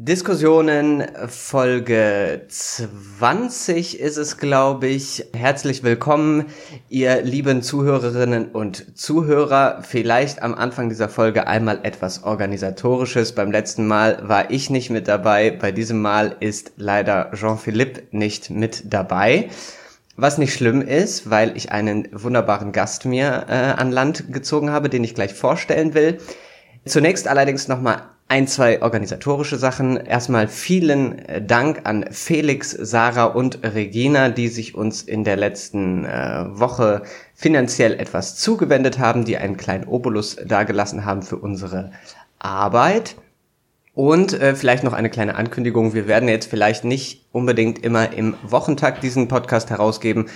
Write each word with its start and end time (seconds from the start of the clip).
Diskussionen 0.00 1.02
Folge 1.26 2.42
20 2.46 3.98
ist 3.98 4.16
es, 4.16 4.36
glaube 4.36 4.86
ich. 4.86 5.26
Herzlich 5.34 5.82
willkommen, 5.82 6.46
ihr 6.88 7.20
lieben 7.22 7.62
Zuhörerinnen 7.62 8.52
und 8.52 8.96
Zuhörer. 8.96 9.82
Vielleicht 9.82 10.40
am 10.40 10.54
Anfang 10.54 10.88
dieser 10.88 11.08
Folge 11.08 11.48
einmal 11.48 11.80
etwas 11.82 12.22
organisatorisches. 12.22 13.34
Beim 13.34 13.50
letzten 13.50 13.88
Mal 13.88 14.20
war 14.22 14.52
ich 14.52 14.70
nicht 14.70 14.88
mit 14.90 15.08
dabei. 15.08 15.50
Bei 15.50 15.72
diesem 15.72 16.00
Mal 16.00 16.36
ist 16.38 16.74
leider 16.76 17.32
Jean-Philippe 17.34 18.02
nicht 18.12 18.50
mit 18.50 18.84
dabei. 18.94 19.48
Was 20.16 20.38
nicht 20.38 20.54
schlimm 20.54 20.80
ist, 20.80 21.28
weil 21.28 21.56
ich 21.56 21.72
einen 21.72 22.06
wunderbaren 22.12 22.70
Gast 22.70 23.04
mir 23.04 23.46
äh, 23.48 23.52
an 23.52 23.90
Land 23.90 24.32
gezogen 24.32 24.70
habe, 24.70 24.90
den 24.90 25.02
ich 25.02 25.16
gleich 25.16 25.34
vorstellen 25.34 25.94
will. 25.94 26.18
Zunächst 26.84 27.26
allerdings 27.26 27.66
nochmal 27.66 28.02
ein, 28.28 28.46
zwei 28.46 28.82
organisatorische 28.82 29.56
Sachen. 29.56 29.96
Erstmal 29.96 30.48
vielen 30.48 31.18
äh, 31.18 31.42
Dank 31.42 31.80
an 31.84 32.04
Felix, 32.10 32.70
Sarah 32.70 33.24
und 33.24 33.60
Regina, 33.64 34.28
die 34.28 34.48
sich 34.48 34.74
uns 34.74 35.02
in 35.02 35.24
der 35.24 35.36
letzten 35.36 36.04
äh, 36.04 36.44
Woche 36.50 37.02
finanziell 37.34 37.94
etwas 37.94 38.36
zugewendet 38.36 38.98
haben, 38.98 39.24
die 39.24 39.38
einen 39.38 39.56
kleinen 39.56 39.84
Obolus 39.84 40.36
dargelassen 40.36 41.06
haben 41.06 41.22
für 41.22 41.36
unsere 41.36 41.92
Arbeit. 42.38 43.16
Und 43.94 44.34
äh, 44.34 44.54
vielleicht 44.54 44.84
noch 44.84 44.92
eine 44.92 45.10
kleine 45.10 45.34
Ankündigung. 45.34 45.94
Wir 45.94 46.06
werden 46.06 46.28
jetzt 46.28 46.50
vielleicht 46.50 46.84
nicht 46.84 47.26
unbedingt 47.32 47.82
immer 47.82 48.12
im 48.12 48.34
Wochentakt 48.42 49.02
diesen 49.02 49.26
Podcast 49.26 49.70
herausgeben, 49.70 50.26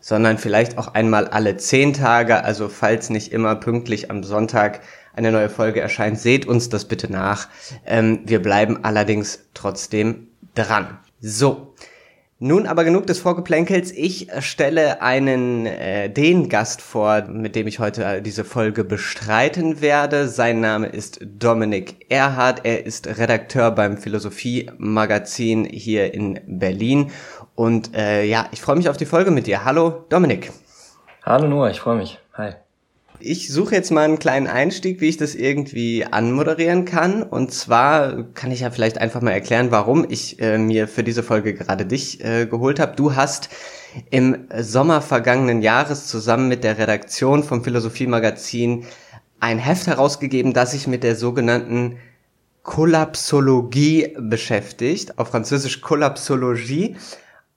sondern 0.00 0.38
vielleicht 0.38 0.78
auch 0.78 0.94
einmal 0.94 1.26
alle 1.26 1.56
zehn 1.56 1.92
Tage. 1.92 2.44
Also 2.44 2.68
falls 2.68 3.10
nicht 3.10 3.32
immer 3.32 3.56
pünktlich 3.56 4.10
am 4.10 4.22
Sonntag 4.22 4.80
eine 5.14 5.32
neue 5.32 5.48
Folge 5.48 5.80
erscheint, 5.80 6.18
seht 6.18 6.46
uns 6.46 6.68
das 6.68 6.86
bitte 6.86 7.10
nach. 7.10 7.48
Ähm, 7.86 8.20
wir 8.24 8.42
bleiben 8.42 8.84
allerdings 8.84 9.48
trotzdem 9.54 10.28
dran. 10.54 10.98
So. 11.20 11.74
Nun 12.44 12.66
aber 12.66 12.82
genug 12.82 13.06
des 13.06 13.20
Vorgeplänkels. 13.20 13.92
Ich 13.92 14.26
stelle 14.40 15.00
einen, 15.00 15.64
äh, 15.64 16.10
den 16.10 16.48
Gast 16.48 16.82
vor, 16.82 17.22
mit 17.28 17.54
dem 17.54 17.68
ich 17.68 17.78
heute 17.78 18.20
diese 18.20 18.42
Folge 18.42 18.82
bestreiten 18.82 19.80
werde. 19.80 20.26
Sein 20.26 20.60
Name 20.60 20.88
ist 20.88 21.20
Dominik 21.22 22.06
Erhardt. 22.08 22.62
Er 22.64 22.84
ist 22.84 23.06
Redakteur 23.06 23.70
beim 23.70 23.96
Philosophie-Magazin 23.96 25.66
hier 25.66 26.12
in 26.14 26.40
Berlin. 26.48 27.12
Und 27.54 27.94
äh, 27.94 28.24
ja, 28.24 28.48
ich 28.50 28.60
freue 28.60 28.74
mich 28.74 28.88
auf 28.88 28.96
die 28.96 29.06
Folge 29.06 29.30
mit 29.30 29.46
dir. 29.46 29.64
Hallo, 29.64 30.04
Dominik. 30.08 30.50
Hallo 31.24 31.46
Noah, 31.46 31.70
ich 31.70 31.78
freue 31.78 31.98
mich. 31.98 32.18
Hi. 32.34 32.54
Ich 33.24 33.52
suche 33.52 33.76
jetzt 33.76 33.92
mal 33.92 34.02
einen 34.04 34.18
kleinen 34.18 34.48
Einstieg, 34.48 35.00
wie 35.00 35.08
ich 35.08 35.16
das 35.16 35.36
irgendwie 35.36 36.04
anmoderieren 36.04 36.84
kann. 36.84 37.22
Und 37.22 37.52
zwar 37.52 38.24
kann 38.34 38.50
ich 38.50 38.60
ja 38.60 38.70
vielleicht 38.70 38.98
einfach 38.98 39.20
mal 39.20 39.30
erklären, 39.30 39.70
warum 39.70 40.04
ich 40.08 40.40
äh, 40.40 40.58
mir 40.58 40.88
für 40.88 41.04
diese 41.04 41.22
Folge 41.22 41.54
gerade 41.54 41.86
dich 41.86 42.24
äh, 42.24 42.46
geholt 42.46 42.80
habe. 42.80 42.96
Du 42.96 43.14
hast 43.14 43.48
im 44.10 44.48
Sommer 44.58 45.02
vergangenen 45.02 45.62
Jahres 45.62 46.08
zusammen 46.08 46.48
mit 46.48 46.64
der 46.64 46.78
Redaktion 46.78 47.44
vom 47.44 47.62
Philosophie-Magazin 47.62 48.86
ein 49.38 49.58
Heft 49.58 49.86
herausgegeben, 49.86 50.52
das 50.52 50.72
sich 50.72 50.88
mit 50.88 51.04
der 51.04 51.14
sogenannten 51.14 51.98
Kollapsologie 52.64 54.16
beschäftigt, 54.18 55.18
auf 55.18 55.28
Französisch 55.28 55.80
Kollapsologie. 55.80 56.96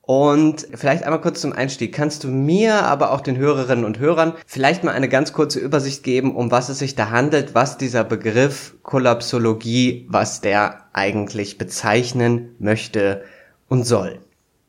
Und 0.05 0.67
vielleicht 0.75 1.03
einmal 1.03 1.21
kurz 1.21 1.41
zum 1.41 1.51
Einstieg. 1.51 1.93
Kannst 1.93 2.23
du 2.23 2.27
mir, 2.27 2.83
aber 2.83 3.11
auch 3.11 3.21
den 3.21 3.37
Hörerinnen 3.37 3.85
und 3.85 3.97
Hörern 3.97 4.33
vielleicht 4.45 4.83
mal 4.83 4.91
eine 4.91 5.09
ganz 5.09 5.33
kurze 5.33 5.59
Übersicht 5.59 6.03
geben, 6.03 6.35
um 6.35 6.51
was 6.51 6.69
es 6.69 6.77
sich 6.77 6.93
da 6.93 7.09
handelt, 7.09 7.55
was 7.55 7.79
dieser 7.79 8.03
Begriff 8.03 8.75
Kollapsologie, 8.83 10.05
was 10.07 10.41
der 10.41 10.85
eigentlich 10.93 11.57
bezeichnen 11.57 12.55
möchte 12.59 13.23
und 13.67 13.83
soll? 13.83 14.19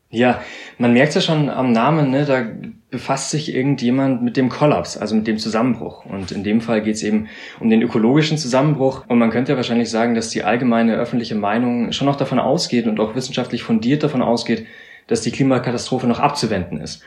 Ja, 0.08 0.40
man 0.78 0.94
merkt 0.94 1.14
ja 1.14 1.20
schon 1.20 1.50
am 1.50 1.72
Namen, 1.72 2.10
ne, 2.10 2.24
da 2.24 2.46
befasst 2.90 3.30
sich 3.30 3.54
irgendjemand 3.54 4.22
mit 4.22 4.38
dem 4.38 4.48
Kollaps, 4.48 4.96
also 4.96 5.14
mit 5.14 5.26
dem 5.26 5.36
Zusammenbruch. 5.36 6.06
Und 6.06 6.32
in 6.32 6.44
dem 6.44 6.62
Fall 6.62 6.80
geht 6.80 6.94
es 6.94 7.02
eben 7.02 7.28
um 7.60 7.68
den 7.68 7.82
ökologischen 7.82 8.38
Zusammenbruch. 8.38 9.04
Und 9.08 9.18
man 9.18 9.30
könnte 9.30 9.52
ja 9.52 9.56
wahrscheinlich 9.56 9.90
sagen, 9.90 10.14
dass 10.14 10.30
die 10.30 10.44
allgemeine 10.44 10.96
öffentliche 10.96 11.34
Meinung 11.34 11.92
schon 11.92 12.06
noch 12.06 12.16
davon 12.16 12.38
ausgeht 12.38 12.86
und 12.86 13.00
auch 13.00 13.14
wissenschaftlich 13.14 13.64
fundiert 13.64 14.02
davon 14.02 14.22
ausgeht, 14.22 14.66
dass 15.06 15.22
die 15.22 15.30
Klimakatastrophe 15.30 16.06
noch 16.06 16.20
abzuwenden 16.20 16.80
ist. 16.80 17.02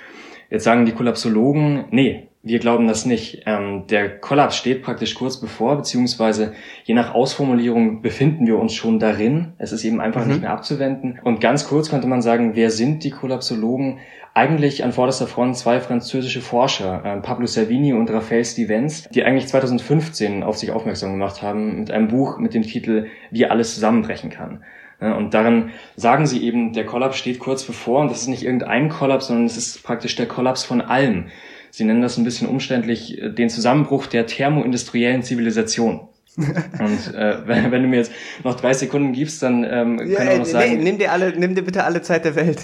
Jetzt 0.49 0.63
sagen 0.63 0.85
die 0.85 0.93
Kollapsologen, 0.93 1.85
nee, 1.91 2.29
wir 2.41 2.59
glauben 2.59 2.87
das 2.87 3.05
nicht. 3.05 3.43
Ähm, 3.45 3.85
der 3.87 4.17
Kollaps 4.19 4.55
steht 4.55 4.81
praktisch 4.81 5.13
kurz 5.13 5.37
bevor, 5.37 5.75
beziehungsweise 5.75 6.53
je 6.85 6.93
nach 6.95 7.13
Ausformulierung 7.13 8.01
befinden 8.01 8.47
wir 8.47 8.57
uns 8.57 8.73
schon 8.73 8.97
darin. 8.97 9.53
Es 9.57 9.71
ist 9.71 9.83
eben 9.83 9.99
einfach 9.99 10.23
mhm. 10.23 10.31
nicht 10.31 10.41
mehr 10.41 10.51
abzuwenden. 10.51 11.19
Und 11.23 11.41
ganz 11.41 11.67
kurz 11.67 11.89
könnte 11.89 12.07
man 12.07 12.21
sagen, 12.21 12.55
wer 12.55 12.71
sind 12.71 13.03
die 13.03 13.11
Kollapsologen? 13.11 13.99
Eigentlich 14.33 14.83
an 14.83 14.93
vorderster 14.93 15.27
Front 15.27 15.57
zwei 15.57 15.81
französische 15.81 16.39
Forscher, 16.39 17.03
äh, 17.03 17.17
Pablo 17.19 17.45
Servini 17.45 17.93
und 17.93 18.09
Raphael 18.09 18.45
Stevens, 18.45 19.09
die 19.09 19.23
eigentlich 19.23 19.47
2015 19.47 20.43
auf 20.43 20.57
sich 20.57 20.71
aufmerksam 20.71 21.11
gemacht 21.11 21.41
haben 21.41 21.79
mit 21.79 21.91
einem 21.91 22.07
Buch 22.07 22.37
mit 22.37 22.53
dem 22.53 22.61
Titel 22.61 23.07
Wie 23.31 23.47
alles 23.47 23.73
zusammenbrechen 23.73 24.29
kann. 24.29 24.63
Und 24.99 25.33
darin 25.33 25.71
sagen 25.95 26.27
sie 26.27 26.43
eben, 26.43 26.73
der 26.73 26.85
Kollaps 26.85 27.17
steht 27.17 27.39
kurz 27.39 27.63
bevor 27.63 28.01
und 28.01 28.11
das 28.11 28.21
ist 28.21 28.27
nicht 28.27 28.43
irgendein 28.43 28.89
Kollaps, 28.89 29.27
sondern 29.27 29.45
es 29.45 29.55
ist 29.55 29.81
praktisch 29.83 30.15
der 30.15 30.27
Kollaps 30.27 30.63
von 30.65 30.81
allem. 30.81 31.27
Sie 31.71 31.85
nennen 31.85 32.01
das 32.01 32.17
ein 32.17 32.23
bisschen 32.23 32.49
umständlich 32.49 33.21
äh, 33.21 33.29
den 33.29 33.49
Zusammenbruch 33.49 34.07
der 34.07 34.25
thermoindustriellen 34.25 35.23
Zivilisation. 35.23 36.07
Und 36.37 37.13
äh, 37.15 37.47
wenn, 37.47 37.71
wenn, 37.71 37.81
du 37.83 37.87
mir 37.89 37.97
jetzt 37.97 38.11
noch 38.43 38.55
drei 38.55 38.73
Sekunden 38.73 39.13
gibst, 39.13 39.41
dann 39.43 39.63
ähm, 39.63 39.99
ja, 40.07 40.17
kann 40.17 40.31
ich 40.31 40.37
noch 40.37 40.45
sagen. 40.45 40.77
Nee, 40.77 40.83
nimm 40.83 40.97
dir 40.97 41.11
alle, 41.11 41.37
nimm 41.37 41.55
dir 41.55 41.63
bitte 41.63 41.83
alle 41.83 42.01
Zeit 42.01 42.25
der 42.25 42.35
Welt. 42.35 42.59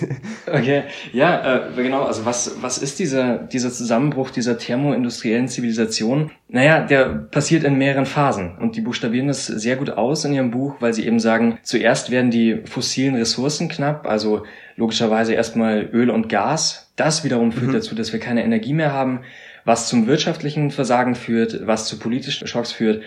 Okay, 0.48 0.84
ja, 1.12 1.70
äh, 1.70 1.74
genau. 1.76 2.04
Also 2.04 2.26
was 2.26 2.58
was 2.62 2.78
ist 2.78 3.00
dieser 3.00 3.38
dieser 3.40 3.72
Zusammenbruch 3.72 4.30
dieser 4.30 4.58
thermoindustriellen 4.58 5.48
Zivilisation? 5.48 6.32
Naja, 6.48 6.82
der 6.82 7.06
passiert 7.06 7.64
in 7.64 7.78
mehreren 7.78 8.06
Phasen 8.06 8.58
und 8.60 8.76
die 8.76 8.82
buchstabieren 8.82 9.28
das 9.28 9.48
sehr 9.48 9.76
gut 9.76 9.90
aus 9.90 10.24
in 10.24 10.34
ihrem 10.34 10.52
Buch, 10.52 10.76
weil 10.80 10.94
sie 10.94 11.06
eben 11.06 11.20
sagen: 11.20 11.58
Zuerst 11.64 12.12
werden 12.12 12.32
die 12.32 12.62
fossilen 12.66 13.16
Ressourcen 13.16 13.68
knapp, 13.68 14.08
also 14.08 14.44
logischerweise 14.76 15.34
erstmal 15.34 15.90
Öl 15.92 16.10
und 16.10 16.30
Gas. 16.30 16.92
Das 16.96 17.24
wiederum 17.24 17.52
führt 17.52 17.70
mhm. 17.70 17.74
dazu, 17.74 17.96
dass 17.96 18.14
wir 18.14 18.20
keine 18.20 18.44
Energie 18.44 18.74
mehr 18.74 18.94
haben, 18.94 19.22
was 19.66 19.90
zum 19.90 20.08
wirtschaftlichen 20.08 20.72
Versagen 20.72 21.16
führt, 21.16 21.66
was 21.66 21.88
zu 21.88 22.00
politischen 22.00 22.48
Schocks 22.48 22.72
führt 22.72 23.02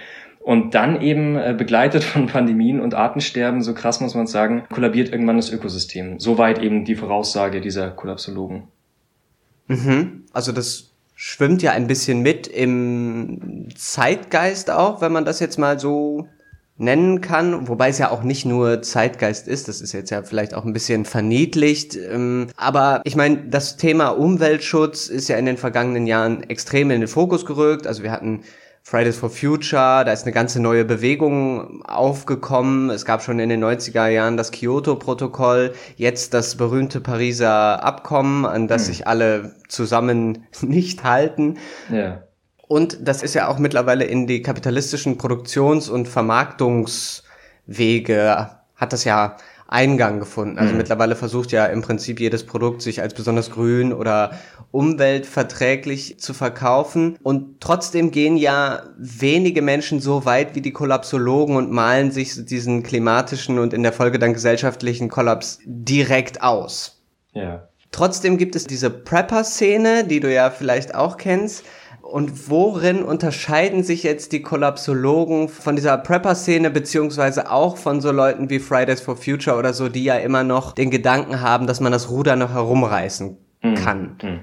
und 0.48 0.74
dann 0.74 1.02
eben 1.02 1.36
äh, 1.36 1.54
begleitet 1.56 2.02
von 2.04 2.26
Pandemien 2.26 2.80
und 2.80 2.94
Artensterben, 2.94 3.60
so 3.60 3.74
krass 3.74 4.00
muss 4.00 4.14
man 4.14 4.26
sagen, 4.26 4.62
kollabiert 4.72 5.12
irgendwann 5.12 5.36
das 5.36 5.50
Ökosystem. 5.50 6.18
Soweit 6.20 6.62
eben 6.62 6.86
die 6.86 6.94
Voraussage 6.94 7.60
dieser 7.60 7.90
Kollapsologen. 7.90 8.62
Mhm. 9.66 10.24
Also 10.32 10.52
das 10.52 10.92
schwimmt 11.14 11.60
ja 11.60 11.72
ein 11.72 11.86
bisschen 11.86 12.22
mit 12.22 12.46
im 12.46 13.68
Zeitgeist 13.76 14.70
auch, 14.70 15.02
wenn 15.02 15.12
man 15.12 15.26
das 15.26 15.38
jetzt 15.38 15.58
mal 15.58 15.78
so 15.78 16.26
nennen 16.78 17.20
kann, 17.20 17.68
wobei 17.68 17.90
es 17.90 17.98
ja 17.98 18.10
auch 18.10 18.22
nicht 18.22 18.46
nur 18.46 18.80
Zeitgeist 18.80 19.48
ist, 19.48 19.68
das 19.68 19.82
ist 19.82 19.92
jetzt 19.92 20.08
ja 20.08 20.22
vielleicht 20.22 20.54
auch 20.54 20.64
ein 20.64 20.72
bisschen 20.72 21.04
verniedlicht, 21.04 21.94
ähm, 21.94 22.46
aber 22.56 23.02
ich 23.04 23.16
meine, 23.16 23.48
das 23.50 23.76
Thema 23.76 24.10
Umweltschutz 24.10 25.08
ist 25.08 25.28
ja 25.28 25.36
in 25.36 25.44
den 25.44 25.58
vergangenen 25.58 26.06
Jahren 26.06 26.42
extrem 26.44 26.90
in 26.90 27.00
den 27.00 27.08
Fokus 27.08 27.44
gerückt, 27.44 27.86
also 27.86 28.02
wir 28.02 28.12
hatten 28.12 28.44
Fridays 28.88 29.18
for 29.18 29.28
Future, 29.28 30.06
da 30.06 30.12
ist 30.12 30.22
eine 30.22 30.32
ganze 30.32 30.62
neue 30.62 30.86
Bewegung 30.86 31.84
aufgekommen. 31.84 32.88
Es 32.88 33.04
gab 33.04 33.22
schon 33.22 33.38
in 33.38 33.50
den 33.50 33.62
90er 33.62 34.06
Jahren 34.06 34.38
das 34.38 34.50
Kyoto-Protokoll, 34.50 35.74
jetzt 35.96 36.32
das 36.32 36.56
berühmte 36.56 37.02
Pariser 37.02 37.84
Abkommen, 37.84 38.46
an 38.46 38.66
das 38.66 38.86
hm. 38.86 38.88
sich 38.94 39.06
alle 39.06 39.54
zusammen 39.68 40.46
nicht 40.62 41.04
halten. 41.04 41.58
Ja. 41.92 42.22
Und 42.66 43.06
das 43.06 43.22
ist 43.22 43.34
ja 43.34 43.48
auch 43.48 43.58
mittlerweile 43.58 44.06
in 44.06 44.26
die 44.26 44.40
kapitalistischen 44.40 45.18
Produktions- 45.18 45.90
und 45.90 46.08
Vermarktungswege, 46.08 48.48
hat 48.74 48.94
das 48.94 49.04
ja 49.04 49.36
Eingang 49.70 50.18
gefunden. 50.18 50.58
Also 50.58 50.72
mhm. 50.72 50.78
mittlerweile 50.78 51.14
versucht 51.14 51.52
ja 51.52 51.66
im 51.66 51.82
Prinzip 51.82 52.20
jedes 52.20 52.46
Produkt 52.46 52.80
sich 52.80 53.02
als 53.02 53.12
besonders 53.12 53.50
grün 53.50 53.92
oder 53.92 54.30
umweltverträglich 54.70 56.18
zu 56.18 56.34
verkaufen. 56.34 57.18
Und 57.22 57.60
trotzdem 57.60 58.10
gehen 58.10 58.36
ja 58.36 58.82
wenige 58.96 59.62
Menschen 59.62 60.00
so 60.00 60.24
weit 60.24 60.54
wie 60.54 60.60
die 60.60 60.72
Kollapsologen 60.72 61.56
und 61.56 61.70
malen 61.70 62.10
sich 62.10 62.44
diesen 62.44 62.82
klimatischen 62.82 63.58
und 63.58 63.72
in 63.72 63.82
der 63.82 63.92
Folge 63.92 64.18
dann 64.18 64.34
gesellschaftlichen 64.34 65.08
Kollaps 65.08 65.60
direkt 65.64 66.42
aus. 66.42 67.02
Ja. 67.32 67.68
Trotzdem 67.90 68.36
gibt 68.36 68.54
es 68.54 68.66
diese 68.66 68.90
Prepper-Szene, 68.90 70.04
die 70.04 70.20
du 70.20 70.32
ja 70.32 70.50
vielleicht 70.50 70.94
auch 70.94 71.16
kennst, 71.16 71.64
und 72.08 72.48
worin 72.48 73.02
unterscheiden 73.02 73.82
sich 73.82 74.02
jetzt 74.02 74.32
die 74.32 74.40
Kollapsologen 74.40 75.50
von 75.50 75.76
dieser 75.76 75.98
Prepper-Szene 75.98 76.70
beziehungsweise 76.70 77.50
auch 77.50 77.76
von 77.76 78.00
so 78.00 78.12
Leuten 78.12 78.48
wie 78.48 78.60
Fridays 78.60 79.02
for 79.02 79.16
Future 79.16 79.58
oder 79.58 79.74
so, 79.74 79.90
die 79.90 80.04
ja 80.04 80.16
immer 80.16 80.42
noch 80.42 80.72
den 80.72 80.90
Gedanken 80.90 81.42
haben, 81.42 81.66
dass 81.66 81.80
man 81.80 81.92
das 81.92 82.08
Ruder 82.08 82.34
noch 82.36 82.54
herumreißen 82.54 83.36
mhm. 83.62 83.74
kann? 83.74 84.16
Mhm. 84.22 84.40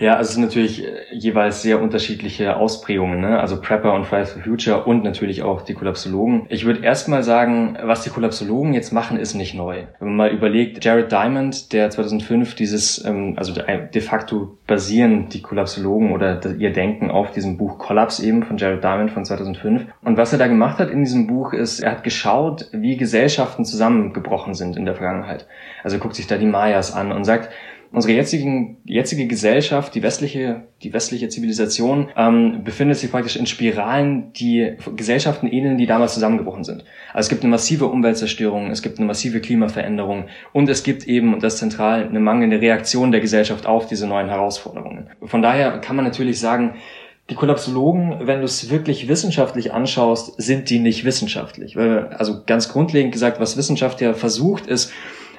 Ja, 0.00 0.16
also 0.16 0.28
es 0.28 0.34
sind 0.34 0.44
natürlich 0.44 0.84
äh, 0.84 1.04
jeweils 1.12 1.62
sehr 1.62 1.80
unterschiedliche 1.80 2.56
Ausprägungen, 2.56 3.20
ne? 3.20 3.40
also 3.40 3.60
Prepper 3.60 3.94
und 3.94 4.06
Fridays 4.06 4.32
for 4.32 4.42
Future 4.42 4.84
und 4.84 5.04
natürlich 5.04 5.42
auch 5.42 5.62
die 5.62 5.74
Kollapsologen. 5.74 6.46
Ich 6.48 6.64
würde 6.64 6.84
erstmal 6.84 7.22
sagen, 7.22 7.78
was 7.82 8.02
die 8.02 8.10
Kollapsologen 8.10 8.74
jetzt 8.74 8.92
machen, 8.92 9.18
ist 9.18 9.34
nicht 9.34 9.54
neu. 9.54 9.84
Wenn 9.98 10.08
man 10.08 10.16
mal 10.16 10.30
überlegt, 10.30 10.84
Jared 10.84 11.12
Diamond, 11.12 11.72
der 11.72 11.90
2005 11.90 12.54
dieses, 12.54 13.04
ähm, 13.04 13.34
also 13.36 13.52
de 13.52 14.00
facto 14.00 14.58
basieren 14.66 15.28
die 15.28 15.42
Kollapsologen 15.42 16.12
oder 16.12 16.40
ihr 16.58 16.72
Denken 16.72 17.10
auf 17.10 17.30
diesem 17.32 17.56
Buch 17.56 17.78
Collapse 17.78 18.24
eben 18.24 18.42
von 18.42 18.56
Jared 18.56 18.82
Diamond 18.82 19.10
von 19.10 19.24
2005. 19.24 19.86
Und 20.02 20.16
was 20.16 20.32
er 20.32 20.38
da 20.38 20.46
gemacht 20.46 20.78
hat 20.78 20.90
in 20.90 21.04
diesem 21.04 21.26
Buch 21.26 21.52
ist, 21.52 21.80
er 21.80 21.92
hat 21.92 22.04
geschaut, 22.04 22.68
wie 22.72 22.96
Gesellschaften 22.96 23.64
zusammengebrochen 23.64 24.54
sind 24.54 24.76
in 24.76 24.84
der 24.84 24.94
Vergangenheit. 24.94 25.46
Also 25.84 25.96
er 25.96 26.00
guckt 26.00 26.14
sich 26.14 26.26
da 26.26 26.36
die 26.36 26.46
Mayas 26.46 26.92
an 26.92 27.12
und 27.12 27.24
sagt, 27.24 27.50
unsere 27.92 28.14
jetzigen, 28.14 28.78
jetzige 28.84 29.26
Gesellschaft, 29.26 29.94
die 29.94 30.02
westliche, 30.02 30.62
die 30.82 30.92
westliche 30.92 31.28
Zivilisation, 31.28 32.08
ähm, 32.16 32.64
befindet 32.64 32.96
sich 32.96 33.10
praktisch 33.10 33.36
in 33.36 33.46
Spiralen, 33.46 34.32
die 34.32 34.76
Gesellschaften 34.96 35.46
ähneln, 35.46 35.78
die 35.78 35.86
damals 35.86 36.14
zusammengebrochen 36.14 36.64
sind. 36.64 36.84
Also 37.12 37.26
es 37.26 37.28
gibt 37.28 37.42
eine 37.42 37.50
massive 37.50 37.86
Umweltzerstörung, 37.86 38.70
es 38.70 38.82
gibt 38.82 38.98
eine 38.98 39.06
massive 39.06 39.40
Klimaveränderung 39.40 40.24
und 40.52 40.68
es 40.68 40.82
gibt 40.82 41.06
eben, 41.06 41.34
und 41.34 41.42
das 41.42 41.58
zentral, 41.58 42.08
eine 42.08 42.20
mangelnde 42.20 42.60
Reaktion 42.60 43.12
der 43.12 43.20
Gesellschaft 43.20 43.66
auf 43.66 43.86
diese 43.86 44.06
neuen 44.06 44.28
Herausforderungen. 44.28 45.10
Von 45.22 45.42
daher 45.42 45.78
kann 45.78 45.96
man 45.96 46.04
natürlich 46.04 46.40
sagen, 46.40 46.74
die 47.30 47.34
Kollapsologen, 47.36 48.26
wenn 48.26 48.40
du 48.40 48.44
es 48.44 48.68
wirklich 48.68 49.06
wissenschaftlich 49.08 49.72
anschaust, 49.72 50.34
sind 50.42 50.70
die 50.70 50.80
nicht 50.80 51.04
wissenschaftlich. 51.04 51.78
Also 51.78 52.42
ganz 52.44 52.68
grundlegend 52.68 53.12
gesagt, 53.12 53.38
was 53.38 53.56
Wissenschaft 53.56 54.00
ja 54.00 54.12
versucht, 54.12 54.66
ist, 54.66 54.92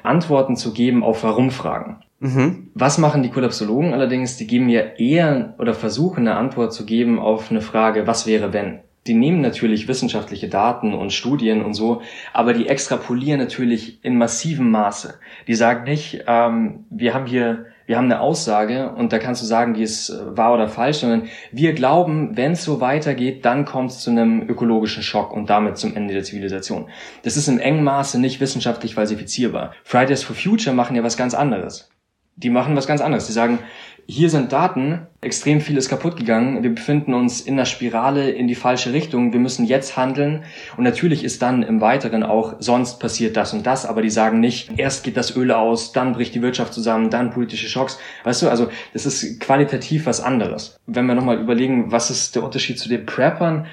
Antworten 0.03 0.55
zu 0.55 0.73
geben 0.73 1.03
auf 1.03 1.23
Warum-Fragen. 1.23 2.03
Mhm. 2.19 2.69
Was 2.73 2.97
machen 2.97 3.23
die 3.23 3.29
Kollapsologen 3.29 3.93
allerdings? 3.93 4.37
Die 4.37 4.47
geben 4.47 4.69
ja 4.69 4.81
eher 4.97 5.55
oder 5.57 5.73
versuchen 5.73 6.27
eine 6.27 6.37
Antwort 6.37 6.73
zu 6.73 6.85
geben 6.85 7.19
auf 7.19 7.51
eine 7.51 7.61
Frage, 7.61 8.07
was 8.07 8.25
wäre 8.25 8.53
wenn? 8.53 8.79
Die 9.07 9.13
nehmen 9.13 9.41
natürlich 9.41 9.89
wissenschaftliche 9.89 10.47
Daten 10.47 10.93
und 10.93 11.11
Studien 11.11 11.63
und 11.63 11.73
so, 11.73 12.01
aber 12.31 12.53
die 12.53 12.67
extrapolieren 12.67 13.39
natürlich 13.39 14.03
in 14.03 14.17
massivem 14.17 14.71
Maße. 14.71 15.15
Die 15.47 15.55
sagen 15.55 15.83
nicht, 15.83 16.23
ähm, 16.25 16.85
wir 16.89 17.13
haben 17.13 17.25
hier, 17.25 17.65
wir 17.85 17.97
haben 17.97 18.05
eine 18.05 18.21
Aussage 18.21 18.91
und 18.91 19.11
da 19.11 19.19
kannst 19.19 19.41
du 19.41 19.45
sagen, 19.45 19.73
die 19.73 19.83
ist 19.83 20.09
äh, 20.09 20.37
wahr 20.37 20.53
oder 20.53 20.67
falsch, 20.67 20.97
sondern 20.97 21.27
wir 21.51 21.73
glauben, 21.73 22.37
wenn 22.37 22.53
es 22.53 22.63
so 22.63 22.81
weitergeht, 22.81 23.45
dann 23.45 23.65
kommt 23.65 23.91
es 23.91 23.99
zu 23.99 24.11
einem 24.11 24.47
ökologischen 24.47 25.03
Schock 25.03 25.33
und 25.33 25.49
damit 25.49 25.77
zum 25.77 25.95
Ende 25.95 26.13
der 26.13 26.23
Zivilisation. 26.23 26.89
Das 27.23 27.37
ist 27.37 27.47
in 27.47 27.59
engem 27.59 27.83
Maße 27.83 28.19
nicht 28.19 28.39
wissenschaftlich 28.39 28.95
falsifizierbar. 28.95 29.73
Fridays 29.83 30.23
for 30.23 30.35
Future 30.35 30.75
machen 30.75 30.95
ja 30.95 31.03
was 31.03 31.17
ganz 31.17 31.33
anderes 31.33 31.89
die 32.35 32.49
machen 32.49 32.75
was 32.75 32.87
ganz 32.87 33.01
anderes. 33.01 33.27
Die 33.27 33.31
sagen, 33.33 33.59
hier 34.05 34.29
sind 34.29 34.51
Daten, 34.51 35.07
extrem 35.21 35.61
viel 35.61 35.77
ist 35.77 35.89
kaputt 35.89 36.17
gegangen, 36.17 36.61
wir 36.61 36.73
befinden 36.73 37.13
uns 37.13 37.41
in 37.41 37.53
einer 37.53 37.65
Spirale 37.65 38.31
in 38.31 38.47
die 38.47 38.55
falsche 38.55 38.91
Richtung, 38.91 39.31
wir 39.31 39.39
müssen 39.39 39.65
jetzt 39.65 39.95
handeln. 39.95 40.43
Und 40.75 40.83
natürlich 40.83 41.23
ist 41.23 41.41
dann 41.41 41.63
im 41.63 41.79
Weiteren 41.79 42.23
auch, 42.23 42.55
sonst 42.59 42.99
passiert 42.99 43.37
das 43.37 43.53
und 43.53 43.65
das, 43.65 43.85
aber 43.85 44.01
die 44.01 44.09
sagen 44.09 44.39
nicht, 44.39 44.71
erst 44.77 45.03
geht 45.03 45.15
das 45.15 45.35
Öl 45.35 45.51
aus, 45.51 45.93
dann 45.93 46.13
bricht 46.13 46.35
die 46.35 46.41
Wirtschaft 46.41 46.73
zusammen, 46.73 47.09
dann 47.09 47.31
politische 47.31 47.69
Schocks, 47.69 47.97
weißt 48.25 48.41
du, 48.41 48.49
also 48.49 48.69
das 48.91 49.05
ist 49.05 49.39
qualitativ 49.39 50.05
was 50.05 50.19
anderes. 50.19 50.77
Wenn 50.85 51.05
wir 51.05 51.15
nochmal 51.15 51.39
überlegen, 51.39 51.91
was 51.91 52.09
ist 52.09 52.35
der 52.35 52.43
Unterschied 52.43 52.79
zu 52.79 52.89
den 52.89 53.05
Preppern, 53.05 53.67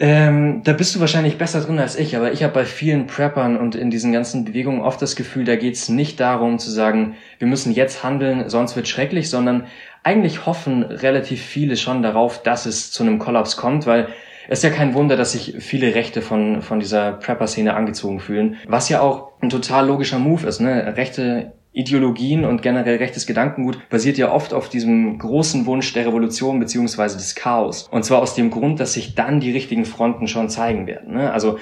ähm, 0.00 0.62
da 0.64 0.72
bist 0.72 0.94
du 0.94 1.00
wahrscheinlich 1.00 1.36
besser 1.36 1.60
drin 1.60 1.78
als 1.78 1.96
ich, 1.96 2.16
aber 2.16 2.32
ich 2.32 2.42
habe 2.42 2.54
bei 2.54 2.64
vielen 2.64 3.06
Preppern 3.06 3.58
und 3.58 3.74
in 3.74 3.90
diesen 3.90 4.12
ganzen 4.12 4.44
Bewegungen 4.44 4.80
oft 4.80 5.02
das 5.02 5.16
Gefühl, 5.16 5.44
da 5.44 5.56
geht's 5.56 5.90
nicht 5.90 6.18
darum 6.18 6.58
zu 6.58 6.70
sagen, 6.70 7.16
wir 7.38 7.46
müssen 7.46 7.72
jetzt 7.72 8.02
handeln, 8.02 8.48
sonst 8.48 8.74
wird 8.74 8.88
schrecklich, 8.88 9.28
sondern 9.28 9.66
eigentlich 10.02 10.46
hoffen 10.46 10.82
relativ 10.82 11.42
viele 11.42 11.76
schon 11.76 12.02
darauf, 12.02 12.42
dass 12.42 12.64
es 12.64 12.90
zu 12.90 13.02
einem 13.02 13.18
Kollaps 13.18 13.56
kommt, 13.56 13.86
weil 13.86 14.08
es 14.48 14.58
ist 14.58 14.64
ja 14.64 14.70
kein 14.70 14.94
Wunder, 14.94 15.16
dass 15.16 15.32
sich 15.32 15.56
viele 15.60 15.94
Rechte 15.94 16.22
von, 16.22 16.62
von 16.62 16.80
dieser 16.80 17.12
Prepper-Szene 17.12 17.74
angezogen 17.74 18.18
fühlen, 18.18 18.56
was 18.66 18.88
ja 18.88 19.00
auch 19.00 19.32
ein 19.40 19.50
total 19.50 19.86
logischer 19.86 20.18
Move 20.18 20.46
ist. 20.46 20.60
Ne? 20.60 20.96
Rechte 20.96 21.52
Ideologien 21.72 22.44
und 22.44 22.60
generell 22.60 22.96
rechtes 22.96 23.26
Gedankengut 23.26 23.88
basiert 23.88 24.18
ja 24.18 24.30
oft 24.30 24.52
auf 24.52 24.68
diesem 24.68 25.18
großen 25.18 25.64
Wunsch 25.64 25.92
der 25.94 26.06
Revolution 26.06 26.60
beziehungsweise 26.60 27.16
des 27.16 27.34
Chaos. 27.34 27.88
Und 27.90 28.04
zwar 28.04 28.20
aus 28.20 28.34
dem 28.34 28.50
Grund, 28.50 28.78
dass 28.78 28.92
sich 28.92 29.14
dann 29.14 29.40
die 29.40 29.52
richtigen 29.52 29.86
Fronten 29.86 30.28
schon 30.28 30.50
zeigen 30.50 30.86
werden. 30.86 31.14
Ne? 31.14 31.32
Also 31.32 31.58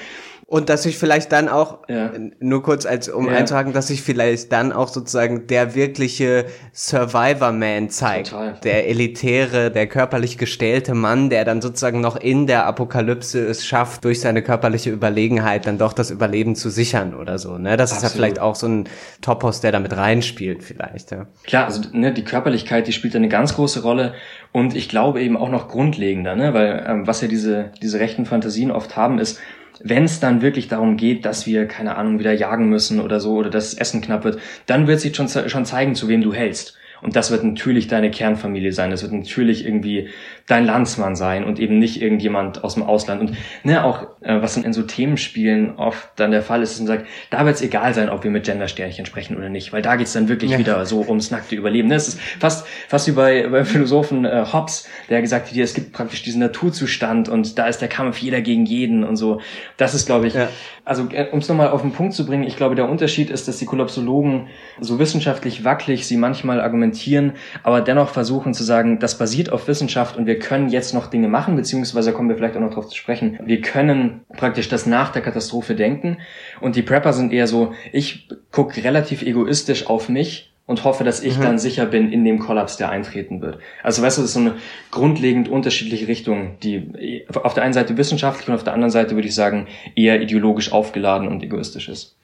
und 0.50 0.68
dass 0.68 0.82
sich 0.82 0.98
vielleicht 0.98 1.30
dann 1.30 1.48
auch, 1.48 1.78
ja. 1.86 2.10
nur 2.40 2.64
kurz 2.64 2.84
als 2.84 3.08
um 3.08 3.28
ja. 3.28 3.34
einzuhaken, 3.34 3.72
dass 3.72 3.86
sich 3.86 4.02
vielleicht 4.02 4.50
dann 4.50 4.72
auch 4.72 4.88
sozusagen 4.88 5.46
der 5.46 5.76
wirkliche 5.76 6.44
Survivor-Man 6.72 7.88
zeigt. 7.88 8.30
Total. 8.30 8.58
Der 8.64 8.88
elitäre, 8.88 9.70
der 9.70 9.86
körperlich 9.86 10.38
gestählte 10.38 10.94
Mann, 10.94 11.30
der 11.30 11.44
dann 11.44 11.62
sozusagen 11.62 12.00
noch 12.00 12.16
in 12.16 12.48
der 12.48 12.66
Apokalypse 12.66 13.46
es 13.46 13.64
schafft, 13.64 14.04
durch 14.04 14.18
seine 14.18 14.42
körperliche 14.42 14.90
Überlegenheit 14.90 15.66
dann 15.66 15.78
doch 15.78 15.92
das 15.92 16.10
Überleben 16.10 16.56
zu 16.56 16.68
sichern 16.68 17.14
oder 17.14 17.38
so. 17.38 17.56
Ne? 17.56 17.76
Das 17.76 17.92
Absolut. 17.92 17.96
ist 17.96 18.02
ja 18.02 18.16
vielleicht 18.16 18.40
auch 18.40 18.56
so 18.56 18.66
ein 18.66 18.88
Topos, 19.22 19.60
der 19.60 19.70
damit 19.70 19.96
reinspielt 19.96 20.64
vielleicht. 20.64 21.12
Ja. 21.12 21.26
Klar, 21.44 21.66
also 21.66 21.82
ne, 21.92 22.12
die 22.12 22.24
Körperlichkeit, 22.24 22.88
die 22.88 22.92
spielt 22.92 23.14
eine 23.14 23.28
ganz 23.28 23.54
große 23.54 23.82
Rolle 23.82 24.14
und 24.50 24.74
ich 24.74 24.88
glaube 24.88 25.22
eben 25.22 25.36
auch 25.36 25.48
noch 25.48 25.68
grundlegender, 25.68 26.34
ne? 26.34 26.54
weil 26.54 26.84
ähm, 26.88 27.06
was 27.06 27.20
ja 27.20 27.28
diese, 27.28 27.70
diese 27.80 28.00
rechten 28.00 28.26
Fantasien 28.26 28.72
oft 28.72 28.96
haben, 28.96 29.20
ist, 29.20 29.38
wenn 29.82 30.04
es 30.04 30.20
dann 30.20 30.42
wirklich 30.42 30.68
darum 30.68 30.96
geht, 30.96 31.24
dass 31.24 31.46
wir, 31.46 31.66
keine 31.66 31.96
Ahnung, 31.96 32.18
wieder 32.18 32.32
jagen 32.32 32.68
müssen 32.68 33.00
oder 33.00 33.20
so, 33.20 33.34
oder 33.34 33.50
dass 33.50 33.70
das 33.70 33.78
Essen 33.78 34.00
knapp 34.00 34.24
wird, 34.24 34.38
dann 34.66 34.86
wird 34.86 35.00
sich 35.00 35.16
schon, 35.16 35.28
schon 35.28 35.64
zeigen, 35.64 35.94
zu 35.94 36.08
wem 36.08 36.22
du 36.22 36.32
hältst. 36.32 36.76
Und 37.02 37.16
das 37.16 37.30
wird 37.30 37.44
natürlich 37.44 37.88
deine 37.88 38.10
Kernfamilie 38.10 38.72
sein. 38.72 38.90
Das 38.90 39.02
wird 39.02 39.12
natürlich 39.12 39.64
irgendwie 39.64 40.08
dein 40.50 40.64
Landsmann 40.64 41.14
sein 41.14 41.44
und 41.44 41.60
eben 41.60 41.78
nicht 41.78 42.02
irgendjemand 42.02 42.64
aus 42.64 42.74
dem 42.74 42.82
Ausland. 42.82 43.20
Und 43.20 43.36
ne, 43.62 43.84
auch 43.84 44.02
äh, 44.20 44.42
was 44.42 44.56
in 44.56 44.72
so 44.72 44.82
Themenspielen 44.82 45.76
oft 45.76 46.08
dann 46.16 46.32
der 46.32 46.42
Fall 46.42 46.60
ist, 46.62 46.72
ist, 46.72 46.80
man 46.80 46.88
sagt, 46.88 47.06
da 47.30 47.44
wird 47.44 47.54
es 47.54 47.62
egal 47.62 47.94
sein, 47.94 48.08
ob 48.08 48.24
wir 48.24 48.32
mit 48.32 48.44
Gendersternchen 48.44 49.06
sprechen 49.06 49.36
oder 49.36 49.48
nicht, 49.48 49.72
weil 49.72 49.80
da 49.80 49.94
geht's 49.94 50.12
dann 50.12 50.28
wirklich 50.28 50.50
ja. 50.50 50.58
wieder 50.58 50.84
so 50.86 51.04
ums 51.06 51.30
nackte 51.30 51.54
Überleben. 51.54 51.88
Ne? 51.88 51.94
Es 51.94 52.08
ist 52.08 52.20
fast, 52.20 52.66
fast 52.88 53.06
wie 53.06 53.12
bei, 53.12 53.46
beim 53.46 53.64
Philosophen 53.64 54.24
äh, 54.24 54.44
Hobbes, 54.52 54.88
der 55.08 55.20
gesagt 55.20 55.50
hat, 55.50 55.56
es 55.56 55.74
gibt 55.74 55.92
praktisch 55.92 56.22
diesen 56.22 56.40
Naturzustand 56.40 57.28
und 57.28 57.56
da 57.56 57.68
ist 57.68 57.78
der 57.78 57.88
Kampf 57.88 58.18
jeder 58.18 58.40
gegen 58.40 58.66
jeden 58.66 59.04
und 59.04 59.16
so. 59.16 59.40
Das 59.76 59.94
ist, 59.94 60.06
glaube 60.06 60.26
ich, 60.26 60.34
ja. 60.34 60.48
also 60.84 61.06
äh, 61.12 61.28
um 61.30 61.38
es 61.38 61.48
nochmal 61.48 61.68
auf 61.68 61.82
den 61.82 61.92
Punkt 61.92 62.14
zu 62.14 62.26
bringen, 62.26 62.42
ich 62.42 62.56
glaube, 62.56 62.74
der 62.74 62.88
Unterschied 62.88 63.30
ist, 63.30 63.46
dass 63.46 63.58
die 63.58 63.66
Kollapsologen 63.66 64.48
so 64.80 64.98
wissenschaftlich 64.98 65.64
wackelig 65.64 66.08
sie 66.08 66.16
manchmal 66.16 66.60
argumentieren, 66.60 67.34
aber 67.62 67.80
dennoch 67.82 68.08
versuchen 68.08 68.52
zu 68.52 68.64
sagen, 68.64 68.98
das 68.98 69.16
basiert 69.16 69.52
auf 69.52 69.68
Wissenschaft 69.68 70.16
und 70.16 70.26
wir 70.26 70.39
können 70.40 70.68
jetzt 70.68 70.92
noch 70.92 71.06
Dinge 71.06 71.28
machen, 71.28 71.54
beziehungsweise 71.54 72.12
kommen 72.12 72.28
wir 72.28 72.36
vielleicht 72.36 72.56
auch 72.56 72.60
noch 72.60 72.70
darauf 72.70 72.88
zu 72.88 72.96
sprechen. 72.96 73.38
Wir 73.44 73.60
können 73.60 74.22
praktisch 74.36 74.68
das 74.68 74.86
nach 74.86 75.12
der 75.12 75.22
Katastrophe 75.22 75.74
denken. 75.74 76.18
Und 76.60 76.74
die 76.74 76.82
Prepper 76.82 77.12
sind 77.12 77.32
eher 77.32 77.46
so, 77.46 77.72
ich 77.92 78.28
gucke 78.50 78.82
relativ 78.82 79.22
egoistisch 79.22 79.86
auf 79.86 80.08
mich 80.08 80.50
und 80.66 80.84
hoffe, 80.84 81.02
dass 81.02 81.20
ich 81.20 81.36
mhm. 81.36 81.42
dann 81.42 81.58
sicher 81.58 81.84
bin 81.84 82.12
in 82.12 82.24
dem 82.24 82.38
Kollaps, 82.38 82.76
der 82.76 82.90
eintreten 82.90 83.42
wird. 83.42 83.58
Also 83.82 84.02
weißt 84.02 84.18
du, 84.18 84.22
das 84.22 84.30
ist 84.30 84.34
so 84.34 84.40
eine 84.40 84.54
grundlegend 84.92 85.48
unterschiedliche 85.48 86.06
Richtung, 86.06 86.58
die 86.62 87.24
auf 87.42 87.54
der 87.54 87.64
einen 87.64 87.72
Seite 87.72 87.96
wissenschaftlich 87.96 88.48
und 88.48 88.54
auf 88.54 88.62
der 88.62 88.74
anderen 88.74 88.92
Seite 88.92 89.16
würde 89.16 89.26
ich 89.26 89.34
sagen 89.34 89.66
eher 89.96 90.20
ideologisch 90.22 90.72
aufgeladen 90.72 91.26
und 91.26 91.42
egoistisch 91.42 91.88
ist. 91.88 92.14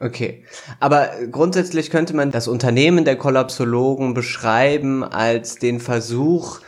Okay, 0.00 0.44
aber 0.78 1.10
grundsätzlich 1.30 1.90
könnte 1.90 2.14
man 2.14 2.30
das 2.30 2.46
Unternehmen 2.46 3.04
der 3.04 3.16
Kollapsologen 3.16 4.14
beschreiben 4.14 5.02
als 5.02 5.56
den 5.56 5.80
Versuch, 5.80 6.60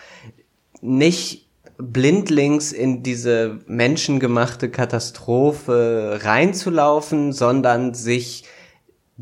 nicht 0.81 1.47
blindlings 1.79 2.73
in 2.73 3.03
diese 3.03 3.61
menschengemachte 3.67 4.71
Katastrophe 4.71 6.19
reinzulaufen, 6.23 7.33
sondern 7.33 7.95
sich 7.95 8.45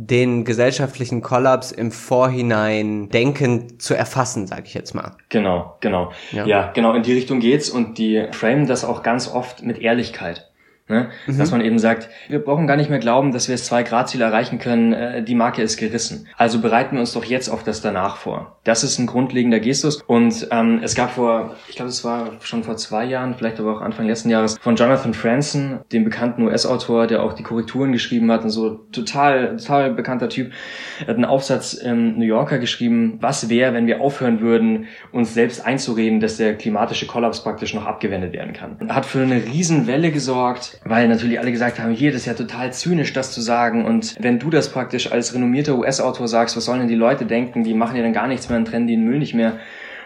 den 0.00 0.44
gesellschaftlichen 0.44 1.22
Kollaps 1.22 1.72
im 1.72 1.90
Vorhinein 1.90 3.08
denkend 3.08 3.82
zu 3.82 3.94
erfassen, 3.94 4.46
sage 4.46 4.62
ich 4.66 4.74
jetzt 4.74 4.94
mal. 4.94 5.16
Genau, 5.28 5.76
genau. 5.80 6.12
Ja. 6.30 6.46
ja, 6.46 6.70
genau, 6.72 6.94
in 6.94 7.02
die 7.02 7.14
Richtung 7.14 7.40
geht's 7.40 7.68
und 7.68 7.98
die 7.98 8.28
frame 8.30 8.68
das 8.68 8.84
auch 8.84 9.02
ganz 9.02 9.28
oft 9.28 9.64
mit 9.64 9.78
Ehrlichkeit. 9.78 10.47
Ne? 10.88 11.10
Mhm. 11.26 11.38
Dass 11.38 11.50
man 11.50 11.60
eben 11.60 11.78
sagt, 11.78 12.08
wir 12.28 12.38
brauchen 12.38 12.66
gar 12.66 12.76
nicht 12.76 12.88
mehr 12.88 12.98
glauben, 12.98 13.32
dass 13.32 13.48
wir 13.48 13.54
das 13.54 13.64
Zwei-Grad-Ziel 13.64 14.22
erreichen 14.22 14.58
können, 14.58 14.92
äh, 14.94 15.22
die 15.22 15.34
Marke 15.34 15.62
ist 15.62 15.76
gerissen. 15.76 16.26
Also 16.36 16.60
bereiten 16.60 16.96
wir 16.96 17.00
uns 17.00 17.12
doch 17.12 17.24
jetzt 17.24 17.48
auf 17.48 17.62
das 17.62 17.82
danach 17.82 18.16
vor. 18.16 18.58
Das 18.64 18.84
ist 18.84 18.98
ein 18.98 19.06
grundlegender 19.06 19.60
Gestus. 19.60 20.02
Und 20.06 20.48
ähm, 20.50 20.80
es 20.82 20.94
gab 20.94 21.10
vor, 21.10 21.56
ich 21.68 21.76
glaube, 21.76 21.90
es 21.90 22.04
war 22.04 22.32
schon 22.40 22.64
vor 22.64 22.76
zwei 22.76 23.04
Jahren, 23.04 23.34
vielleicht 23.34 23.60
aber 23.60 23.76
auch 23.76 23.80
Anfang 23.82 24.06
letzten 24.06 24.30
Jahres, 24.30 24.56
von 24.58 24.76
Jonathan 24.76 25.12
Franzen, 25.12 25.80
dem 25.92 26.04
bekannten 26.04 26.42
US-Autor, 26.42 27.06
der 27.06 27.22
auch 27.22 27.34
die 27.34 27.42
Korrekturen 27.42 27.92
geschrieben 27.92 28.32
hat 28.32 28.44
und 28.44 28.50
so 28.50 28.70
total, 28.92 29.56
total 29.58 29.92
bekannter 29.92 30.30
Typ, 30.30 30.52
hat 31.00 31.16
einen 31.16 31.26
Aufsatz 31.26 31.74
im 31.74 32.18
New 32.18 32.24
Yorker 32.24 32.58
geschrieben, 32.58 33.18
was 33.20 33.50
wäre, 33.50 33.74
wenn 33.74 33.86
wir 33.86 34.00
aufhören 34.00 34.40
würden, 34.40 34.86
uns 35.12 35.34
selbst 35.34 35.64
einzureden, 35.64 36.20
dass 36.20 36.38
der 36.38 36.54
klimatische 36.54 37.06
Kollaps 37.06 37.42
praktisch 37.42 37.74
noch 37.74 37.84
abgewendet 37.84 38.32
werden 38.32 38.54
kann. 38.54 38.76
Er 38.86 38.94
hat 38.94 39.06
für 39.06 39.20
eine 39.20 39.44
Riesenwelle 39.44 40.10
gesorgt, 40.12 40.77
weil 40.84 41.08
natürlich 41.08 41.38
alle 41.38 41.52
gesagt 41.52 41.78
haben, 41.78 41.92
hier, 41.92 42.12
das 42.12 42.22
ist 42.22 42.26
ja 42.26 42.34
total 42.34 42.72
zynisch, 42.72 43.12
das 43.12 43.32
zu 43.32 43.40
sagen. 43.40 43.84
Und 43.84 44.16
wenn 44.20 44.38
du 44.38 44.50
das 44.50 44.70
praktisch 44.70 45.10
als 45.10 45.34
renommierter 45.34 45.76
US-Autor 45.76 46.28
sagst, 46.28 46.56
was 46.56 46.64
sollen 46.64 46.80
denn 46.80 46.88
die 46.88 46.94
Leute 46.94 47.26
denken? 47.26 47.64
Die 47.64 47.74
machen 47.74 47.96
ja 47.96 48.02
dann 48.02 48.12
gar 48.12 48.28
nichts 48.28 48.48
mehr 48.48 48.58
und 48.58 48.66
trennen 48.66 48.86
den 48.86 49.04
Müll 49.04 49.18
nicht 49.18 49.34
mehr. 49.34 49.58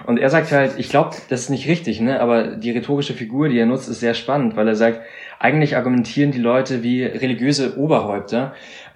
Und 0.05 0.19
er 0.19 0.31
sagt 0.31 0.50
halt, 0.52 0.75
ich 0.79 0.88
glaube, 0.88 1.17
das 1.29 1.43
ist 1.43 1.50
nicht 1.50 1.69
richtig, 1.69 2.00
ne? 2.00 2.21
aber 2.21 2.57
die 2.57 2.73
rhetorische 2.73 3.14
Figur, 3.14 3.49
die 3.49 3.59
er 3.59 3.67
nutzt, 3.67 3.88
ist 3.88 4.00
sehr 4.00 4.14
spannend, 4.14 4.57
weil 4.57 4.67
er 4.67 4.75
sagt, 4.75 5.00
eigentlich 5.38 5.76
argumentieren 5.76 6.33
die 6.33 6.41
Leute 6.41 6.83
wie 6.83 7.05
religiöse 7.05 7.79
Oberhäupter, 7.79 8.55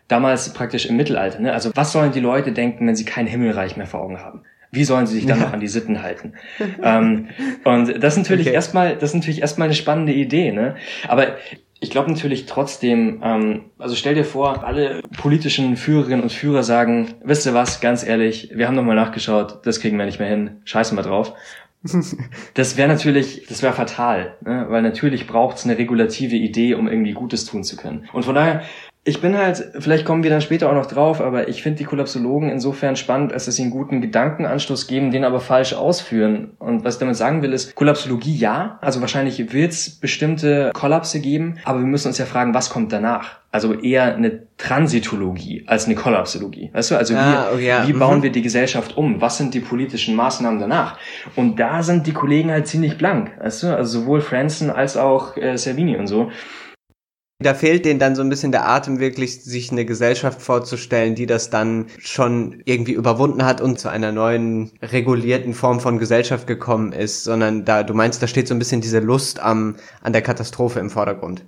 damals 0.08 0.52
praktisch 0.52 0.86
im 0.86 0.96
Mittelalter. 0.96 1.40
Ne? 1.40 1.52
Also 1.52 1.70
was 1.74 1.92
sollen 1.92 2.12
die 2.12 2.20
Leute 2.20 2.52
denken, 2.52 2.86
wenn 2.86 2.96
sie 2.96 3.04
kein 3.04 3.26
Himmelreich 3.26 3.76
mehr 3.76 3.86
vor 3.86 4.00
Augen 4.00 4.20
haben? 4.20 4.42
Wie 4.72 4.84
sollen 4.84 5.06
sie 5.06 5.14
sich 5.14 5.26
dann 5.26 5.38
ja. 5.38 5.46
noch 5.46 5.52
an 5.52 5.60
die 5.60 5.68
Sitten 5.68 6.02
halten? 6.02 6.34
ähm, 6.82 7.28
und 7.64 8.02
das 8.02 8.14
ist 8.14 8.18
natürlich 8.18 8.46
okay. 8.46 8.54
erstmal, 8.54 8.94
das 8.94 9.10
ist 9.10 9.14
natürlich 9.14 9.40
erstmal 9.40 9.66
eine 9.66 9.74
spannende 9.74 10.12
Idee, 10.12 10.52
ne? 10.52 10.76
Aber 11.08 11.36
ich 11.80 11.90
glaube 11.90 12.10
natürlich 12.10 12.46
trotzdem, 12.46 13.20
ähm, 13.22 13.64
also 13.78 13.94
stell 13.94 14.14
dir 14.14 14.24
vor, 14.24 14.64
alle 14.64 15.02
politischen 15.18 15.76
Führerinnen 15.76 16.22
und 16.22 16.32
Führer 16.32 16.62
sagen, 16.62 17.14
wisst 17.22 17.46
ihr 17.46 17.54
was, 17.54 17.80
ganz 17.80 18.04
ehrlich, 18.04 18.50
wir 18.54 18.66
haben 18.66 18.74
nochmal 18.74 18.96
nachgeschaut, 18.96 19.60
das 19.64 19.80
kriegen 19.80 19.98
wir 19.98 20.06
nicht 20.06 20.18
mehr 20.18 20.28
hin, 20.28 20.62
scheißen 20.64 20.96
wir 20.96 21.02
drauf. 21.02 21.32
Das 22.54 22.76
wäre 22.76 22.88
natürlich, 22.88 23.46
das 23.48 23.62
wäre 23.62 23.72
fatal, 23.72 24.36
ne? 24.44 24.66
weil 24.70 24.82
natürlich 24.82 25.26
braucht 25.26 25.58
es 25.58 25.64
eine 25.64 25.78
regulative 25.78 26.34
Idee, 26.34 26.74
um 26.74 26.88
irgendwie 26.88 27.12
Gutes 27.12 27.44
tun 27.44 27.62
zu 27.62 27.76
können. 27.76 28.08
Und 28.12 28.24
von 28.24 28.34
daher 28.34 28.62
ich 29.08 29.20
bin 29.20 29.38
halt, 29.38 29.70
vielleicht 29.78 30.04
kommen 30.04 30.24
wir 30.24 30.30
dann 30.30 30.40
später 30.40 30.68
auch 30.68 30.74
noch 30.74 30.86
drauf, 30.86 31.20
aber 31.20 31.46
ich 31.46 31.62
finde 31.62 31.78
die 31.78 31.84
Kollapsologen 31.84 32.50
insofern 32.50 32.96
spannend, 32.96 33.32
als 33.32 33.44
dass 33.44 33.54
sie 33.54 33.62
einen 33.62 33.70
guten 33.70 34.00
Gedankenanstoß 34.00 34.88
geben, 34.88 35.12
den 35.12 35.22
aber 35.22 35.38
falsch 35.38 35.74
ausführen. 35.74 36.50
Und 36.58 36.84
was 36.84 36.94
ich 36.94 37.00
damit 37.00 37.14
sagen 37.14 37.40
will, 37.40 37.52
ist, 37.52 37.76
Kollapsologie 37.76 38.34
ja, 38.34 38.80
also 38.82 39.00
wahrscheinlich 39.00 39.52
wird 39.52 39.70
es 39.70 39.90
bestimmte 39.90 40.72
Kollapse 40.74 41.20
geben, 41.20 41.58
aber 41.62 41.78
wir 41.78 41.86
müssen 41.86 42.08
uns 42.08 42.18
ja 42.18 42.26
fragen, 42.26 42.52
was 42.52 42.68
kommt 42.68 42.92
danach? 42.92 43.38
Also 43.52 43.74
eher 43.74 44.16
eine 44.16 44.42
Transitologie 44.58 45.62
als 45.68 45.86
eine 45.86 45.94
Kollapsologie. 45.94 46.70
Weißt 46.72 46.90
du, 46.90 46.96
also 46.96 47.14
ah, 47.14 47.50
wie, 47.52 47.54
okay, 47.54 47.86
wie 47.86 47.92
mhm. 47.92 47.98
bauen 48.00 48.22
wir 48.24 48.32
die 48.32 48.42
Gesellschaft 48.42 48.96
um? 48.96 49.20
Was 49.20 49.38
sind 49.38 49.54
die 49.54 49.60
politischen 49.60 50.16
Maßnahmen 50.16 50.58
danach? 50.58 50.98
Und 51.36 51.60
da 51.60 51.84
sind 51.84 52.08
die 52.08 52.12
Kollegen 52.12 52.50
halt 52.50 52.66
ziemlich 52.66 52.98
blank, 52.98 53.30
weißt 53.38 53.62
du, 53.62 53.76
also 53.76 54.00
sowohl 54.00 54.20
Franson 54.20 54.68
als 54.68 54.96
auch 54.96 55.36
äh, 55.36 55.56
Servini 55.56 55.96
und 55.96 56.08
so. 56.08 56.32
Da 57.38 57.52
fehlt 57.52 57.84
denen 57.84 57.98
dann 57.98 58.16
so 58.16 58.22
ein 58.22 58.30
bisschen 58.30 58.50
der 58.50 58.66
Atem, 58.66 58.98
wirklich 58.98 59.42
sich 59.44 59.70
eine 59.70 59.84
Gesellschaft 59.84 60.40
vorzustellen, 60.40 61.14
die 61.14 61.26
das 61.26 61.50
dann 61.50 61.86
schon 61.98 62.62
irgendwie 62.64 62.92
überwunden 62.92 63.44
hat 63.44 63.60
und 63.60 63.78
zu 63.78 63.90
einer 63.90 64.10
neuen 64.10 64.70
regulierten 64.80 65.52
Form 65.52 65.80
von 65.80 65.98
Gesellschaft 65.98 66.46
gekommen 66.46 66.92
ist, 66.92 67.24
sondern 67.24 67.66
da, 67.66 67.82
du 67.82 67.92
meinst, 67.92 68.22
da 68.22 68.26
steht 68.26 68.48
so 68.48 68.54
ein 68.54 68.58
bisschen 68.58 68.80
diese 68.80 69.00
Lust 69.00 69.38
am, 69.38 69.76
an 70.02 70.14
der 70.14 70.22
Katastrophe 70.22 70.80
im 70.80 70.88
Vordergrund. 70.88 71.44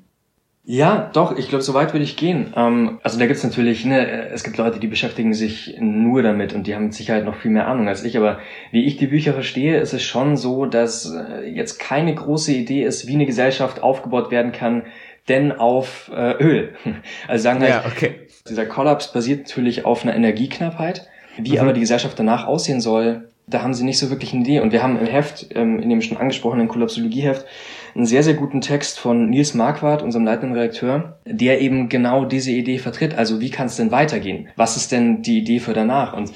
Ja, 0.70 1.08
doch, 1.14 1.34
ich 1.38 1.48
glaube, 1.48 1.64
so 1.64 1.72
weit 1.72 1.94
würde 1.94 2.04
ich 2.04 2.18
gehen. 2.18 2.52
Ähm, 2.54 2.98
also 3.02 3.18
da 3.18 3.24
gibt's 3.24 3.42
natürlich, 3.42 3.86
ne, 3.86 4.28
es 4.28 4.44
gibt 4.44 4.58
Leute, 4.58 4.78
die 4.78 4.86
beschäftigen 4.86 5.32
sich 5.32 5.74
nur 5.80 6.22
damit 6.22 6.52
und 6.52 6.66
die 6.66 6.74
haben 6.74 6.84
mit 6.84 6.92
Sicherheit 6.92 7.24
noch 7.24 7.36
viel 7.36 7.50
mehr 7.50 7.66
Ahnung 7.66 7.88
als 7.88 8.04
ich, 8.04 8.18
aber 8.18 8.38
wie 8.70 8.84
ich 8.84 8.98
die 8.98 9.06
Bücher 9.06 9.32
verstehe, 9.32 9.80
ist 9.80 9.94
es 9.94 10.02
schon 10.02 10.36
so, 10.36 10.66
dass 10.66 11.10
äh, 11.10 11.48
jetzt 11.48 11.78
keine 11.78 12.14
große 12.14 12.52
Idee 12.52 12.84
ist, 12.84 13.06
wie 13.06 13.14
eine 13.14 13.24
Gesellschaft 13.24 13.82
aufgebaut 13.82 14.30
werden 14.30 14.52
kann, 14.52 14.82
denn 15.28 15.52
auf 15.52 16.10
äh, 16.14 16.42
Öl. 16.42 16.74
Also 17.28 17.42
sagen 17.42 17.60
halt, 17.60 17.70
ja, 17.70 17.84
okay. 17.86 18.14
dieser 18.48 18.66
Kollaps 18.66 19.12
basiert 19.12 19.48
natürlich 19.48 19.84
auf 19.84 20.02
einer 20.02 20.14
Energieknappheit. 20.14 21.08
Wie 21.38 21.52
mhm. 21.52 21.58
aber 21.58 21.72
die 21.72 21.80
Gesellschaft 21.80 22.18
danach 22.18 22.46
aussehen 22.46 22.80
soll, 22.80 23.28
da 23.46 23.62
haben 23.62 23.74
sie 23.74 23.84
nicht 23.84 23.98
so 23.98 24.10
wirklich 24.10 24.32
eine 24.32 24.42
Idee. 24.42 24.60
Und 24.60 24.72
wir 24.72 24.82
haben 24.82 24.98
im 24.98 25.06
Heft, 25.06 25.46
ähm, 25.54 25.80
in 25.80 25.88
dem 25.88 26.02
schon 26.02 26.18
angesprochenen 26.18 26.68
Kollapsologie-Heft, 26.68 27.46
einen 27.94 28.06
sehr, 28.06 28.22
sehr 28.22 28.34
guten 28.34 28.60
Text 28.60 28.98
von 28.98 29.30
Nils 29.30 29.54
Marquardt, 29.54 30.02
unserem 30.02 30.24
leitenden 30.24 30.56
Redakteur, 30.56 31.18
der 31.24 31.60
eben 31.60 31.88
genau 31.88 32.24
diese 32.24 32.50
Idee 32.50 32.78
vertritt. 32.78 33.16
Also 33.16 33.40
wie 33.40 33.50
kann 33.50 33.66
es 33.66 33.76
denn 33.76 33.90
weitergehen? 33.90 34.48
Was 34.56 34.76
ist 34.76 34.92
denn 34.92 35.22
die 35.22 35.38
Idee 35.38 35.60
für 35.60 35.72
danach? 35.72 36.12
Und 36.12 36.32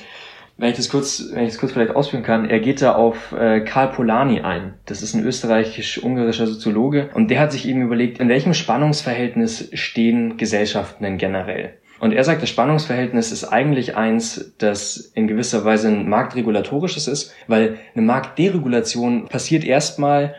wenn 0.63 0.71
ich 0.71 0.77
das 0.77 0.89
kurz, 0.89 1.31
wenn 1.33 1.43
ich 1.43 1.51
das 1.51 1.59
kurz 1.59 1.73
vielleicht 1.73 1.97
ausführen 1.97 2.23
kann, 2.23 2.49
er 2.49 2.61
geht 2.61 2.83
da 2.83 2.95
auf 2.95 3.33
äh, 3.33 3.63
Karl 3.63 3.89
Polanyi 3.89 4.43
ein. 4.43 4.75
Das 4.87 5.03
ist 5.03 5.13
ein 5.13 5.25
österreichisch-ungarischer 5.25 6.47
Soziologe 6.47 7.11
und 7.15 7.33
der 7.33 7.41
hat 7.41 7.51
sich 7.51 7.67
eben 7.67 7.83
überlegt, 7.83 8.21
in 8.21 8.29
welchem 8.29 8.55
Spannungsverhältnis 8.55 9.71
stehen 9.73 10.37
Gesellschaften 10.37 11.03
denn 11.03 11.19
generell? 11.19 11.75
Und 11.99 12.13
er 12.13 12.23
sagt, 12.23 12.43
das 12.43 12.49
Spannungsverhältnis 12.49 13.33
ist 13.33 13.43
eigentlich 13.43 13.97
eins, 13.97 14.55
das 14.59 14.99
in 14.99 15.27
gewisser 15.27 15.65
Weise 15.65 15.89
ein 15.89 16.09
marktregulatorisches 16.09 17.09
ist, 17.09 17.35
weil 17.49 17.79
eine 17.97 18.07
Marktderegulation 18.07 19.27
passiert 19.27 19.65
erstmal 19.65 20.37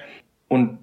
und 0.47 0.77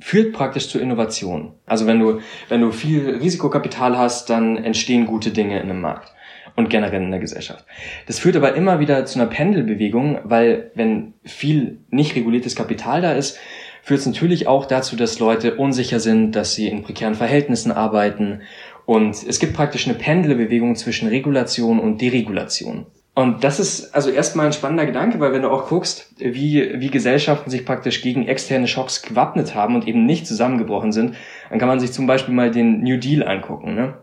führt 0.00 0.32
praktisch 0.32 0.70
zur 0.70 0.80
Innovation. 0.80 1.52
Also 1.66 1.86
wenn 1.86 2.00
du, 2.00 2.20
wenn 2.48 2.62
du 2.62 2.70
viel 2.70 3.10
Risikokapital 3.10 3.98
hast, 3.98 4.30
dann 4.30 4.56
entstehen 4.56 5.04
gute 5.04 5.32
Dinge 5.32 5.60
in 5.60 5.68
einem 5.68 5.82
Markt 5.82 6.14
und 6.56 6.70
generell 6.70 7.02
in 7.02 7.10
der 7.10 7.20
Gesellschaft. 7.20 7.64
Das 8.06 8.18
führt 8.18 8.36
aber 8.36 8.54
immer 8.54 8.80
wieder 8.80 9.04
zu 9.06 9.18
einer 9.18 9.28
Pendelbewegung, 9.28 10.18
weil 10.24 10.70
wenn 10.74 11.14
viel 11.24 11.78
nicht 11.90 12.16
reguliertes 12.16 12.56
Kapital 12.56 13.02
da 13.02 13.12
ist, 13.12 13.38
führt 13.82 14.00
es 14.00 14.06
natürlich 14.06 14.46
auch 14.46 14.66
dazu, 14.66 14.96
dass 14.96 15.18
Leute 15.18 15.56
unsicher 15.56 16.00
sind, 16.00 16.32
dass 16.32 16.54
sie 16.54 16.68
in 16.68 16.82
prekären 16.82 17.14
Verhältnissen 17.14 17.72
arbeiten. 17.72 18.42
Und 18.86 19.22
es 19.26 19.38
gibt 19.38 19.54
praktisch 19.54 19.86
eine 19.86 19.96
Pendelbewegung 19.96 20.76
zwischen 20.76 21.08
Regulation 21.08 21.78
und 21.78 22.00
Deregulation. 22.00 22.86
Und 23.14 23.44
das 23.44 23.58
ist 23.58 23.94
also 23.94 24.10
erstmal 24.10 24.46
ein 24.46 24.52
spannender 24.52 24.86
Gedanke, 24.86 25.18
weil 25.20 25.32
wenn 25.32 25.42
du 25.42 25.50
auch 25.50 25.68
guckst, 25.68 26.14
wie, 26.18 26.80
wie 26.80 26.90
Gesellschaften 26.90 27.50
sich 27.50 27.66
praktisch 27.66 28.02
gegen 28.02 28.26
externe 28.28 28.68
Schocks 28.68 29.02
gewappnet 29.02 29.54
haben 29.54 29.74
und 29.74 29.86
eben 29.86 30.06
nicht 30.06 30.26
zusammengebrochen 30.26 30.92
sind, 30.92 31.16
dann 31.50 31.58
kann 31.58 31.68
man 31.68 31.80
sich 31.80 31.92
zum 31.92 32.06
Beispiel 32.06 32.34
mal 32.34 32.50
den 32.50 32.80
New 32.80 32.98
Deal 32.98 33.26
angucken. 33.26 33.74
Ne? 33.74 33.94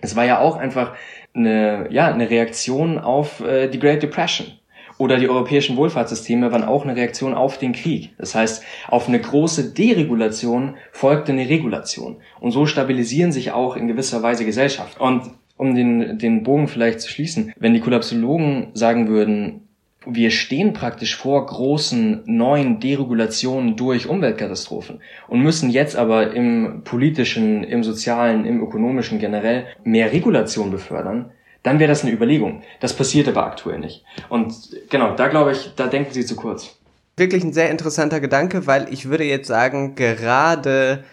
Es 0.00 0.16
war 0.16 0.24
ja 0.24 0.38
auch 0.38 0.56
einfach 0.56 0.94
eine, 1.34 1.88
ja, 1.90 2.12
eine 2.12 2.30
Reaktion 2.30 2.98
auf 2.98 3.40
äh, 3.40 3.68
die 3.68 3.78
Great 3.78 4.02
Depression. 4.02 4.52
Oder 4.98 5.18
die 5.18 5.28
europäischen 5.28 5.76
Wohlfahrtssysteme 5.76 6.50
waren 6.50 6.64
auch 6.64 6.84
eine 6.84 6.96
Reaktion 6.96 7.32
auf 7.32 7.56
den 7.56 7.72
Krieg. 7.72 8.10
Das 8.18 8.34
heißt, 8.34 8.64
auf 8.88 9.06
eine 9.06 9.20
große 9.20 9.72
Deregulation 9.72 10.74
folgte 10.90 11.30
eine 11.30 11.48
Regulation. 11.48 12.16
Und 12.40 12.50
so 12.50 12.66
stabilisieren 12.66 13.30
sich 13.30 13.52
auch 13.52 13.76
in 13.76 13.86
gewisser 13.86 14.24
Weise 14.24 14.44
Gesellschaften. 14.44 15.00
Und 15.00 15.30
um 15.56 15.76
den, 15.76 16.18
den 16.18 16.42
Bogen 16.42 16.66
vielleicht 16.66 17.00
zu 17.00 17.08
schließen, 17.10 17.52
wenn 17.56 17.74
die 17.74 17.80
Kollapsologen 17.80 18.68
sagen 18.74 19.08
würden, 19.08 19.67
wir 20.06 20.30
stehen 20.30 20.72
praktisch 20.72 21.16
vor 21.16 21.44
großen 21.44 22.22
neuen 22.24 22.80
Deregulationen 22.80 23.76
durch 23.76 24.08
Umweltkatastrophen 24.08 25.00
und 25.26 25.42
müssen 25.42 25.70
jetzt 25.70 25.96
aber 25.96 26.32
im 26.32 26.82
politischen, 26.84 27.64
im 27.64 27.82
sozialen, 27.82 28.44
im 28.44 28.62
ökonomischen 28.62 29.18
generell 29.18 29.66
mehr 29.84 30.12
Regulation 30.12 30.70
befördern, 30.70 31.32
dann 31.62 31.78
wäre 31.78 31.88
das 31.88 32.02
eine 32.02 32.12
Überlegung. 32.12 32.62
Das 32.80 32.94
passiert 32.94 33.28
aber 33.28 33.44
aktuell 33.44 33.80
nicht. 33.80 34.04
Und 34.28 34.54
genau, 34.88 35.14
da 35.14 35.28
glaube 35.28 35.52
ich, 35.52 35.72
da 35.74 35.88
denken 35.88 36.12
Sie 36.12 36.24
zu 36.24 36.36
kurz. 36.36 36.78
Wirklich 37.16 37.42
ein 37.42 37.52
sehr 37.52 37.70
interessanter 37.70 38.20
Gedanke, 38.20 38.66
weil 38.68 38.92
ich 38.92 39.08
würde 39.08 39.24
jetzt 39.24 39.48
sagen, 39.48 39.96
gerade 39.96 41.04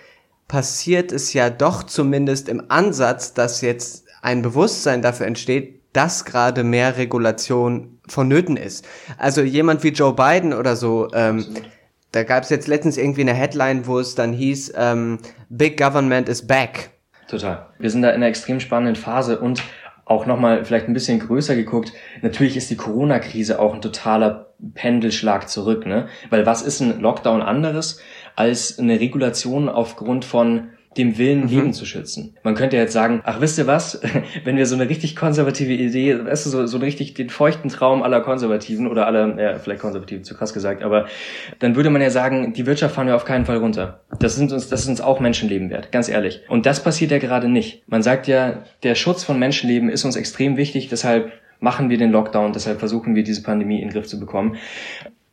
passiert 0.48 1.12
es 1.12 1.34
ja 1.34 1.50
doch 1.50 1.82
zumindest 1.82 2.48
im 2.48 2.66
Ansatz, 2.70 3.34
dass 3.34 3.62
jetzt 3.62 4.06
ein 4.22 4.44
Bewusstsein 4.44 5.02
dafür 5.02 5.26
entsteht, 5.26 5.82
dass 5.94 6.26
gerade 6.26 6.64
mehr 6.64 6.98
Regulation 6.98 7.95
vonnöten 8.08 8.58
ist. 8.58 8.88
Also 9.18 9.42
jemand 9.42 9.84
wie 9.84 9.90
Joe 9.90 10.14
Biden 10.14 10.54
oder 10.54 10.76
so, 10.76 11.10
ähm, 11.14 11.46
da 12.12 12.24
gab 12.24 12.44
es 12.44 12.50
jetzt 12.50 12.68
letztens 12.68 12.98
irgendwie 12.98 13.22
eine 13.22 13.34
Headline, 13.34 13.88
wo 13.88 14.00
es 14.00 14.16
dann 14.16 14.34
hieß, 14.34 14.74
ähm, 14.78 15.20
Big 15.50 15.78
Government 15.78 16.30
is 16.30 16.46
back. 16.46 16.92
Total. 17.28 17.68
Wir 17.80 17.90
sind 17.90 18.04
da 18.04 18.10
in 18.10 18.16
einer 18.16 18.28
extrem 18.28 18.60
spannenden 18.60 18.96
Phase 18.96 19.40
und 19.40 19.62
auch 20.06 20.28
nochmal 20.28 20.64
vielleicht 20.64 20.88
ein 20.88 20.94
bisschen 20.94 21.20
größer 21.20 21.56
geguckt, 21.56 21.92
natürlich 22.22 22.56
ist 22.56 22.70
die 22.70 22.78
Corona-Krise 22.78 23.60
auch 23.60 23.74
ein 23.74 23.82
totaler 23.82 24.54
Pendelschlag 24.76 25.50
zurück, 25.50 25.86
ne? 25.86 26.08
Weil 26.30 26.46
was 26.46 26.62
ist 26.62 26.80
ein 26.80 27.00
Lockdown 27.02 27.42
anderes 27.42 28.00
als 28.36 28.78
eine 28.78 29.00
Regulation 29.00 29.68
aufgrund 29.68 30.24
von 30.24 30.70
dem 30.98 31.18
Willen, 31.18 31.44
mhm. 31.44 31.48
Leben 31.50 31.74
zu 31.74 31.86
schützen. 31.86 32.36
Man 32.44 32.56
könnte 32.56 32.78
jetzt 32.78 32.94
sagen, 32.94 33.22
ach, 33.24 33.42
wisst 33.42 33.58
ihr 33.58 33.68
was, 33.68 34.02
wenn 34.44 34.58
wir 34.58 34.66
so 34.66 34.76
eine 34.76 34.90
richtig 34.90 35.16
konservative 35.16 35.74
Idee, 35.74 36.26
weißt 36.26 36.46
du, 36.46 36.50
so, 36.50 36.66
so 36.66 36.78
richtig 36.78 37.14
den 37.14 37.30
feuchten 37.30 37.70
Traum 37.70 38.04
aller 38.04 38.22
Konservativen 38.22 38.88
oder 38.88 39.08
aller, 39.08 39.40
ja, 39.40 39.60
vielleicht 39.60 39.82
Konservativen, 39.82 40.24
zu 40.24 40.36
krass 40.36 40.54
gesagt, 40.54 40.84
aber 40.84 41.08
dann 41.60 41.76
würde 41.76 41.90
man 41.90 42.02
ja 42.02 42.10
sagen, 42.10 42.54
die 42.54 42.66
Wirtschaft 42.66 42.96
fahren 42.96 43.08
wir 43.08 43.16
auf 43.16 43.26
keinen 43.26 43.46
Fall 43.46 43.58
runter. 43.58 44.02
Das 44.20 44.36
sind 44.36 44.52
uns, 44.52 44.70
das 44.70 44.82
ist 44.82 44.88
uns 44.88 45.02
auch 45.02 45.20
Menschenleben 45.20 45.70
wert, 45.70 45.92
ganz 45.92 46.10
ehrlich. 46.10 46.42
Und 46.48 46.66
das 46.66 46.84
passiert 46.84 47.12
ja 47.12 47.20
gerade 47.20 47.50
nicht. 47.50 47.84
Man 47.88 48.04
sagt 48.04 48.28
ja, 48.28 48.64
der 48.84 48.96
Schutz 48.96 49.24
von 49.24 49.38
Menschenleben 49.40 49.90
ist 49.90 50.06
uns 50.06 50.16
extrem 50.16 50.58
wichtig, 50.58 50.88
deshalb 50.90 51.32
machen 51.60 51.90
wir 51.90 51.98
den 51.98 52.12
Lockdown, 52.12 52.54
deshalb 52.54 52.80
versuchen 52.80 53.16
wir 53.16 53.24
diese 53.24 53.44
Pandemie 53.44 53.82
in 53.82 53.88
den 53.88 53.94
Griff 53.94 54.08
zu 54.08 54.20
bekommen. 54.20 54.58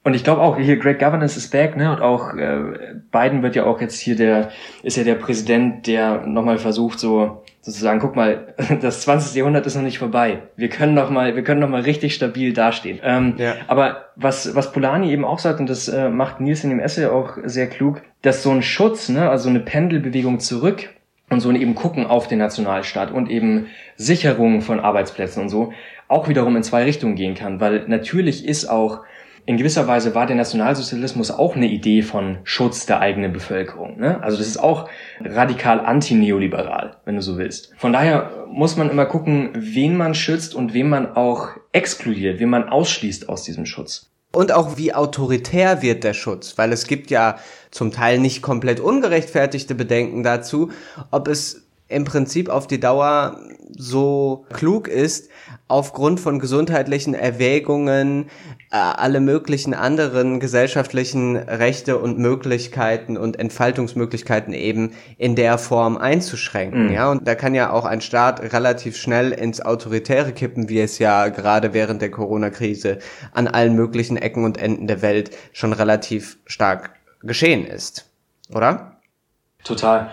Und 0.05 0.15
ich 0.15 0.25
glaube 0.25 0.41
auch, 0.41 0.59
hier 0.59 0.79
Great 0.79 0.99
Governance 0.99 1.37
is 1.37 1.49
back, 1.49 1.77
ne? 1.77 1.93
Und 1.93 2.03
auch 2.03 2.35
äh, 2.35 2.97
Biden 3.13 3.43
wird 3.43 3.55
ja 3.55 3.65
auch 3.65 3.81
jetzt 3.81 4.01
hier 4.01 4.17
der, 4.17 4.51
ist 4.83 4.97
ja 4.97 5.05
der 5.05 5.15
Präsident, 5.15 5.87
der 5.87 6.27
nochmal 6.27 6.59
versucht, 6.59 6.99
so 6.99 7.45
sozusagen, 7.61 8.01
guck 8.01 8.17
mal, 8.17 8.55
das 8.81 9.03
20. 9.03 9.37
Jahrhundert 9.37 9.65
ist 9.67 9.77
noch 9.77 9.83
nicht 9.83 10.01
vorbei. 10.01 10.41
Wir 10.57 10.69
können 10.69 10.95
noch 10.95 11.11
mal, 11.11 11.37
wir 11.37 11.45
können 11.45 11.61
noch 11.61 11.69
mal 11.69 11.83
richtig 11.83 12.15
stabil 12.15 12.53
dastehen. 12.53 12.99
Ähm, 13.05 13.35
ja. 13.39 13.55
Aber 13.69 14.07
was, 14.17 14.57
was 14.57 14.73
Polanyi 14.73 15.13
eben 15.13 15.25
auch 15.25 15.39
sagt, 15.39 15.61
und 15.61 15.71
das 15.71 15.87
äh, 15.87 16.09
macht 16.09 16.41
Nils 16.41 16.65
in 16.65 16.71
dem 16.71 16.81
Essay 16.81 17.07
auch 17.07 17.37
sehr 17.45 17.69
klug, 17.69 18.03
dass 18.23 18.43
so 18.43 18.51
ein 18.51 18.63
Schutz, 18.63 19.09
ne, 19.09 19.31
also 19.31 19.49
eine 19.49 19.61
Pendelbewegung 19.61 20.41
zurück 20.41 20.89
und 21.31 21.39
so 21.39 21.53
eben 21.53 21.77
gucken 21.77 22.07
auf 22.07 22.27
den 22.27 22.39
Nationalstaat 22.39 23.13
und 23.13 23.31
eben 23.31 23.69
Sicherung 23.97 24.63
von 24.63 24.81
Arbeitsplätzen 24.81 25.43
und 25.43 25.49
so 25.49 25.73
auch 26.09 26.29
wiederum 26.29 26.57
in 26.57 26.63
zwei 26.63 26.85
Richtungen 26.85 27.15
gehen 27.15 27.35
kann, 27.35 27.59
weil 27.59 27.85
natürlich 27.89 28.47
ist 28.47 28.67
auch 28.67 29.01
in 29.45 29.57
gewisser 29.57 29.89
Weise 29.89 30.15
war 30.15 30.27
der 30.27 30.37
Nationalsozialismus 30.37 31.31
auch 31.31 31.57
eine 31.57 31.67
Idee 31.67 32.03
von 32.03 32.39
Schutz 32.45 32.87
der 32.87 33.01
eigenen 33.01 33.33
Bevölkerung. 33.33 33.99
Ne? 33.99 34.23
Also 34.23 34.39
das 34.39 34.47
ist 34.47 34.59
auch 34.59 34.89
radikal 35.21 35.81
antineoliberal, 35.81 36.97
wenn 37.05 37.17
du 37.17 37.23
so 37.23 37.39
willst. 37.39 37.73
Von 37.77 37.93
daher 37.93 38.47
muss 38.49 38.77
man 38.77 38.89
immer 38.89 39.07
gucken, 39.07 39.51
wen 39.55 39.97
man 39.97 40.15
schützt 40.15 40.55
und 40.55 40.75
wen 40.75 40.89
man 40.89 41.17
auch 41.17 41.49
exkludiert, 41.73 42.39
wen 42.39 42.51
man 42.51 42.69
ausschließt 42.69 43.29
aus 43.29 43.43
diesem 43.43 43.67
Schutz. 43.67 44.11
Und 44.33 44.53
auch 44.53 44.79
wie 44.79 44.95
autoritär 44.95 45.83
wird 45.83 46.05
der 46.05 46.15
Schutz, 46.15 46.57
weil 46.57 46.73
es 46.73 46.87
gibt 46.87 47.11
ja 47.11 47.39
zum 47.71 47.93
Teil 47.93 48.19
nicht 48.19 48.43
komplett 48.43 48.81
ungerechtfertigte 48.81 49.75
Bedenken 49.75 50.23
dazu, 50.23 50.71
ob 51.11 51.29
es 51.29 51.67
im 51.93 52.05
Prinzip 52.05 52.49
auf 52.49 52.67
die 52.67 52.81
Dauer 52.81 53.39
so 53.77 54.45
klug 54.53 54.89
ist, 54.89 55.31
aufgrund 55.69 56.21
von 56.21 56.39
gesundheitlichen 56.39 57.15
Erwägungen 57.15 58.27
äh, 58.71 58.77
alle 58.77 59.21
möglichen 59.21 59.75
anderen 59.75 60.41
gesellschaftlichen 60.41 61.37
Rechte 61.37 61.99
und 61.99 62.19
Möglichkeiten 62.19 63.17
und 63.17 63.39
Entfaltungsmöglichkeiten 63.39 64.53
eben 64.53 64.93
in 65.17 65.35
der 65.35 65.59
Form 65.59 65.97
einzuschränken. 65.97 66.89
Mhm. 66.89 66.93
Ja, 66.93 67.11
und 67.11 67.27
da 67.27 67.35
kann 67.35 67.55
ja 67.55 67.71
auch 67.71 67.85
ein 67.85 68.01
Staat 68.01 68.53
relativ 68.53 68.97
schnell 68.97 69.33
ins 69.33 69.61
Autoritäre 69.61 70.33
kippen, 70.33 70.69
wie 70.69 70.81
es 70.81 70.99
ja 70.99 71.29
gerade 71.29 71.73
während 71.73 72.03
der 72.03 72.11
Corona-Krise 72.11 72.99
an 73.33 73.49
allen 73.49 73.75
möglichen 73.75 74.17
Ecken 74.17 74.45
und 74.45 74.59
Enden 74.59 74.87
der 74.87 75.03
Welt 75.03 75.31
schon 75.53 75.73
relativ 75.73 76.39
stark 76.45 76.91
geschehen 77.23 77.67
ist. 77.67 78.11
Oder? 78.55 78.97
Total. 79.65 80.11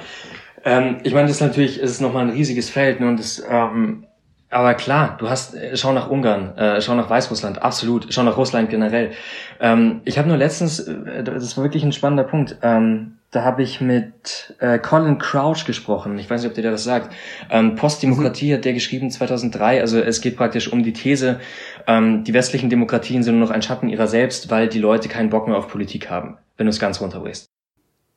Ähm, 0.66 0.98
ich 1.04 1.14
meine, 1.14 1.28
das 1.28 1.38
ist 1.38 1.42
natürlich, 1.42 1.82
es 1.82 1.92
ist 1.92 2.02
nochmal 2.02 2.24
ein 2.24 2.32
riesiges 2.32 2.70
Feld 2.70 3.00
ne, 3.00 3.08
und 3.08 3.20
das, 3.20 3.44
ähm, 3.50 4.06
aber 4.50 4.74
klar, 4.74 5.16
du 5.20 5.30
hast, 5.30 5.56
äh, 5.56 5.78
schau 5.78 5.94
nach 5.94 6.10
Ungarn, 6.10 6.58
äh, 6.58 6.82
schau 6.82 6.96
nach 6.96 7.10
Weißrussland, 7.10 7.62
absolut, 7.62 8.08
schau 8.10 8.24
nach 8.24 8.38
Russland 8.38 8.70
generell. 8.70 9.12
Ähm, 9.60 10.02
ich 10.06 10.18
habe 10.18 10.28
nur 10.28 10.38
letztens, 10.38 10.80
äh, 10.80 11.24
das 11.24 11.56
war 11.56 11.64
wirklich 11.64 11.84
ein 11.84 11.94
spannender 11.94 12.24
Punkt, 12.24 12.58
ähm, 12.62 13.20
da 13.32 13.44
habe 13.44 13.62
ich 13.62 13.80
mit 13.80 14.56
äh, 14.58 14.80
Colin 14.80 15.20
Crouch 15.20 15.66
gesprochen. 15.66 16.18
Ich 16.18 16.28
weiß 16.28 16.42
nicht, 16.42 16.50
ob 16.50 16.56
der 16.56 16.72
das 16.72 16.84
sagt. 16.84 17.14
Ähm, 17.52 17.76
Postdemokratie 17.76 18.56
hat 18.56 18.66
der 18.66 18.74
geschrieben 18.74 19.12
2003. 19.12 19.82
Also 19.82 20.00
es 20.00 20.22
geht 20.22 20.36
praktisch 20.36 20.74
um 20.74 20.82
die 20.82 20.94
These, 20.94 21.40
ähm, 21.86 22.24
die 22.24 22.34
westlichen 22.34 22.72
Demokratien 22.72 23.22
sind 23.22 23.38
nur 23.38 23.48
noch 23.48 23.54
ein 23.54 23.62
Schatten 23.62 23.88
ihrer 23.88 24.08
selbst, 24.08 24.50
weil 24.50 24.68
die 24.68 24.80
Leute 24.80 25.10
keinen 25.10 25.30
Bock 25.30 25.48
mehr 25.48 25.58
auf 25.58 25.68
Politik 25.68 26.10
haben, 26.10 26.38
wenn 26.58 26.66
du 26.66 26.72
es 26.72 26.80
ganz 26.80 27.02
runterbrichst. 27.02 27.52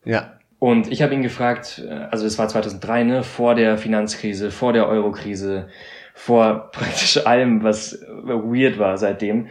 Ja. 0.05 0.33
Und 0.63 0.93
ich 0.93 1.03
habe 1.03 1.13
ihn 1.13 1.23
gefragt, 1.23 1.83
äh, 1.85 1.93
also 2.13 2.25
es 2.25 2.39
war 2.39 2.47
2003, 2.47 3.03
ne, 3.03 3.23
vor 3.25 3.57
der 3.57 3.79
Finanzkrise, 3.79 4.53
vor 4.53 4.73
der 4.73 4.87
Eurokrise, 4.87 5.67
vor 6.15 6.71
praktisch 6.73 7.27
allem, 7.27 7.65
was 7.65 8.01
weird 8.23 8.79
war 8.79 8.97
seitdem. 8.97 9.49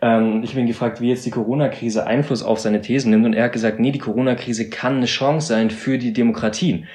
Ähm, 0.00 0.40
ich 0.42 0.52
habe 0.52 0.60
ihn 0.60 0.66
gefragt, 0.66 1.02
wie 1.02 1.10
jetzt 1.10 1.26
die 1.26 1.30
Corona-Krise 1.30 2.06
Einfluss 2.06 2.42
auf 2.42 2.60
seine 2.60 2.80
Thesen 2.80 3.10
nimmt 3.10 3.26
und 3.26 3.34
er 3.34 3.44
hat 3.44 3.52
gesagt, 3.52 3.78
nee, 3.78 3.90
die 3.90 3.98
Corona-Krise 3.98 4.70
kann 4.70 4.96
eine 4.96 5.04
Chance 5.04 5.48
sein 5.48 5.68
für 5.68 5.98
die 5.98 6.14
Demokratien. 6.14 6.86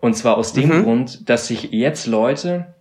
Und 0.00 0.14
zwar 0.16 0.38
aus 0.38 0.54
dem 0.54 0.78
mhm. 0.78 0.82
Grund, 0.84 1.28
dass 1.28 1.46
sich 1.46 1.72
jetzt 1.72 2.06
Leute 2.06 2.72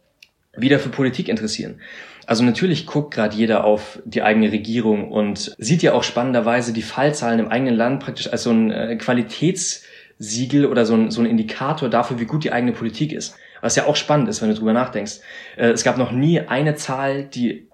wieder 0.55 0.79
für 0.79 0.87
Politik 0.87 1.27
interessieren. 1.27 1.81
Also 2.27 2.45
natürlich 2.45 2.85
guckt 2.85 3.13
gerade 3.13 3.35
jeder 3.35 3.65
auf 3.65 3.99
die 4.05 4.21
eigene 4.21 4.53
Regierung 4.53 5.11
und 5.11 5.53
sieht 5.57 5.83
ja 5.83 5.91
auch 5.91 6.03
spannenderweise 6.03 6.71
die 6.71 6.81
Fallzahlen 6.81 7.41
im 7.41 7.49
eigenen 7.49 7.75
Land 7.75 8.01
praktisch 8.01 8.31
als 8.31 8.43
so 8.43 8.51
ein 8.51 8.71
äh, 8.71 8.95
Qualitäts 8.95 9.83
Siegel 10.19 10.65
oder 10.65 10.85
so 10.85 10.93
ein, 10.93 11.11
so 11.11 11.21
ein 11.21 11.25
Indikator 11.25 11.89
dafür, 11.89 12.19
wie 12.19 12.25
gut 12.25 12.43
die 12.43 12.51
eigene 12.51 12.73
Politik 12.73 13.13
ist. 13.13 13.35
Was 13.61 13.75
ja 13.75 13.85
auch 13.85 13.95
spannend 13.95 14.29
ist, 14.29 14.41
wenn 14.41 14.49
du 14.49 14.55
drüber 14.55 14.73
nachdenkst. 14.73 15.19
Äh, 15.57 15.69
es 15.69 15.83
gab 15.83 15.97
noch 15.97 16.11
nie 16.11 16.41
eine 16.41 16.75
Zahl, 16.75 17.23
die 17.23 17.67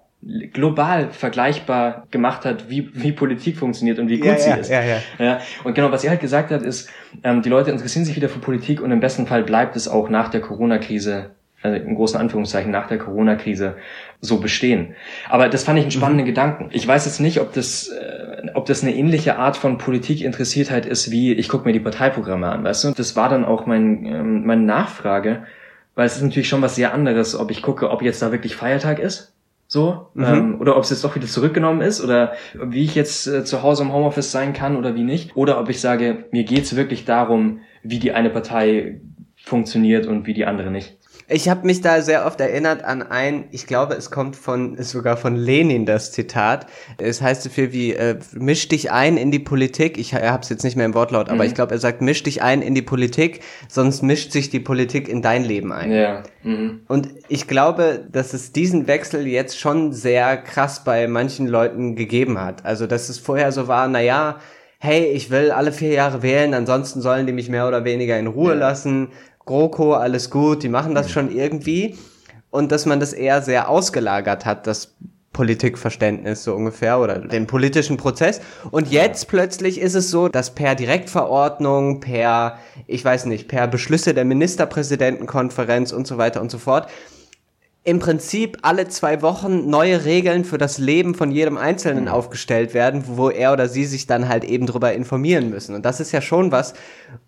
global 0.53 1.11
vergleichbar 1.11 2.07
gemacht 2.09 2.45
hat, 2.45 2.69
wie, 2.69 2.89
wie 2.93 3.11
Politik 3.11 3.57
funktioniert 3.57 3.99
und 3.99 4.09
wie 4.09 4.17
gut 4.17 4.27
ja, 4.27 4.37
sie 4.37 4.49
ja, 4.49 4.55
ist. 4.55 4.69
Ja, 4.69 4.83
ja. 4.83 4.97
Ja, 5.19 5.41
und 5.63 5.75
genau, 5.75 5.91
was 5.91 6.03
er 6.03 6.11
halt 6.11 6.21
gesagt 6.21 6.51
hat, 6.51 6.63
ist, 6.63 6.89
ähm, 7.23 7.41
die 7.41 7.49
Leute 7.49 7.69
interessieren 7.69 8.05
sich 8.05 8.15
wieder 8.15 8.29
für 8.29 8.39
Politik 8.39 8.81
und 8.81 8.91
im 8.91 8.99
besten 8.99 9.27
Fall 9.27 9.43
bleibt 9.43 9.75
es 9.75 9.87
auch 9.87 10.09
nach 10.09 10.29
der 10.29 10.41
Corona-Krise 10.41 11.34
also 11.65 11.83
in 11.83 11.95
großen 11.95 12.19
Anführungszeichen 12.19 12.71
nach 12.71 12.87
der 12.87 12.99
Corona-Krise 12.99 13.75
so 14.21 14.39
bestehen. 14.39 14.95
Aber 15.29 15.49
das 15.49 15.63
fand 15.63 15.79
ich 15.79 15.85
einen 15.85 15.91
spannenden 15.91 16.25
mhm. 16.25 16.29
Gedanken. 16.29 16.69
Ich 16.71 16.87
weiß 16.87 17.05
jetzt 17.05 17.19
nicht, 17.19 17.41
ob 17.41 17.53
das, 17.53 17.89
äh, 17.89 18.47
ob 18.53 18.65
das 18.65 18.83
eine 18.83 18.95
ähnliche 18.95 19.37
Art 19.37 19.57
von 19.57 19.77
Politikinteressiertheit 19.77 20.85
ist, 20.85 21.11
wie 21.11 21.33
ich 21.33 21.49
gucke 21.49 21.65
mir 21.65 21.73
die 21.73 21.79
Parteiprogramme 21.79 22.47
an, 22.47 22.63
weißt 22.63 22.83
du? 22.83 22.91
Das 22.91 23.15
war 23.15 23.29
dann 23.29 23.45
auch 23.45 23.65
mein, 23.65 24.05
ähm, 24.05 24.45
meine 24.45 24.61
Nachfrage, 24.61 25.43
weil 25.95 26.05
es 26.05 26.17
ist 26.17 26.23
natürlich 26.23 26.49
schon 26.49 26.61
was 26.61 26.75
sehr 26.75 26.93
anderes, 26.93 27.37
ob 27.37 27.51
ich 27.51 27.61
gucke, 27.61 27.89
ob 27.89 28.01
jetzt 28.01 28.21
da 28.21 28.31
wirklich 28.31 28.55
Feiertag 28.55 28.99
ist. 28.99 29.33
So, 29.67 30.09
mhm. 30.13 30.23
ähm, 30.23 30.61
oder 30.61 30.77
ob 30.77 30.83
es 30.83 30.91
jetzt 30.91 31.03
doch 31.03 31.15
wieder 31.15 31.25
zurückgenommen 31.25 31.81
ist, 31.81 31.99
oder 31.99 32.33
wie 32.53 32.83
ich 32.83 32.93
jetzt 32.93 33.25
äh, 33.25 33.43
zu 33.43 33.63
Hause 33.63 33.81
im 33.81 33.93
Homeoffice 33.93 34.31
sein 34.31 34.53
kann 34.53 34.77
oder 34.77 34.95
wie 34.95 35.03
nicht. 35.03 35.35
Oder 35.35 35.59
ob 35.59 35.69
ich 35.69 35.81
sage, 35.81 36.25
mir 36.31 36.43
geht's 36.43 36.75
wirklich 36.75 37.05
darum, 37.05 37.61
wie 37.81 37.97
die 37.97 38.11
eine 38.11 38.29
Partei 38.29 39.01
funktioniert 39.35 40.05
und 40.05 40.27
wie 40.27 40.33
die 40.33 40.45
andere 40.45 40.69
nicht. 40.69 40.97
Ich 41.27 41.49
habe 41.49 41.65
mich 41.65 41.81
da 41.81 42.01
sehr 42.01 42.27
oft 42.27 42.39
erinnert 42.39 42.83
an 42.83 43.01
ein, 43.01 43.45
ich 43.49 43.65
glaube, 43.65 43.95
es 43.95 44.11
kommt 44.11 44.35
von, 44.35 44.77
sogar 44.83 45.17
von 45.17 45.35
Lenin 45.35 45.87
das 45.87 46.11
Zitat. 46.11 46.67
Es 46.99 47.19
heißt 47.19 47.41
so 47.41 47.49
viel 47.49 47.73
wie, 47.73 47.93
äh, 47.93 48.19
misch 48.33 48.67
dich 48.67 48.91
ein 48.91 49.17
in 49.17 49.31
die 49.31 49.39
Politik. 49.39 49.97
Ich 49.97 50.13
habe 50.13 50.43
es 50.43 50.49
jetzt 50.49 50.63
nicht 50.63 50.75
mehr 50.75 50.85
im 50.85 50.93
Wortlaut, 50.93 51.29
aber 51.29 51.43
mhm. 51.43 51.49
ich 51.49 51.55
glaube, 51.55 51.73
er 51.73 51.79
sagt, 51.79 52.01
misch 52.01 52.21
dich 52.21 52.43
ein 52.43 52.61
in 52.61 52.75
die 52.75 52.83
Politik, 52.83 53.39
sonst 53.67 54.03
mischt 54.03 54.31
sich 54.33 54.51
die 54.51 54.59
Politik 54.59 55.09
in 55.09 55.23
dein 55.23 55.43
Leben 55.43 55.71
ein. 55.71 55.91
Ja. 55.91 56.23
Mhm. 56.43 56.81
Und 56.87 57.09
ich 57.27 57.47
glaube, 57.47 58.05
dass 58.11 58.33
es 58.33 58.51
diesen 58.51 58.85
Wechsel 58.85 59.25
jetzt 59.25 59.59
schon 59.59 59.93
sehr 59.93 60.37
krass 60.37 60.83
bei 60.83 61.07
manchen 61.07 61.47
Leuten 61.47 61.95
gegeben 61.95 62.39
hat. 62.39 62.63
Also, 62.65 62.85
dass 62.85 63.09
es 63.09 63.17
vorher 63.17 63.51
so 63.51 63.67
war, 63.67 63.87
na 63.87 63.99
ja, 63.99 64.37
hey, 64.77 65.05
ich 65.05 65.31
will 65.31 65.49
alle 65.49 65.71
vier 65.71 65.91
Jahre 65.91 66.21
wählen, 66.21 66.53
ansonsten 66.53 67.01
sollen 67.01 67.25
die 67.25 67.33
mich 67.33 67.49
mehr 67.49 67.67
oder 67.67 67.83
weniger 67.83 68.19
in 68.19 68.27
Ruhe 68.27 68.53
ja. 68.53 68.59
lassen. 68.59 69.09
GroKo, 69.45 69.93
alles 69.93 70.29
gut, 70.29 70.63
die 70.63 70.69
machen 70.69 70.95
das 70.95 71.11
schon 71.11 71.31
irgendwie. 71.31 71.97
Und 72.49 72.71
dass 72.71 72.85
man 72.85 72.99
das 72.99 73.13
eher 73.13 73.41
sehr 73.41 73.69
ausgelagert 73.69 74.45
hat, 74.45 74.65
das 74.65 74.95
Politikverständnis 75.35 76.45
so 76.45 76.55
ungefähr 76.55 76.97
oder 76.99 77.19
den 77.19 77.45
politischen 77.45 77.97
Prozess. 77.97 78.39
Und 78.71 78.89
jetzt 78.89 79.27
plötzlich 79.27 79.81
ist 79.81 79.93
es 79.93 80.09
so, 80.09 80.29
dass 80.29 80.55
per 80.55 80.75
Direktverordnung, 80.75 81.99
per, 81.99 82.57
ich 82.87 83.03
weiß 83.03 83.25
nicht, 83.25 83.49
per 83.49 83.67
Beschlüsse 83.67 84.13
der 84.13 84.23
Ministerpräsidentenkonferenz 84.23 85.91
und 85.91 86.07
so 86.07 86.17
weiter 86.17 86.39
und 86.39 86.49
so 86.49 86.57
fort, 86.57 86.87
im 87.85 87.99
Prinzip 87.99 88.57
alle 88.63 88.87
zwei 88.87 89.21
Wochen 89.21 89.69
neue 89.69 90.05
Regeln 90.05 90.43
für 90.43 90.57
das 90.57 90.79
Leben 90.79 91.13
von 91.13 91.29
jedem 91.29 91.55
Einzelnen 91.55 92.07
aufgestellt 92.07 92.73
werden, 92.73 93.03
wo 93.05 93.29
er 93.29 93.53
oder 93.53 93.69
sie 93.69 93.85
sich 93.85 94.07
dann 94.07 94.27
halt 94.27 94.43
eben 94.43 94.65
drüber 94.65 94.93
informieren 94.93 95.51
müssen. 95.51 95.75
Und 95.75 95.85
das 95.85 95.99
ist 95.99 96.11
ja 96.11 96.19
schon 96.19 96.51
was, 96.51 96.73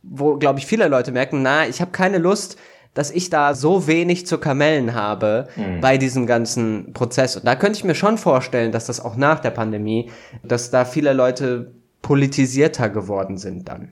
wo, 0.02 0.38
glaube 0.38 0.58
ich, 0.58 0.66
viele 0.66 0.88
Leute 0.88 1.12
merken, 1.12 1.44
na, 1.44 1.68
ich 1.68 1.80
habe 1.80 1.92
keine 1.92 2.18
Lust, 2.18 2.58
dass 2.96 3.12
ich 3.12 3.30
da 3.30 3.54
so 3.54 3.86
wenig 3.86 4.26
zu 4.26 4.40
kamellen 4.40 4.96
habe 4.96 5.48
mhm. 5.56 5.80
bei 5.80 6.00
diesem 6.00 6.26
ganzen 6.26 6.92
Prozess. 6.92 7.36
Und 7.36 7.46
da 7.46 7.56
könnte 7.56 7.78
ich 7.78 7.84
mir 7.84 7.94
schon 7.94 8.18
vorstellen, 8.18 8.72
dass 8.72 8.88
das 8.88 9.00
auch 9.00 9.16
nach 9.16 9.40
der 9.40 9.52
Pandemie, 9.52 10.10
dass 10.44 10.72
da 10.72 10.86
viele 10.86 11.14
Leute 11.14 11.72
politisierter 12.02 12.90
geworden 12.90 13.38
sind 13.38 13.70
dann 13.70 13.92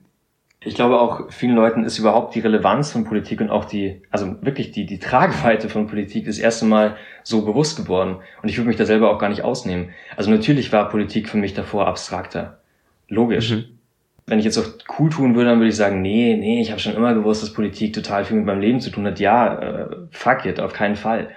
ich 0.65 0.73
glaube 0.73 0.99
auch 0.99 1.31
vielen 1.31 1.55
Leuten 1.55 1.83
ist 1.83 1.99
überhaupt 1.99 2.33
die 2.33 2.39
Relevanz 2.39 2.91
von 2.91 3.03
Politik 3.03 3.39
und 3.39 3.51
auch 3.51 3.65
die, 3.65 4.01
also 4.09 4.35
wirklich 4.41 4.71
die, 4.71 4.87
die 4.87 4.97
Tragweite 4.97 5.69
von 5.69 5.85
Politik 5.85 6.25
das 6.25 6.39
erste 6.39 6.65
Mal 6.65 6.95
so 7.21 7.45
bewusst 7.45 7.77
geworden. 7.77 8.17
Und 8.41 8.49
ich 8.49 8.57
würde 8.57 8.69
mich 8.69 8.77
da 8.77 8.85
selber 8.85 9.11
auch 9.11 9.19
gar 9.19 9.29
nicht 9.29 9.43
ausnehmen. 9.43 9.89
Also 10.17 10.31
natürlich 10.31 10.73
war 10.73 10.89
Politik 10.89 11.29
für 11.29 11.37
mich 11.37 11.53
davor 11.53 11.87
abstrakter. 11.87 12.57
Logisch. 13.07 13.51
Mhm. 13.51 13.65
Wenn 14.25 14.39
ich 14.39 14.45
jetzt 14.45 14.57
auch 14.57 14.65
cool 14.97 15.11
tun 15.11 15.35
würde, 15.35 15.51
dann 15.51 15.59
würde 15.59 15.69
ich 15.69 15.75
sagen, 15.75 16.01
nee, 16.01 16.35
nee, 16.35 16.59
ich 16.59 16.71
habe 16.71 16.79
schon 16.79 16.95
immer 16.95 17.13
gewusst, 17.13 17.43
dass 17.43 17.53
Politik 17.53 17.93
total 17.93 18.25
viel 18.25 18.37
mit 18.37 18.47
meinem 18.47 18.61
Leben 18.61 18.81
zu 18.81 18.89
tun 18.89 19.05
hat. 19.05 19.19
Ja, 19.19 19.59
äh, 19.59 19.87
fuck 20.09 20.45
it, 20.45 20.59
auf 20.59 20.73
keinen 20.73 20.95
Fall. 20.95 21.29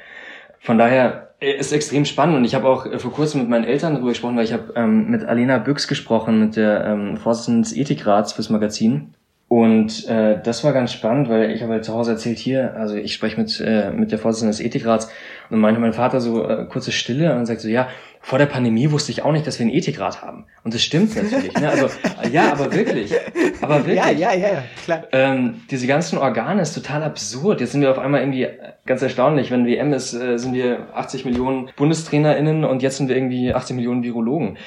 Von 0.59 0.79
daher 0.79 1.35
äh, 1.41 1.53
ist 1.53 1.73
extrem 1.73 2.07
spannend 2.07 2.39
und 2.39 2.47
ich 2.47 2.55
habe 2.55 2.67
auch 2.67 2.87
äh, 2.87 2.99
vor 2.99 3.13
kurzem 3.13 3.43
mit 3.43 3.51
meinen 3.51 3.65
Eltern 3.65 3.93
darüber 3.93 4.09
gesprochen, 4.09 4.39
weil 4.39 4.47
ich 4.47 4.55
habe 4.55 4.73
ähm, 4.75 5.11
mit 5.11 5.23
Alena 5.23 5.59
Büchs 5.59 5.87
gesprochen, 5.87 6.41
mit 6.41 6.57
der 6.57 6.87
ähm, 6.87 7.19
Vorsitzenden 7.19 7.63
des 7.63 7.77
Ethikrats 7.77 8.33
fürs 8.33 8.49
Magazin 8.49 9.13
und 9.49 10.07
äh, 10.09 10.41
das 10.43 10.63
war 10.63 10.75
ganz 10.75 10.93
spannend, 10.93 11.31
weil 11.31 11.51
ich 11.51 11.63
habe 11.63 11.73
halt 11.73 11.85
zu 11.85 11.95
Hause 11.95 12.13
erzählt 12.13 12.39
hier, 12.39 12.75
also 12.77 12.97
ich 12.97 13.15
spreche 13.15 13.41
mit, 13.41 13.59
äh, 13.61 13.91
mit 13.91 14.13
der 14.13 14.19
Vorsitzenden 14.19 14.53
des 14.53 14.61
Ethikrats 14.61 15.11
und 15.49 15.59
meinte 15.59 15.81
mein 15.81 15.95
Vater 15.95 16.21
so 16.21 16.47
äh, 16.47 16.67
kurze 16.67 16.93
Stille 16.93 17.35
und 17.35 17.47
sagt 17.47 17.63
so, 17.63 17.69
ja, 17.69 17.89
vor 18.21 18.39
der 18.39 18.45
Pandemie 18.45 18.91
wusste 18.91 19.11
ich 19.11 19.23
auch 19.23 19.33
nicht, 19.33 19.47
dass 19.47 19.59
wir 19.59 19.65
einen 19.65 19.75
Ethikrat 19.75 20.21
haben. 20.21 20.45
Und 20.65 20.75
das 20.75 20.83
stimmt 20.83 21.17
natürlich. 21.17 21.55
Ne? 21.55 21.69
Also 21.71 21.89
ja, 22.31 22.53
aber 22.53 22.71
wirklich. 22.75 23.15
Aber 23.63 23.77
wirklich. 23.87 23.97
Ja, 23.97 24.11
ja, 24.11 24.35
ja, 24.35 24.63
klar. 24.85 25.05
Ähm, 25.13 25.63
diese 25.71 25.87
ganzen 25.87 26.19
Organe 26.19 26.61
ist 26.61 26.75
total 26.75 27.03
absurd. 27.05 27.61
Jetzt 27.61 27.73
sind 27.73 27.81
wir 27.81 27.91
auf 27.91 27.99
einmal 27.99 28.21
irgendwie 28.21 28.49
ganz 28.85 29.01
erstaunlich. 29.01 29.51
Wenn 29.51 29.67
WM 29.67 29.95
ist, 29.95 30.13
äh, 30.13 30.37
sind 30.37 30.53
wir 30.53 30.89
80 30.95 31.25
Millionen 31.25 31.71
BundestrainerInnen 31.77 32.65
und 32.65 32.83
jetzt 32.83 32.99
sind 32.99 33.09
wir 33.09 33.17
irgendwie 33.17 33.55
80 33.55 33.77
Millionen 33.77 34.03
Virologen. 34.03 34.59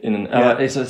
Innen. 0.00 0.26
Aber 0.28 0.62
ja. 0.62 0.80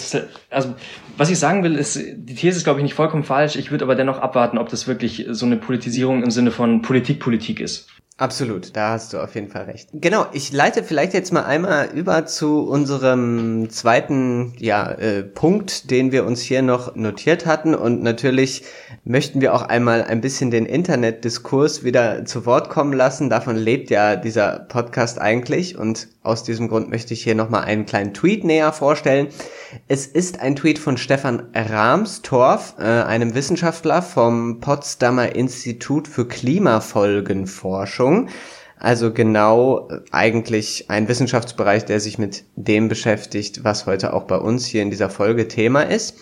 also 0.51 0.75
was 1.17 1.31
ich 1.31 1.39
sagen 1.39 1.65
will, 1.65 1.75
ist, 1.75 1.97
die 1.97 2.35
These 2.35 2.59
ist, 2.59 2.65
glaube 2.65 2.81
ich, 2.81 2.85
nicht 2.85 2.95
vollkommen 2.95 3.25
falsch. 3.25 3.57
Ich 3.57 3.71
würde 3.71 3.85
aber 3.85 3.95
dennoch 3.95 4.19
abwarten, 4.19 4.59
ob 4.59 4.69
das 4.69 4.87
wirklich 4.87 5.27
so 5.31 5.47
eine 5.47 5.57
Politisierung 5.57 6.23
im 6.23 6.31
Sinne 6.31 6.51
von 6.51 6.83
Politik 6.83 7.21
Politik 7.21 7.61
ist. 7.61 7.89
Absolut, 8.21 8.75
da 8.75 8.91
hast 8.91 9.13
du 9.13 9.19
auf 9.19 9.37
jeden 9.37 9.49
Fall 9.49 9.67
recht. 9.67 9.91
Genau, 9.93 10.27
ich 10.33 10.53
leite 10.53 10.83
vielleicht 10.83 11.15
jetzt 11.15 11.33
mal 11.33 11.45
einmal 11.45 11.89
über 11.95 12.27
zu 12.27 12.69
unserem 12.69 13.71
zweiten 13.71 14.55
ja, 14.59 14.91
äh, 14.91 15.23
Punkt, 15.23 15.93
den 15.93 16.11
wir 16.11 16.27
uns 16.27 16.41
hier 16.41 16.63
noch 16.63 16.97
notiert 16.97 17.47
hatten. 17.47 17.77
Und 17.77 18.03
natürlich 18.03 18.65
möchten 19.05 19.41
wir 19.41 19.55
auch 19.55 19.63
einmal 19.63 20.03
ein 20.03 20.21
bisschen 20.21 20.51
den 20.51 20.67
Internetdiskurs 20.67 21.85
wieder 21.85 22.25
zu 22.25 22.45
Wort 22.45 22.71
kommen 22.71 22.93
lassen. 22.93 23.31
Davon 23.31 23.55
lebt 23.55 23.89
ja 23.89 24.17
dieser 24.17 24.67
Podcast 24.69 25.21
eigentlich. 25.21 25.79
Und 25.79 26.09
aus 26.25 26.43
diesem 26.43 26.67
Grund 26.67 26.91
möchte 26.91 27.15
ich 27.15 27.23
hier 27.23 27.37
nochmal 27.37 27.67
einen 27.67 27.87
kleinen 27.87 28.15
Tweet 28.15 28.43
näher 28.43 28.73
vorstellen. 28.73 29.29
Es 29.87 30.07
ist 30.07 30.41
ein 30.41 30.57
Tweet 30.57 30.81
von 30.81 30.97
Stefan 30.97 31.51
Rahmstorff, 31.55 32.75
äh, 32.79 32.83
einem 32.83 33.35
Wissenschaftler 33.35 34.03
vom 34.03 34.59
Potsdamer 34.61 35.37
Institut 35.37 36.09
für 36.09 36.27
Klimafolgenforschung. 36.27 38.08
Also 38.79 39.13
genau 39.13 39.89
äh, 39.89 40.01
eigentlich 40.13 40.89
ein 40.89 41.09
Wissenschaftsbereich, 41.09 41.85
der 41.85 42.01
sich 42.01 42.19
mit 42.19 42.45
dem 42.57 42.89
beschäftigt, 42.89 43.65
was 43.65 43.87
heute 43.87 44.13
auch 44.13 44.25
bei 44.25 44.37
uns 44.37 44.67
hier 44.67 44.83
in 44.83 44.91
dieser 44.91 45.11
Folge 45.11 45.49
Thema 45.49 45.83
ist. 45.83 46.17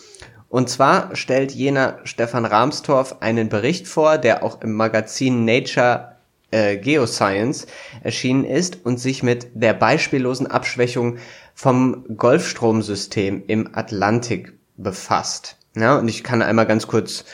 Und 0.49 0.71
zwar 0.71 1.15
stellt 1.15 1.53
jener 1.53 1.99
Stefan 2.05 2.45
Rahmstorff 2.45 3.17
einen 3.21 3.49
Bericht 3.49 3.89
vor, 3.89 4.17
der 4.17 4.43
auch 4.43 4.63
im 4.63 4.73
Magazin 4.73 5.45
Nature 5.45 6.17
äh, 6.51 6.77
Geoscience 6.77 7.67
erschienen 8.03 8.45
ist 8.45 8.85
und 8.85 8.99
sich 9.01 9.23
mit 9.23 9.49
der 9.55 9.75
beispiellosen 9.75 10.47
Abschwächung 10.47 11.19
vom 11.55 12.05
Golfstromsystem 12.17 13.43
im 13.47 13.75
Atlantik 13.75 14.53
befasst. 14.77 15.57
Ja, 15.75 15.99
und 15.99 16.09
ich 16.09 16.25
kann 16.25 16.43
einmal 16.43 16.67
ganz 16.67 16.87
kurz, 16.87 17.25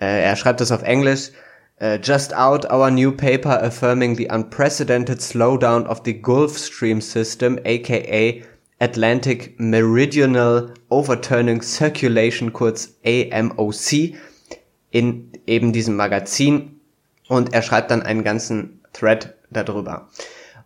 äh, 0.00 0.22
er 0.22 0.36
schreibt 0.36 0.60
das 0.60 0.72
auf 0.72 0.82
Englisch, 0.82 1.32
uh, 1.80 1.98
just 1.98 2.32
out 2.32 2.70
our 2.70 2.90
new 2.90 3.10
paper 3.12 3.58
affirming 3.60 4.16
the 4.16 4.26
unprecedented 4.26 5.18
slowdown 5.18 5.86
of 5.86 6.04
the 6.04 6.12
Gulf 6.12 6.58
Stream 6.58 7.00
system, 7.00 7.58
aka 7.64 8.42
Atlantic 8.80 9.58
Meridional 9.58 10.72
Overturning 10.90 11.62
Circulation, 11.62 12.52
kurz 12.52 12.94
AMOC, 13.04 14.14
in 14.90 15.32
eben 15.46 15.72
diesem 15.72 15.96
Magazin. 15.96 16.80
Und 17.28 17.52
er 17.52 17.62
schreibt 17.62 17.90
dann 17.90 18.02
einen 18.02 18.24
ganzen 18.24 18.80
Thread 18.92 19.34
darüber. 19.50 20.08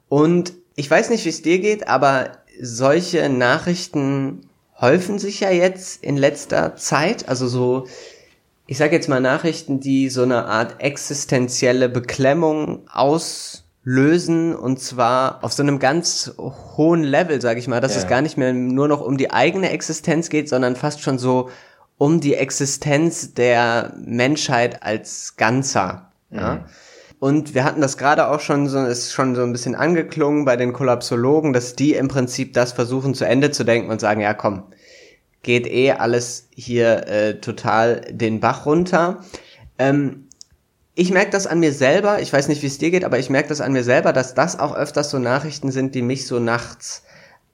Und 0.08 0.54
ich 0.76 0.90
weiß 0.90 1.10
nicht, 1.10 1.24
wie 1.24 1.30
es 1.30 1.42
dir 1.42 1.58
geht, 1.58 1.88
aber 1.88 2.38
solche 2.60 3.28
Nachrichten 3.28 4.48
häufen 4.80 5.18
sich 5.18 5.40
ja 5.40 5.50
jetzt 5.50 6.02
in 6.02 6.16
letzter 6.16 6.76
Zeit. 6.76 7.28
Also 7.28 7.48
so, 7.48 7.86
ich 8.66 8.78
sage 8.78 8.96
jetzt 8.96 9.08
mal 9.08 9.20
Nachrichten, 9.20 9.80
die 9.80 10.08
so 10.08 10.22
eine 10.22 10.46
Art 10.46 10.76
existenzielle 10.80 11.88
Beklemmung 11.88 12.88
auslösen 12.88 14.54
und 14.54 14.80
zwar 14.80 15.44
auf 15.44 15.52
so 15.52 15.62
einem 15.62 15.78
ganz 15.78 16.32
hohen 16.38 17.02
Level, 17.02 17.40
sage 17.40 17.60
ich 17.60 17.68
mal, 17.68 17.80
dass 17.80 17.94
ja. 17.94 18.02
es 18.02 18.08
gar 18.08 18.22
nicht 18.22 18.38
mehr 18.38 18.52
nur 18.52 18.88
noch 18.88 19.02
um 19.02 19.18
die 19.18 19.30
eigene 19.30 19.70
Existenz 19.70 20.30
geht, 20.30 20.48
sondern 20.48 20.76
fast 20.76 21.02
schon 21.02 21.18
so 21.18 21.50
um 21.98 22.20
die 22.20 22.34
Existenz 22.34 23.34
der 23.34 23.94
Menschheit 23.98 24.82
als 24.82 25.36
Ganzer. 25.36 26.10
Ja. 26.30 26.54
Mhm. 26.54 26.64
Und 27.20 27.54
wir 27.54 27.64
hatten 27.64 27.80
das 27.80 27.96
gerade 27.96 28.28
auch 28.28 28.40
schon 28.40 28.68
so, 28.68 28.84
ist 28.84 29.12
schon 29.12 29.34
so 29.34 29.42
ein 29.42 29.52
bisschen 29.52 29.74
angeklungen 29.74 30.44
bei 30.44 30.56
den 30.56 30.72
Kollapsologen, 30.72 31.52
dass 31.52 31.74
die 31.74 31.94
im 31.94 32.08
Prinzip 32.08 32.52
das 32.52 32.72
versuchen 32.72 33.14
zu 33.14 33.24
Ende 33.24 33.50
zu 33.50 33.64
denken 33.64 33.90
und 33.90 34.00
sagen, 34.00 34.20
ja 34.20 34.34
komm, 34.34 34.64
geht 35.44 35.66
eh 35.66 35.92
alles 35.92 36.48
hier 36.54 37.06
äh, 37.06 37.34
total 37.40 38.00
den 38.10 38.40
Bach 38.40 38.66
runter. 38.66 39.24
Ähm, 39.78 40.28
ich 40.96 41.10
merke 41.10 41.30
das 41.30 41.46
an 41.46 41.60
mir 41.60 41.72
selber, 41.72 42.20
ich 42.20 42.32
weiß 42.32 42.48
nicht, 42.48 42.62
wie 42.62 42.68
es 42.68 42.78
dir 42.78 42.90
geht, 42.90 43.04
aber 43.04 43.18
ich 43.18 43.30
merke 43.30 43.48
das 43.48 43.60
an 43.60 43.72
mir 43.72 43.84
selber, 43.84 44.12
dass 44.12 44.34
das 44.34 44.58
auch 44.58 44.74
öfters 44.74 45.10
so 45.10 45.18
Nachrichten 45.18 45.70
sind, 45.72 45.94
die 45.94 46.02
mich 46.02 46.26
so 46.26 46.38
nachts 46.38 47.02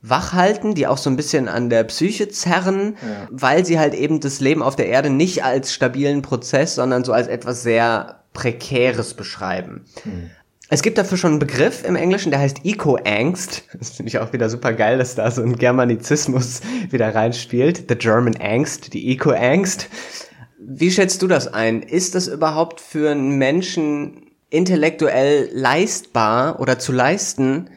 wach 0.03 0.33
halten, 0.33 0.74
die 0.74 0.87
auch 0.87 0.98
so 0.98 1.11
ein 1.11 1.16
bisschen 1.16 1.48
an 1.48 1.68
der 1.68 1.85
Psyche 1.85 2.29
zerren, 2.29 2.96
ja. 3.03 3.29
weil 3.31 3.66
sie 3.66 3.79
halt 3.79 3.94
eben 3.94 4.20
das 4.20 4.40
Leben 4.40 4.62
auf 4.62 4.76
der 4.76 4.88
Erde 4.88 5.11
nicht 5.11 5.44
als 5.44 5.74
stabilen 5.74 6.22
Prozess, 6.22 6.74
sondern 6.74 7.05
so 7.05 7.12
als 7.12 7.29
etwas 7.29 7.62
sehr 7.62 8.22
Prekäres 8.33 9.14
beschreiben. 9.14 9.85
Hm. 10.05 10.31
Es 10.72 10.83
gibt 10.83 10.98
dafür 10.98 11.18
schon 11.18 11.33
einen 11.33 11.40
Begriff 11.40 11.85
im 11.85 11.96
Englischen, 11.96 12.30
der 12.30 12.38
heißt 12.38 12.64
Eco-Angst. 12.64 13.64
Das 13.76 13.90
finde 13.90 14.09
ich 14.09 14.18
auch 14.18 14.33
wieder 14.33 14.48
super 14.48 14.72
geil, 14.72 14.98
dass 14.98 15.16
da 15.16 15.28
so 15.33 15.42
ein 15.42 15.56
Germanizismus 15.56 16.61
wieder 16.90 17.12
reinspielt. 17.12 17.87
The 17.88 17.96
German 17.96 18.37
Angst, 18.37 18.94
die 18.94 19.11
Eco-Angst. 19.11 19.88
Wie 20.61 20.92
schätzt 20.92 21.22
du 21.22 21.26
das 21.26 21.48
ein? 21.52 21.83
Ist 21.83 22.14
das 22.14 22.28
überhaupt 22.28 22.80
für 22.80 23.11
einen 23.11 23.37
Menschen 23.37 24.30
intellektuell 24.48 25.50
leistbar 25.52 26.61
oder 26.61 26.78
zu 26.78 26.92
leisten, 26.92 27.70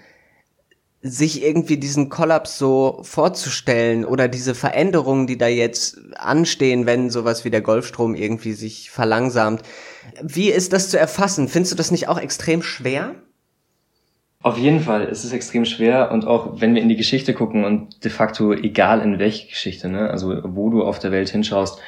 sich 1.02 1.44
irgendwie 1.44 1.78
diesen 1.78 2.10
Kollaps 2.10 2.60
so 2.60 3.00
vorzustellen 3.02 4.06
oder 4.06 4.28
diese 4.28 4.54
Veränderungen, 4.54 5.26
die 5.26 5.40
da 5.40 5.48
jetzt 5.48 5.98
anstehen, 6.16 6.86
wenn 6.86 7.10
sowas 7.10 7.44
wie 7.44 7.50
der 7.50 7.62
Golfstrom 7.62 8.14
irgendwie 8.14 8.54
sich 8.54 8.92
verlangsamt. 8.92 9.64
Wie 10.22 10.50
ist 10.50 10.74
das 10.74 10.90
zu 10.90 11.00
erfassen? 11.00 11.48
Findest 11.48 11.74
du 11.74 11.78
das 11.78 11.92
nicht 11.92 12.08
auch 12.08 12.20
extrem 12.20 12.62
schwer? 12.62 13.16
Auf 14.42 14.58
jeden 14.58 14.82
Fall 14.82 15.06
ist 15.06 15.24
es 15.24 15.32
extrem 15.32 15.64
schwer 15.64 16.12
und 16.12 16.26
auch 16.26 16.60
wenn 16.60 16.76
wir 16.76 16.82
in 16.82 16.90
die 16.90 16.98
Geschichte 16.98 17.34
gucken 17.34 17.64
und 17.64 18.04
de 18.04 18.12
facto 18.12 18.52
egal 18.52 19.02
in 19.02 19.18
welche 19.18 19.48
Geschichte, 19.48 19.88
ne, 19.88 20.10
also 20.10 20.38
wo 20.44 20.70
du 20.70 20.84
auf 20.84 21.00
der 21.00 21.12
Welt 21.12 21.30
hinschaust, 21.30 21.80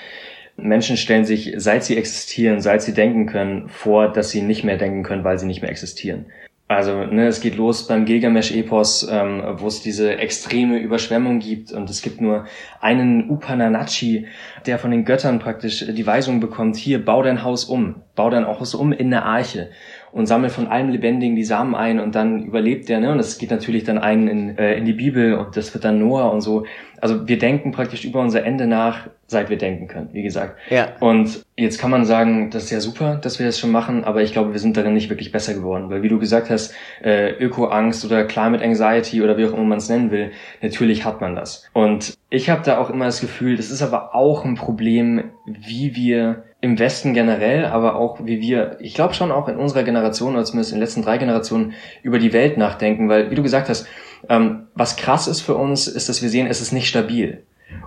Menschen 0.56 0.96
stellen 0.96 1.26
sich, 1.26 1.54
seit 1.58 1.84
sie 1.84 1.98
existieren, 1.98 2.62
seit 2.62 2.82
sie 2.82 2.94
denken 2.94 3.26
können, 3.26 3.68
vor, 3.68 4.08
dass 4.08 4.30
sie 4.30 4.42
nicht 4.42 4.64
mehr 4.64 4.78
denken 4.78 5.04
können, 5.04 5.26
weil 5.26 5.38
sie 5.38 5.48
nicht 5.48 5.62
mehr 5.62 5.70
existieren. 5.70 6.28
Also 6.68 7.04
ne, 7.06 7.28
es 7.28 7.42
geht 7.42 7.58
los 7.58 7.86
beim 7.86 8.06
Gilgamesch-Epos, 8.06 9.08
ähm, 9.12 9.44
wo 9.58 9.68
es 9.68 9.82
diese 9.82 10.18
extreme 10.18 10.80
Überschwemmung 10.80 11.38
gibt. 11.38 11.72
Und 11.72 11.92
es 11.92 12.02
gibt 12.02 12.22
nur 12.22 12.46
einen 12.82 13.30
Upananachi, 13.30 14.26
der 14.66 14.80
von 14.80 14.90
den 14.90 15.06
Göttern 15.06 15.38
praktisch 15.38 15.86
die 15.88 16.08
Weisung 16.08 16.40
bekommt, 16.40 16.76
hier, 16.76 17.06
bau 17.06 17.22
dein 17.22 17.44
Haus 17.44 17.66
um, 17.66 18.02
bau 18.16 18.32
dein 18.32 18.48
Haus 18.48 18.74
um 18.74 18.92
in 18.92 19.12
der 19.12 19.26
Arche 19.26 19.70
und 20.16 20.28
sammelt 20.28 20.54
von 20.54 20.68
allem 20.68 20.88
Lebendigen 20.88 21.36
die 21.36 21.44
Samen 21.44 21.76
ein 21.76 22.00
und 22.00 22.16
dann 22.16 22.44
überlebt 22.44 22.88
der, 22.88 23.02
ne? 23.02 23.12
Und 23.12 23.18
das 23.18 23.38
geht 23.38 23.52
natürlich 23.52 23.84
dann 23.84 23.98
ein 23.98 24.30
in, 24.30 24.58
äh, 24.58 24.78
in 24.78 24.86
die 24.86 24.94
Bibel 24.94 25.34
und 25.34 25.58
das 25.58 25.74
wird 25.74 25.84
dann 25.84 26.00
Noah 26.00 26.32
und 26.32 26.40
so. 26.40 26.64
Also 27.02 27.28
wir 27.28 27.38
denken 27.38 27.74
praktisch 27.74 28.06
über 28.06 28.22
unser 28.22 28.46
Ende 28.46 28.66
nach, 28.66 29.10
seit 29.28 29.50
wir 29.50 29.58
denken 29.58 29.88
können, 29.90 30.10
wie 30.14 30.24
gesagt. 30.24 30.58
Ja. 30.70 30.94
Und 31.02 31.44
jetzt 31.58 31.80
kann 31.80 31.92
man 31.92 32.06
sagen, 32.06 32.50
das 32.50 32.64
ist 32.64 32.72
ja 32.72 32.80
super, 32.80 33.16
dass 33.16 33.40
wir 33.40 33.46
das 33.46 33.60
schon 33.60 33.72
machen, 33.72 34.06
aber 34.06 34.22
ich 34.24 34.32
glaube, 34.32 34.54
wir 34.54 34.60
sind 34.60 34.78
darin 34.78 34.94
nicht 34.94 35.10
wirklich 35.10 35.34
besser 35.34 35.54
geworden. 35.54 35.90
Weil 35.90 36.02
wie 36.02 36.08
du 36.08 36.18
gesagt 36.18 36.50
hast, 36.50 36.74
äh, 37.04 37.32
Öko-Angst 37.32 38.06
oder 38.06 38.24
Climate 38.24 38.64
Anxiety 38.64 39.22
oder 39.22 39.38
wie 39.38 39.46
auch 39.46 39.54
immer 39.54 39.64
man 39.64 39.80
es 39.80 39.90
nennen 39.90 40.12
will, 40.12 40.32
natürlich 40.62 41.04
hat 41.04 41.20
man 41.20 41.36
das. 41.36 41.70
Und 41.74 42.14
ich 42.30 42.50
habe 42.50 42.62
da 42.64 42.78
auch 42.78 42.90
immer 42.90 43.04
das 43.04 43.20
Gefühl, 43.20 43.58
das 43.58 43.70
ist 43.70 43.82
aber 43.82 44.16
auch 44.16 44.46
ein 44.46 44.56
Problem, 44.56 45.32
wie 45.46 45.94
wir 45.94 46.46
im 46.66 46.80
Westen 46.80 47.14
generell, 47.14 47.66
aber 47.66 47.96
auch 47.96 48.26
wie 48.26 48.42
wir, 48.42 48.78
ich 48.80 48.96
glaube 48.96 49.14
schon 49.14 49.32
auch 49.32 49.48
in 49.48 49.56
unserer 49.56 49.84
Generation 49.84 50.34
oder 50.34 50.44
zumindest 50.44 50.72
in 50.72 50.78
den 50.78 50.82
letzten 50.82 51.04
drei 51.04 51.18
Generationen 51.18 51.74
über 52.02 52.20
die 52.20 52.34
Welt 52.34 52.58
nachdenken, 52.58 53.08
weil 53.08 53.30
wie 53.30 53.36
du 53.36 53.44
gesagt 53.44 53.70
hast, 53.70 53.88
ähm, 54.30 54.68
was 54.74 54.96
krass 54.96 55.28
ist 55.28 55.42
für 55.42 55.56
uns, 55.56 55.88
ist, 55.88 56.10
dass 56.10 56.22
wir 56.22 56.30
sehen, 56.30 56.48
es 56.48 56.62
ist 56.62 56.72
nicht 56.72 56.90
stabil. 56.90 57.44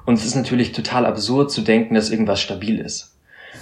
Und 0.07 0.15
es 0.15 0.25
ist 0.25 0.37
natürlich 0.37 0.73
total 0.73 1.07
absurd 1.07 1.51
zu 1.51 1.61
denken, 1.61 1.95
dass 1.95 2.11
irgendwas 2.11 2.41
stabil 2.41 2.79
ist. 2.79 3.17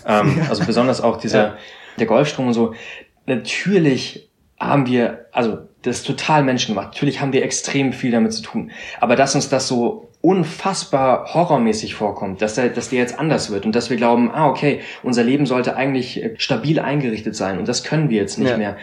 Ähm, 0.06 0.36
ja. 0.38 0.50
Also 0.50 0.64
besonders 0.64 1.00
auch 1.00 1.16
dieser, 1.16 1.42
ja. 1.42 1.56
der 1.98 2.06
Golfstrom 2.06 2.48
und 2.48 2.52
so. 2.52 2.74
Natürlich 3.26 4.28
haben 4.58 4.86
wir, 4.86 5.26
also 5.32 5.58
das 5.86 5.98
ist 5.98 6.06
total 6.06 6.42
menschengemacht. 6.42 6.94
Natürlich 6.94 7.20
haben 7.20 7.32
wir 7.32 7.44
extrem 7.44 7.92
viel 7.92 8.10
damit 8.10 8.32
zu 8.32 8.42
tun. 8.42 8.70
Aber 9.00 9.14
dass 9.16 9.34
uns 9.34 9.48
das 9.48 9.68
so 9.68 10.08
unfassbar 10.20 11.32
horrormäßig 11.34 11.94
vorkommt, 11.94 12.42
dass 12.42 12.54
der, 12.56 12.70
dass 12.70 12.88
der 12.88 12.98
jetzt 12.98 13.18
anders 13.18 13.50
wird 13.50 13.64
und 13.64 13.76
dass 13.76 13.90
wir 13.90 13.96
glauben, 13.96 14.30
ah, 14.32 14.48
okay, 14.48 14.80
unser 15.04 15.22
Leben 15.22 15.46
sollte 15.46 15.76
eigentlich 15.76 16.22
äh, 16.22 16.34
stabil 16.38 16.80
eingerichtet 16.80 17.36
sein 17.36 17.58
und 17.58 17.68
das 17.68 17.84
können 17.84 18.10
wir 18.10 18.20
jetzt 18.20 18.38
nicht 18.38 18.50
ja. 18.50 18.56
mehr. 18.56 18.76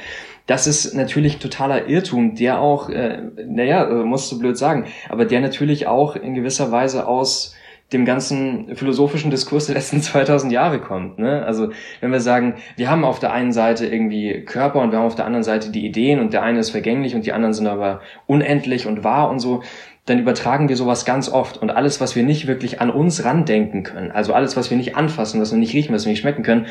Das 0.45 0.67
ist 0.67 0.93
natürlich 0.93 1.39
totaler 1.39 1.87
Irrtum, 1.87 2.35
der 2.35 2.61
auch, 2.61 2.89
äh, 2.89 3.21
naja, 3.45 3.85
äh, 3.89 4.03
musst 4.03 4.31
du 4.31 4.39
blöd 4.39 4.57
sagen, 4.57 4.85
aber 5.09 5.25
der 5.25 5.41
natürlich 5.41 5.87
auch 5.87 6.15
in 6.15 6.33
gewisser 6.33 6.71
Weise 6.71 7.07
aus 7.07 7.55
dem 7.93 8.05
ganzen 8.05 8.75
philosophischen 8.75 9.31
Diskurs 9.31 9.67
der 9.67 9.75
letzten 9.75 10.01
2000 10.01 10.51
Jahre 10.51 10.79
kommt. 10.79 11.19
Ne? 11.19 11.45
Also 11.45 11.69
wenn 12.01 12.11
wir 12.11 12.19
sagen, 12.19 12.55
wir 12.75 12.89
haben 12.89 13.05
auf 13.05 13.19
der 13.19 13.31
einen 13.31 13.53
Seite 13.53 13.85
irgendwie 13.85 14.43
Körper 14.45 14.81
und 14.81 14.91
wir 14.91 14.99
haben 14.99 15.05
auf 15.05 15.15
der 15.15 15.25
anderen 15.25 15.43
Seite 15.43 15.71
die 15.71 15.85
Ideen 15.85 16.19
und 16.19 16.33
der 16.33 16.43
eine 16.43 16.59
ist 16.59 16.71
vergänglich 16.71 17.15
und 17.15 17.25
die 17.25 17.33
anderen 17.33 17.53
sind 17.53 17.67
aber 17.67 18.01
unendlich 18.25 18.87
und 18.87 19.03
wahr 19.03 19.29
und 19.29 19.39
so, 19.39 19.61
dann 20.05 20.19
übertragen 20.19 20.67
wir 20.67 20.75
sowas 20.75 21.05
ganz 21.05 21.29
oft 21.29 21.57
und 21.57 21.69
alles, 21.69 22.01
was 22.01 22.15
wir 22.15 22.23
nicht 22.23 22.45
wirklich 22.45 22.81
an 22.81 22.89
uns 22.89 23.23
randenken 23.23 23.83
können, 23.83 24.11
also 24.11 24.33
alles, 24.33 24.57
was 24.57 24.69
wir 24.69 24.75
nicht 24.75 24.97
anfassen, 24.97 25.39
was 25.39 25.51
wir 25.51 25.59
nicht 25.59 25.73
riechen, 25.73 25.95
was 25.95 26.05
wir 26.05 26.09
nicht 26.11 26.19
schmecken 26.19 26.43
können, 26.43 26.67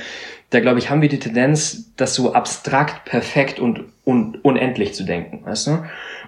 da 0.50 0.60
glaube 0.60 0.78
ich, 0.78 0.90
haben 0.90 1.00
wir 1.00 1.08
die 1.08 1.18
Tendenz, 1.18 1.94
das 1.96 2.14
so 2.14 2.34
abstrakt, 2.34 3.06
perfekt 3.06 3.58
und, 3.58 3.84
und 4.04 4.44
unendlich 4.44 4.92
zu 4.92 5.04
denken, 5.04 5.46
weißt 5.46 5.66
du? 5.68 5.84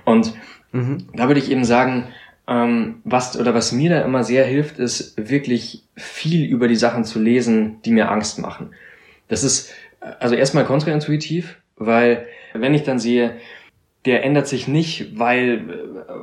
Und 0.06 0.32
mhm. 0.72 1.08
da 1.12 1.28
würde 1.28 1.40
ich 1.40 1.50
eben 1.50 1.64
sagen, 1.64 2.08
Ähm, 2.46 3.00
was 3.04 3.38
oder 3.38 3.54
was 3.54 3.72
mir 3.72 3.90
da 3.90 4.02
immer 4.02 4.22
sehr 4.22 4.44
hilft, 4.44 4.78
ist 4.78 5.14
wirklich 5.16 5.84
viel 5.96 6.44
über 6.44 6.68
die 6.68 6.76
Sachen 6.76 7.04
zu 7.04 7.18
lesen, 7.18 7.80
die 7.84 7.90
mir 7.90 8.10
Angst 8.10 8.38
machen. 8.38 8.70
Das 9.28 9.44
ist 9.44 9.72
also 10.20 10.34
erstmal 10.34 10.64
kontraintuitiv, 10.64 11.56
weil 11.76 12.26
wenn 12.52 12.74
ich 12.74 12.82
dann 12.82 12.98
sehe, 12.98 13.36
der 14.04 14.22
ändert 14.22 14.46
sich 14.46 14.68
nicht, 14.68 15.18
weil, 15.18 15.62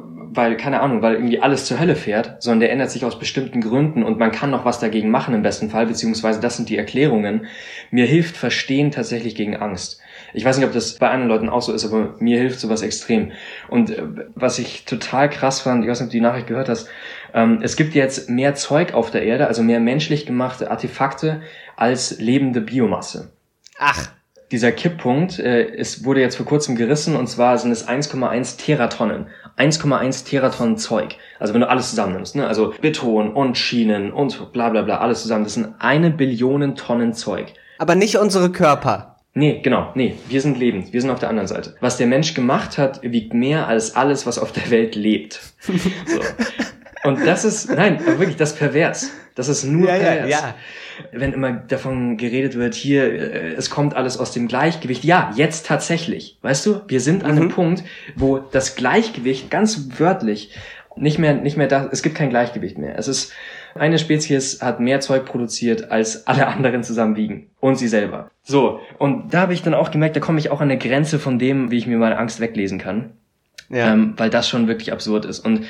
weil, 0.05 0.55
keine 0.55 0.81
Ahnung, 0.81 1.01
weil 1.01 1.15
irgendwie 1.15 1.39
alles 1.39 1.65
zur 1.65 1.79
Hölle 1.79 1.95
fährt, 1.95 2.41
sondern 2.43 2.59
der 2.59 2.71
ändert 2.71 2.91
sich 2.91 3.05
aus 3.05 3.17
bestimmten 3.17 3.59
Gründen 3.61 4.03
und 4.03 4.19
man 4.19 4.31
kann 4.31 4.51
noch 4.51 4.65
was 4.65 4.79
dagegen 4.79 5.09
machen 5.09 5.33
im 5.33 5.41
besten 5.41 5.71
Fall, 5.71 5.87
beziehungsweise 5.87 6.39
das 6.39 6.57
sind 6.57 6.69
die 6.69 6.77
Erklärungen. 6.77 7.47
Mir 7.89 8.05
hilft 8.05 8.37
Verstehen 8.37 8.91
tatsächlich 8.91 9.33
gegen 9.33 9.55
Angst. 9.55 9.99
Ich 10.33 10.45
weiß 10.45 10.57
nicht, 10.57 10.65
ob 10.65 10.73
das 10.73 10.95
bei 10.95 11.09
anderen 11.09 11.29
Leuten 11.29 11.49
auch 11.49 11.61
so 11.61 11.73
ist, 11.73 11.85
aber 11.85 12.15
mir 12.19 12.37
hilft 12.39 12.59
sowas 12.59 12.81
extrem. 12.81 13.31
Und 13.69 13.91
äh, 13.91 14.03
was 14.35 14.59
ich 14.59 14.85
total 14.85 15.29
krass 15.29 15.61
fand, 15.61 15.83
ich 15.83 15.89
weiß 15.89 15.99
nicht, 15.99 16.07
ob 16.07 16.11
du 16.11 16.17
die 16.17 16.21
Nachricht 16.21 16.47
gehört 16.47 16.69
hast, 16.69 16.87
ähm, 17.33 17.59
es 17.61 17.75
gibt 17.75 17.93
jetzt 17.93 18.29
mehr 18.29 18.55
Zeug 18.55 18.93
auf 18.93 19.11
der 19.11 19.23
Erde, 19.23 19.47
also 19.47 19.63
mehr 19.63 19.79
menschlich 19.79 20.25
gemachte 20.25 20.71
Artefakte 20.71 21.41
als 21.75 22.19
lebende 22.19 22.61
Biomasse. 22.61 23.31
Ach 23.77 24.11
dieser 24.51 24.71
Kipppunkt 24.71 25.39
äh, 25.39 25.63
es 25.75 26.03
wurde 26.03 26.21
jetzt 26.21 26.35
vor 26.35 26.45
kurzem 26.45 26.75
gerissen 26.75 27.15
und 27.15 27.27
zwar 27.27 27.57
sind 27.57 27.71
es 27.71 27.87
1,1 27.87 28.57
Teratonnen. 28.57 29.27
1,1 29.57 30.27
Teratonnen 30.27 30.77
Zeug. 30.77 31.15
Also 31.39 31.53
wenn 31.53 31.61
du 31.61 31.69
alles 31.69 31.89
zusammennimmst, 31.89 32.35
ne? 32.35 32.47
also 32.47 32.73
Beton 32.81 33.33
und 33.33 33.57
Schienen 33.57 34.11
und 34.11 34.51
bla 34.53 34.69
bla 34.69 34.81
bla, 34.81 34.99
alles 34.99 35.21
zusammen, 35.21 35.43
das 35.43 35.53
sind 35.53 35.75
eine 35.79 36.11
Billion 36.11 36.75
Tonnen 36.75 37.13
Zeug. 37.13 37.53
Aber 37.77 37.95
nicht 37.95 38.17
unsere 38.17 38.51
Körper. 38.51 39.10
Nee, 39.33 39.61
genau, 39.63 39.91
nee, 39.95 40.15
wir 40.27 40.41
sind 40.41 40.57
lebend, 40.57 40.91
wir 40.91 40.99
sind 40.99 41.09
auf 41.09 41.19
der 41.19 41.29
anderen 41.29 41.47
Seite. 41.47 41.75
Was 41.79 41.97
der 41.97 42.07
Mensch 42.07 42.33
gemacht 42.33 42.77
hat, 42.77 43.01
wiegt 43.01 43.33
mehr 43.33 43.67
als 43.67 43.95
alles, 43.95 44.25
was 44.25 44.37
auf 44.37 44.51
der 44.51 44.69
Welt 44.71 44.95
lebt. 44.95 45.39
So. 45.61 46.19
Und 47.03 47.25
das 47.25 47.45
ist, 47.45 47.69
nein, 47.73 47.99
wirklich, 48.05 48.35
das 48.35 48.51
ist 48.51 48.59
pervers. 48.59 49.11
Das 49.35 49.47
ist 49.47 49.63
nur 49.63 49.87
ja, 49.87 49.97
pervers. 49.97 50.29
Ja, 50.29 50.39
ja 50.39 50.55
wenn 51.11 51.33
immer 51.33 51.51
davon 51.53 52.17
geredet 52.17 52.55
wird, 52.55 52.75
hier, 52.75 53.03
äh, 53.03 53.53
es 53.53 53.69
kommt 53.69 53.95
alles 53.95 54.17
aus 54.17 54.31
dem 54.31 54.47
Gleichgewicht. 54.47 55.03
Ja, 55.03 55.31
jetzt 55.35 55.65
tatsächlich. 55.65 56.37
Weißt 56.41 56.65
du, 56.65 56.81
wir 56.87 56.99
sind 56.99 57.23
an 57.23 57.31
mhm. 57.31 57.37
einem 57.37 57.49
Punkt, 57.49 57.83
wo 58.15 58.37
das 58.37 58.75
Gleichgewicht 58.75 59.49
ganz 59.49 59.99
wörtlich 59.99 60.53
nicht 60.95 61.19
mehr, 61.19 61.33
nicht 61.33 61.57
mehr 61.57 61.67
da, 61.67 61.89
es 61.91 62.03
gibt 62.03 62.15
kein 62.15 62.29
Gleichgewicht 62.29 62.77
mehr. 62.77 62.97
Es 62.97 63.07
ist, 63.07 63.31
eine 63.75 63.99
Spezies 63.99 64.61
hat 64.61 64.79
mehr 64.79 64.99
Zeug 64.99 65.25
produziert, 65.25 65.91
als 65.91 66.27
alle 66.27 66.47
anderen 66.47 66.83
zusammen 66.83 67.15
wiegen. 67.15 67.49
Und 67.59 67.75
sie 67.75 67.87
selber. 67.87 68.29
So. 68.43 68.79
Und 68.97 69.33
da 69.33 69.41
habe 69.41 69.53
ich 69.53 69.61
dann 69.61 69.73
auch 69.73 69.91
gemerkt, 69.91 70.15
da 70.15 70.19
komme 70.19 70.39
ich 70.39 70.49
auch 70.49 70.61
an 70.61 70.69
der 70.69 70.77
Grenze 70.77 71.19
von 71.19 71.39
dem, 71.39 71.71
wie 71.71 71.77
ich 71.77 71.87
mir 71.87 71.97
meine 71.97 72.17
Angst 72.17 72.39
weglesen 72.39 72.79
kann. 72.79 73.11
Ja. 73.69 73.93
Ähm, 73.93 74.15
weil 74.17 74.29
das 74.29 74.49
schon 74.49 74.67
wirklich 74.67 74.91
absurd 74.91 75.25
ist. 75.25 75.39
Und 75.39 75.65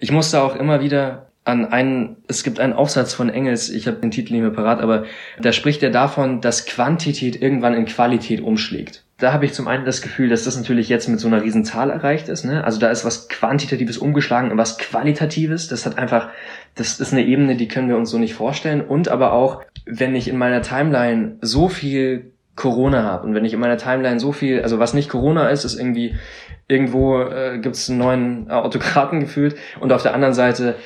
ich 0.00 0.10
musste 0.10 0.42
auch 0.42 0.56
immer 0.56 0.80
wieder 0.80 1.26
an 1.44 1.66
einen, 1.66 2.16
es 2.26 2.42
gibt 2.42 2.58
einen 2.58 2.72
Aufsatz 2.72 3.14
von 3.14 3.28
Engels, 3.28 3.70
ich 3.70 3.86
habe 3.86 3.98
den 3.98 4.10
Titel 4.10 4.32
nicht 4.32 4.42
mehr 4.42 4.50
parat, 4.50 4.80
aber 4.80 5.04
da 5.40 5.52
spricht 5.52 5.82
er 5.82 5.90
davon, 5.90 6.40
dass 6.40 6.66
Quantität 6.66 7.40
irgendwann 7.40 7.74
in 7.74 7.84
Qualität 7.84 8.40
umschlägt. 8.40 9.03
Da 9.18 9.32
habe 9.32 9.44
ich 9.44 9.52
zum 9.52 9.68
einen 9.68 9.84
das 9.84 10.02
Gefühl, 10.02 10.28
dass 10.28 10.44
das 10.44 10.56
natürlich 10.56 10.88
jetzt 10.88 11.08
mit 11.08 11.20
so 11.20 11.28
einer 11.28 11.42
riesen 11.42 11.64
Zahl 11.64 11.90
erreicht 11.90 12.28
ist. 12.28 12.44
Ne? 12.44 12.64
Also 12.64 12.80
da 12.80 12.90
ist 12.90 13.04
was 13.04 13.28
Quantitatives 13.28 13.96
umgeschlagen 13.96 14.50
und 14.50 14.58
was 14.58 14.76
Qualitatives. 14.76 15.68
Das 15.68 15.86
hat 15.86 15.98
einfach, 15.98 16.30
das 16.74 16.98
ist 16.98 17.12
eine 17.12 17.24
Ebene, 17.24 17.56
die 17.56 17.68
können 17.68 17.88
wir 17.88 17.96
uns 17.96 18.10
so 18.10 18.18
nicht 18.18 18.34
vorstellen. 18.34 18.80
Und 18.80 19.08
aber 19.08 19.32
auch, 19.32 19.62
wenn 19.86 20.16
ich 20.16 20.26
in 20.26 20.36
meiner 20.36 20.62
Timeline 20.62 21.36
so 21.40 21.68
viel 21.68 22.32
Corona 22.56 23.02
habe 23.02 23.26
und 23.26 23.34
wenn 23.34 23.44
ich 23.44 23.52
in 23.52 23.60
meiner 23.60 23.76
Timeline 23.76 24.20
so 24.20 24.32
viel, 24.32 24.62
also 24.62 24.78
was 24.78 24.94
nicht 24.94 25.08
Corona 25.08 25.48
ist, 25.48 25.64
ist 25.64 25.78
irgendwie 25.78 26.14
irgendwo 26.68 27.20
äh, 27.20 27.58
gibt 27.58 27.74
es 27.74 27.90
einen 27.90 27.98
neuen 27.98 28.50
Autokraten 28.50 29.20
gefühlt 29.20 29.56
und 29.80 29.92
auf 29.92 30.02
der 30.02 30.14
anderen 30.14 30.34
Seite 30.34 30.76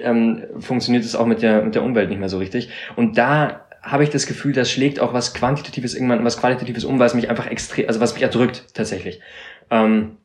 ähm, 0.00 0.44
funktioniert 0.60 1.04
es 1.04 1.16
auch 1.16 1.26
mit 1.26 1.42
der 1.42 1.62
mit 1.62 1.74
der 1.74 1.82
Umwelt 1.82 2.08
nicht 2.08 2.20
mehr 2.20 2.28
so 2.28 2.38
richtig 2.38 2.70
und 2.94 3.18
da 3.18 3.63
habe 3.84 4.04
ich 4.04 4.10
das 4.10 4.26
Gefühl, 4.26 4.52
das 4.52 4.70
schlägt 4.70 4.98
auch 5.00 5.12
was 5.12 5.34
quantitatives 5.34 5.94
irgendwann 5.94 6.24
was 6.24 6.38
qualitatives 6.38 6.84
um, 6.84 6.98
weil 6.98 7.06
es 7.06 7.14
mich 7.14 7.30
einfach 7.30 7.46
extrem 7.46 7.86
also 7.86 8.00
was 8.00 8.14
mich 8.14 8.22
erdrückt 8.22 8.64
tatsächlich 8.74 9.20
ähm, 9.70 10.16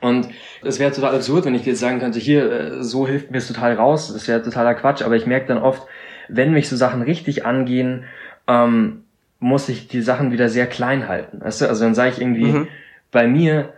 und 0.00 0.28
es 0.62 0.78
wäre 0.78 0.92
total 0.92 1.14
absurd, 1.14 1.46
wenn 1.46 1.54
ich 1.54 1.62
dir 1.62 1.70
jetzt 1.70 1.80
sagen 1.80 1.98
könnte, 1.98 2.18
hier, 2.18 2.52
äh, 2.52 2.82
so 2.82 3.06
hilft 3.06 3.30
mir 3.30 3.38
es 3.38 3.48
total 3.48 3.72
raus. 3.72 4.12
Das 4.12 4.28
wäre 4.28 4.42
totaler 4.42 4.74
Quatsch. 4.74 5.00
Aber 5.00 5.16
ich 5.16 5.24
merke 5.24 5.46
dann 5.46 5.56
oft, 5.56 5.88
wenn 6.28 6.52
mich 6.52 6.68
so 6.68 6.76
Sachen 6.76 7.00
richtig 7.00 7.46
angehen, 7.46 8.04
ähm, 8.46 9.04
muss 9.38 9.70
ich 9.70 9.88
die 9.88 10.02
Sachen 10.02 10.30
wieder 10.30 10.50
sehr 10.50 10.66
klein 10.66 11.08
halten. 11.08 11.40
Weißt 11.40 11.62
du? 11.62 11.70
Also 11.70 11.84
dann 11.84 11.94
sage 11.94 12.10
ich 12.10 12.20
irgendwie, 12.20 12.44
mhm. 12.44 12.68
bei 13.12 13.26
mir 13.26 13.72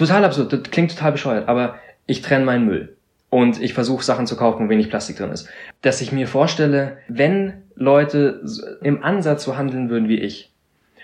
Total 0.00 0.24
absurd, 0.24 0.52
das 0.52 0.62
klingt 0.70 0.92
total 0.92 1.12
bescheuert, 1.12 1.46
aber 1.48 1.78
ich 2.06 2.22
trenne 2.22 2.46
meinen 2.46 2.64
Müll 2.64 2.96
und 3.30 3.62
ich 3.62 3.74
versuche 3.74 4.04
Sachen 4.04 4.26
zu 4.26 4.36
kaufen, 4.36 4.66
wo 4.66 4.68
wenig 4.70 4.90
Plastik 4.90 5.16
drin 5.16 5.30
ist. 5.30 5.48
Dass 5.82 6.00
ich 6.00 6.12
mir 6.12 6.26
vorstelle, 6.26 6.98
wenn 7.08 7.54
Leute 7.76 8.42
im 8.82 9.02
Ansatz 9.02 9.44
so 9.44 9.56
handeln 9.56 9.88
würden 9.88 10.08
wie 10.08 10.18
ich, 10.18 10.52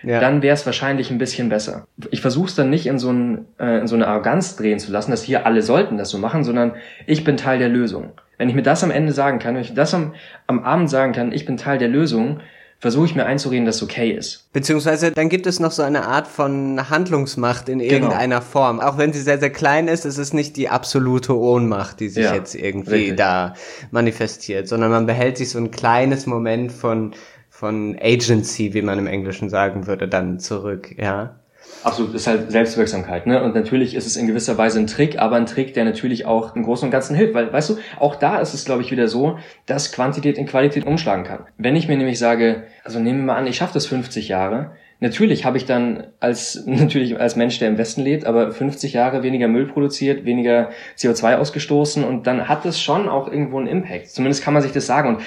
ja. 0.02 0.20
dann 0.20 0.42
wäre 0.42 0.54
es 0.54 0.66
wahrscheinlich 0.66 1.10
ein 1.10 1.18
bisschen 1.18 1.48
besser. 1.48 1.86
Ich 2.10 2.20
versuche 2.20 2.48
es 2.48 2.54
dann 2.54 2.68
nicht 2.68 2.86
in 2.86 2.98
so, 2.98 3.10
ein, 3.10 3.46
äh, 3.58 3.78
in 3.78 3.86
so 3.86 3.94
eine 3.94 4.08
Arroganz 4.08 4.56
drehen 4.56 4.78
zu 4.78 4.92
lassen, 4.92 5.10
dass 5.10 5.22
hier 5.22 5.46
alle 5.46 5.62
sollten 5.62 5.96
das 5.96 6.10
so 6.10 6.18
machen, 6.18 6.44
sondern 6.44 6.74
ich 7.06 7.24
bin 7.24 7.36
Teil 7.36 7.58
der 7.58 7.68
Lösung. 7.68 8.12
Wenn 8.38 8.48
ich 8.48 8.54
mir 8.54 8.62
das 8.62 8.84
am 8.84 8.90
Ende 8.90 9.12
sagen 9.12 9.38
kann, 9.38 9.54
wenn 9.54 9.62
ich 9.62 9.74
das 9.74 9.94
am, 9.94 10.14
am 10.46 10.64
Abend 10.64 10.90
sagen 10.90 11.12
kann, 11.12 11.32
ich 11.32 11.46
bin 11.46 11.56
Teil 11.56 11.78
der 11.78 11.88
Lösung, 11.88 12.40
versuche 12.78 13.06
ich 13.06 13.14
mir 13.14 13.24
einzureden, 13.24 13.64
dass 13.64 13.76
es 13.76 13.82
okay 13.82 14.10
ist. 14.10 14.52
Beziehungsweise 14.52 15.10
dann 15.10 15.28
gibt 15.28 15.46
es 15.46 15.60
noch 15.60 15.70
so 15.70 15.82
eine 15.82 16.06
Art 16.06 16.26
von 16.26 16.90
Handlungsmacht 16.90 17.68
in 17.68 17.78
genau. 17.78 17.92
irgendeiner 17.92 18.40
genau. 18.40 18.50
Form. 18.50 18.80
Auch 18.80 18.98
wenn 18.98 19.12
sie 19.12 19.20
sehr, 19.20 19.38
sehr 19.38 19.50
klein 19.50 19.88
ist, 19.88 20.04
ist 20.04 20.18
es 20.18 20.32
nicht 20.32 20.56
die 20.56 20.68
absolute 20.68 21.36
Ohnmacht, 21.36 22.00
die 22.00 22.08
sich 22.08 22.24
ja, 22.24 22.34
jetzt 22.34 22.54
irgendwie 22.54 22.94
richtig. 22.94 23.16
da 23.16 23.54
manifestiert, 23.90 24.68
sondern 24.68 24.90
man 24.90 25.06
behält 25.06 25.38
sich 25.38 25.50
so 25.50 25.58
ein 25.58 25.70
kleines 25.70 26.26
Moment 26.26 26.70
von, 26.70 27.14
von 27.48 27.96
Agency, 28.00 28.74
wie 28.74 28.82
man 28.82 28.98
im 28.98 29.06
Englischen 29.06 29.48
sagen 29.48 29.86
würde, 29.86 30.06
dann 30.06 30.38
zurück, 30.38 30.94
ja. 30.98 31.36
Absolut, 31.82 32.14
ist 32.14 32.26
halt 32.26 32.50
Selbstwirksamkeit, 32.50 33.26
ne? 33.26 33.42
Und 33.44 33.54
natürlich 33.54 33.94
ist 33.94 34.06
es 34.06 34.16
in 34.16 34.26
gewisser 34.26 34.58
Weise 34.58 34.80
ein 34.80 34.88
Trick, 34.88 35.18
aber 35.20 35.36
ein 35.36 35.46
Trick, 35.46 35.72
der 35.74 35.84
natürlich 35.84 36.26
auch 36.26 36.56
im 36.56 36.64
Großen 36.64 36.86
und 36.86 36.90
Ganzen 36.90 37.14
hilft, 37.14 37.34
weil, 37.34 37.52
weißt 37.52 37.70
du, 37.70 37.76
auch 38.00 38.16
da 38.16 38.40
ist 38.40 38.54
es, 38.54 38.64
glaube 38.64 38.82
ich, 38.82 38.90
wieder 38.90 39.06
so, 39.06 39.38
dass 39.66 39.92
Quantität 39.92 40.36
in 40.36 40.46
Qualität 40.46 40.84
umschlagen 40.84 41.24
kann. 41.24 41.46
Wenn 41.58 41.76
ich 41.76 41.86
mir 41.86 41.96
nämlich 41.96 42.18
sage, 42.18 42.64
also 42.82 42.98
nehmen 42.98 43.20
wir 43.20 43.26
mal 43.26 43.36
an, 43.36 43.46
ich 43.46 43.56
schaffe 43.56 43.74
das 43.74 43.86
50 43.86 44.28
Jahre, 44.28 44.72
Natürlich 44.98 45.44
habe 45.44 45.58
ich 45.58 45.66
dann 45.66 46.06
als 46.20 46.62
natürlich 46.66 47.18
als 47.20 47.36
Mensch, 47.36 47.58
der 47.58 47.68
im 47.68 47.78
Westen 47.78 48.02
lebt, 48.02 48.24
aber 48.24 48.50
50 48.50 48.94
Jahre 48.94 49.22
weniger 49.22 49.48
Müll 49.48 49.66
produziert, 49.66 50.24
weniger 50.24 50.70
CO2 50.96 51.36
ausgestoßen 51.36 52.02
und 52.02 52.26
dann 52.26 52.48
hat 52.48 52.64
das 52.64 52.80
schon 52.80 53.08
auch 53.08 53.28
irgendwo 53.28 53.58
einen 53.58 53.66
Impact. 53.66 54.08
Zumindest 54.08 54.42
kann 54.42 54.54
man 54.54 54.62
sich 54.62 54.72
das 54.72 54.86
sagen 54.86 55.16
und 55.16 55.22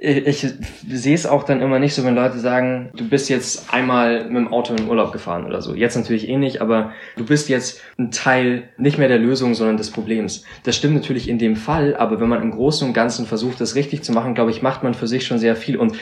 ich 0.00 0.46
sehe 0.88 1.14
es 1.14 1.26
auch 1.26 1.44
dann 1.44 1.60
immer 1.60 1.78
nicht 1.78 1.94
so, 1.94 2.04
wenn 2.04 2.14
Leute 2.14 2.38
sagen, 2.38 2.90
du 2.96 3.08
bist 3.08 3.28
jetzt 3.28 3.72
einmal 3.72 4.24
mit 4.24 4.36
dem 4.36 4.52
Auto 4.52 4.72
in 4.72 4.78
den 4.78 4.88
Urlaub 4.88 5.12
gefahren 5.12 5.44
oder 5.44 5.60
so. 5.62 5.74
Jetzt 5.74 5.96
natürlich 5.96 6.28
eh 6.28 6.36
nicht, 6.36 6.60
aber 6.60 6.92
du 7.16 7.24
bist 7.24 7.48
jetzt 7.48 7.80
ein 7.98 8.10
Teil 8.10 8.70
nicht 8.78 8.98
mehr 8.98 9.08
der 9.08 9.18
Lösung, 9.18 9.54
sondern 9.54 9.76
des 9.76 9.90
Problems. 9.90 10.44
Das 10.64 10.76
stimmt 10.76 10.94
natürlich 10.94 11.28
in 11.28 11.38
dem 11.38 11.56
Fall, 11.56 11.94
aber 11.96 12.20
wenn 12.20 12.28
man 12.28 12.42
im 12.42 12.50
Großen 12.50 12.88
und 12.88 12.94
Ganzen 12.94 13.26
versucht, 13.26 13.60
das 13.60 13.74
richtig 13.74 14.02
zu 14.02 14.12
machen, 14.12 14.34
glaube 14.34 14.50
ich, 14.50 14.62
macht 14.62 14.82
man 14.82 14.94
für 14.94 15.06
sich 15.06 15.26
schon 15.26 15.38
sehr 15.38 15.56
viel. 15.56 15.76
Und 15.76 15.96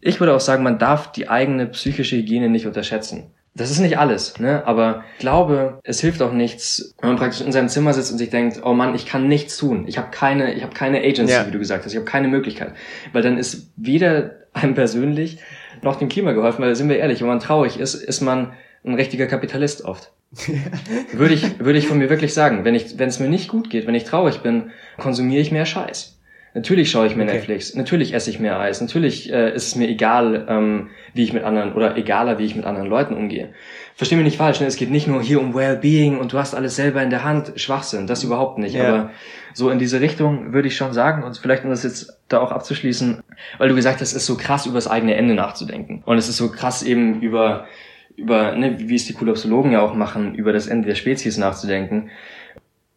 ich 0.00 0.20
würde 0.20 0.34
auch 0.34 0.40
sagen, 0.40 0.62
man 0.62 0.78
darf 0.78 1.12
die 1.12 1.28
eigene 1.28 1.66
psychische 1.66 2.16
Hygiene 2.16 2.48
nicht 2.48 2.66
unterschätzen. 2.66 3.32
Das 3.56 3.70
ist 3.70 3.78
nicht 3.78 3.98
alles, 3.98 4.38
ne? 4.38 4.66
Aber 4.66 5.04
ich 5.14 5.20
glaube, 5.20 5.80
es 5.82 6.00
hilft 6.00 6.20
auch 6.20 6.32
nichts, 6.32 6.94
wenn 7.00 7.10
man 7.10 7.18
praktisch 7.18 7.40
in 7.40 7.52
seinem 7.52 7.70
Zimmer 7.70 7.94
sitzt 7.94 8.12
und 8.12 8.18
sich 8.18 8.28
denkt, 8.28 8.60
oh 8.62 8.74
Mann, 8.74 8.94
ich 8.94 9.06
kann 9.06 9.28
nichts 9.28 9.56
tun. 9.56 9.84
Ich 9.88 9.96
habe 9.96 10.08
keine, 10.10 10.52
ich 10.52 10.62
habe 10.62 10.74
keine 10.74 10.98
Agency, 10.98 11.32
ja. 11.32 11.46
wie 11.46 11.52
du 11.52 11.58
gesagt 11.58 11.84
hast. 11.84 11.92
Ich 11.92 11.96
habe 11.96 12.04
keine 12.04 12.28
Möglichkeit, 12.28 12.74
weil 13.12 13.22
dann 13.22 13.38
ist 13.38 13.70
weder 13.76 14.32
einem 14.52 14.74
persönlich 14.74 15.38
noch 15.82 15.96
dem 15.96 16.08
Klima 16.08 16.32
geholfen. 16.32 16.62
Weil 16.62 16.76
sind 16.76 16.90
wir 16.90 16.98
ehrlich, 16.98 17.20
wenn 17.20 17.28
man 17.28 17.40
traurig 17.40 17.80
ist, 17.80 17.94
ist 17.94 18.20
man 18.20 18.52
ein 18.84 18.94
richtiger 18.94 19.26
Kapitalist 19.26 19.84
oft. 19.84 20.12
würde 21.12 21.34
ich, 21.34 21.58
würde 21.58 21.78
ich 21.78 21.86
von 21.86 21.98
mir 21.98 22.10
wirklich 22.10 22.34
sagen, 22.34 22.64
wenn 22.64 22.74
ich, 22.74 22.98
wenn 22.98 23.08
es 23.08 23.20
mir 23.20 23.28
nicht 23.28 23.48
gut 23.48 23.70
geht, 23.70 23.86
wenn 23.86 23.94
ich 23.94 24.04
traurig 24.04 24.40
bin, 24.40 24.70
konsumiere 24.98 25.40
ich 25.40 25.50
mehr 25.50 25.66
Scheiß. 25.66 26.15
Natürlich 26.56 26.90
schaue 26.90 27.06
ich 27.06 27.14
mir 27.14 27.24
okay. 27.24 27.34
Netflix, 27.34 27.74
natürlich 27.74 28.14
esse 28.14 28.30
ich 28.30 28.40
mehr 28.40 28.58
Eis, 28.58 28.80
natürlich 28.80 29.30
äh, 29.30 29.54
ist 29.54 29.66
es 29.66 29.76
mir 29.76 29.90
egal, 29.90 30.46
ähm, 30.48 30.88
wie 31.12 31.22
ich 31.22 31.34
mit 31.34 31.44
anderen 31.44 31.74
oder 31.74 31.98
egaler, 31.98 32.38
wie 32.38 32.46
ich 32.46 32.56
mit 32.56 32.64
anderen 32.64 32.88
Leuten 32.88 33.14
umgehe. 33.14 33.50
Versteh 33.94 34.16
mich 34.16 34.24
nicht 34.24 34.38
falsch, 34.38 34.58
ne? 34.60 34.66
es 34.66 34.76
geht 34.76 34.90
nicht 34.90 35.06
nur 35.06 35.22
hier 35.22 35.38
um 35.38 35.54
Wellbeing 35.54 36.18
und 36.18 36.32
du 36.32 36.38
hast 36.38 36.54
alles 36.54 36.74
selber 36.74 37.02
in 37.02 37.10
der 37.10 37.24
Hand, 37.24 37.52
Schwachsinn, 37.56 38.06
das 38.06 38.24
überhaupt 38.24 38.56
nicht. 38.56 38.74
Yeah. 38.74 38.88
Aber 38.88 39.10
so 39.52 39.68
in 39.68 39.78
diese 39.78 40.00
Richtung 40.00 40.54
würde 40.54 40.68
ich 40.68 40.76
schon 40.78 40.94
sagen 40.94 41.24
und 41.24 41.36
vielleicht 41.36 41.62
um 41.64 41.68
das 41.68 41.82
jetzt 41.82 42.16
da 42.28 42.40
auch 42.40 42.52
abzuschließen, 42.52 43.22
weil 43.58 43.68
du 43.68 43.74
gesagt 43.74 44.00
hast, 44.00 44.12
es 44.12 44.16
ist 44.16 44.26
so 44.26 44.38
krass 44.38 44.64
über 44.64 44.76
das 44.76 44.88
eigene 44.88 45.14
Ende 45.14 45.34
nachzudenken 45.34 46.04
und 46.06 46.16
es 46.16 46.30
ist 46.30 46.38
so 46.38 46.50
krass 46.50 46.82
eben 46.82 47.20
über 47.20 47.66
über, 48.16 48.56
ne, 48.56 48.78
wie 48.78 48.94
es 48.94 49.04
die 49.04 49.12
Kulopsologen 49.12 49.72
ja 49.72 49.82
auch 49.82 49.92
machen, 49.92 50.34
über 50.34 50.54
das 50.54 50.68
Ende 50.68 50.88
der 50.88 50.94
Spezies 50.94 51.36
nachzudenken. 51.36 52.08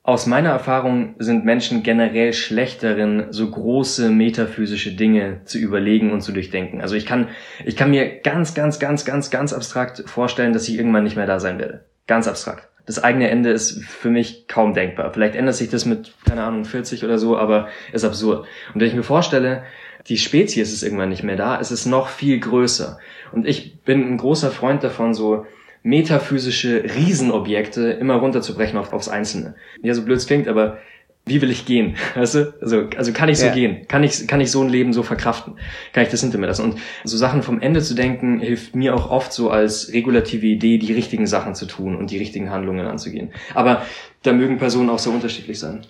Aus 0.10 0.26
meiner 0.26 0.50
Erfahrung 0.50 1.14
sind 1.20 1.46
Menschen 1.46 1.84
generell 1.84 2.34
schlecht 2.34 2.82
darin, 2.82 3.28
so 3.30 3.48
große 3.48 4.10
metaphysische 4.10 4.96
Dinge 4.96 5.42
zu 5.46 5.60
überlegen 5.60 6.12
und 6.12 6.22
zu 6.22 6.32
durchdenken. 6.32 6.82
Also 6.82 6.96
ich 6.96 7.06
kann, 7.06 7.28
ich 7.64 7.76
kann 7.76 7.92
mir 7.92 8.18
ganz, 8.22 8.56
ganz, 8.56 8.80
ganz, 8.80 9.06
ganz, 9.06 9.30
ganz 9.30 9.54
abstrakt 9.54 10.02
vorstellen, 10.08 10.52
dass 10.52 10.68
ich 10.68 10.80
irgendwann 10.80 11.04
nicht 11.04 11.16
mehr 11.16 11.28
da 11.28 11.40
sein 11.40 11.60
werde. 11.60 11.86
Ganz 12.08 12.28
abstrakt. 12.28 12.70
Das 12.88 13.04
eigene 13.04 13.30
Ende 13.30 13.52
ist 13.52 13.84
für 13.84 14.10
mich 14.10 14.48
kaum 14.48 14.74
denkbar. 14.74 15.14
Vielleicht 15.14 15.36
ändert 15.36 15.54
sich 15.54 15.70
das 15.70 15.86
mit, 15.86 16.12
keine 16.26 16.42
Ahnung, 16.42 16.66
40 16.66 17.04
oder 17.04 17.20
so, 17.20 17.38
aber 17.38 17.68
ist 17.94 18.04
absurd. 18.04 18.48
Und 18.74 18.82
wenn 18.82 18.88
ich 18.88 18.96
mir 18.96 19.04
vorstelle, 19.04 19.62
die 20.08 20.18
Spezies 20.18 20.74
ist 20.74 20.82
irgendwann 20.82 21.10
nicht 21.10 21.24
mehr 21.24 21.36
da, 21.36 21.60
es 21.60 21.70
ist 21.70 21.86
noch 21.86 22.08
viel 22.08 22.40
größer. 22.40 22.98
Und 23.32 23.48
ich 23.48 23.82
bin 23.82 24.12
ein 24.12 24.18
großer 24.18 24.50
Freund 24.50 24.84
davon, 24.84 25.14
so 25.14 25.46
metaphysische 25.84 26.84
Riesenobjekte 26.96 27.92
immer 27.92 28.16
runterzubrechen 28.16 28.78
auf, 28.78 28.94
aufs 28.94 29.10
Einzelne. 29.10 29.56
Ja, 29.82 29.94
so 29.94 30.04
blöd 30.04 30.18
es 30.18 30.28
klingt, 30.28 30.48
aber 30.48 30.78
wie 31.26 31.42
will 31.42 31.52
ich 31.52 31.66
gehen? 31.66 31.96
Weißt 32.16 32.36
du? 32.36 32.54
Also, 32.62 32.88
also 32.98 33.14
kann 33.14 33.30
ich 33.30 33.40
so 33.40 33.46
ja. 33.46 33.54
gehen? 33.54 33.88
Kann 33.88 34.04
ich, 34.04 34.28
kann 34.28 34.42
ich 34.42 34.52
so 34.52 34.62
ein 34.62 34.70
Leben 34.70 34.94
so 34.94 35.04
verkraften? 35.04 35.56
Kann 35.94 36.04
ich 36.04 36.10
das 36.10 36.22
hinter 36.22 36.38
mir 36.38 36.48
lassen? 36.48 36.64
Und 36.64 36.80
so 37.04 37.18
Sachen 37.18 37.44
vom 37.44 37.62
Ende 37.62 37.82
zu 37.82 37.94
denken, 37.94 38.40
hilft 38.40 38.76
mir 38.76 38.96
auch 38.96 39.10
oft 39.10 39.32
so 39.32 39.50
als 39.50 39.94
regulative 39.94 40.48
Idee, 40.48 40.78
die 40.78 40.94
richtigen 40.94 41.28
Sachen 41.28 41.56
zu 41.56 41.66
tun 41.66 41.96
und 41.96 42.12
die 42.12 42.18
richtigen 42.18 42.50
Handlungen 42.50 42.86
anzugehen. 42.88 43.32
Aber 43.54 43.86
da 44.24 44.34
mögen 44.34 44.58
Personen 44.58 44.90
auch 44.90 45.00
so 45.00 45.12
unterschiedlich 45.12 45.60
sein. 45.60 45.82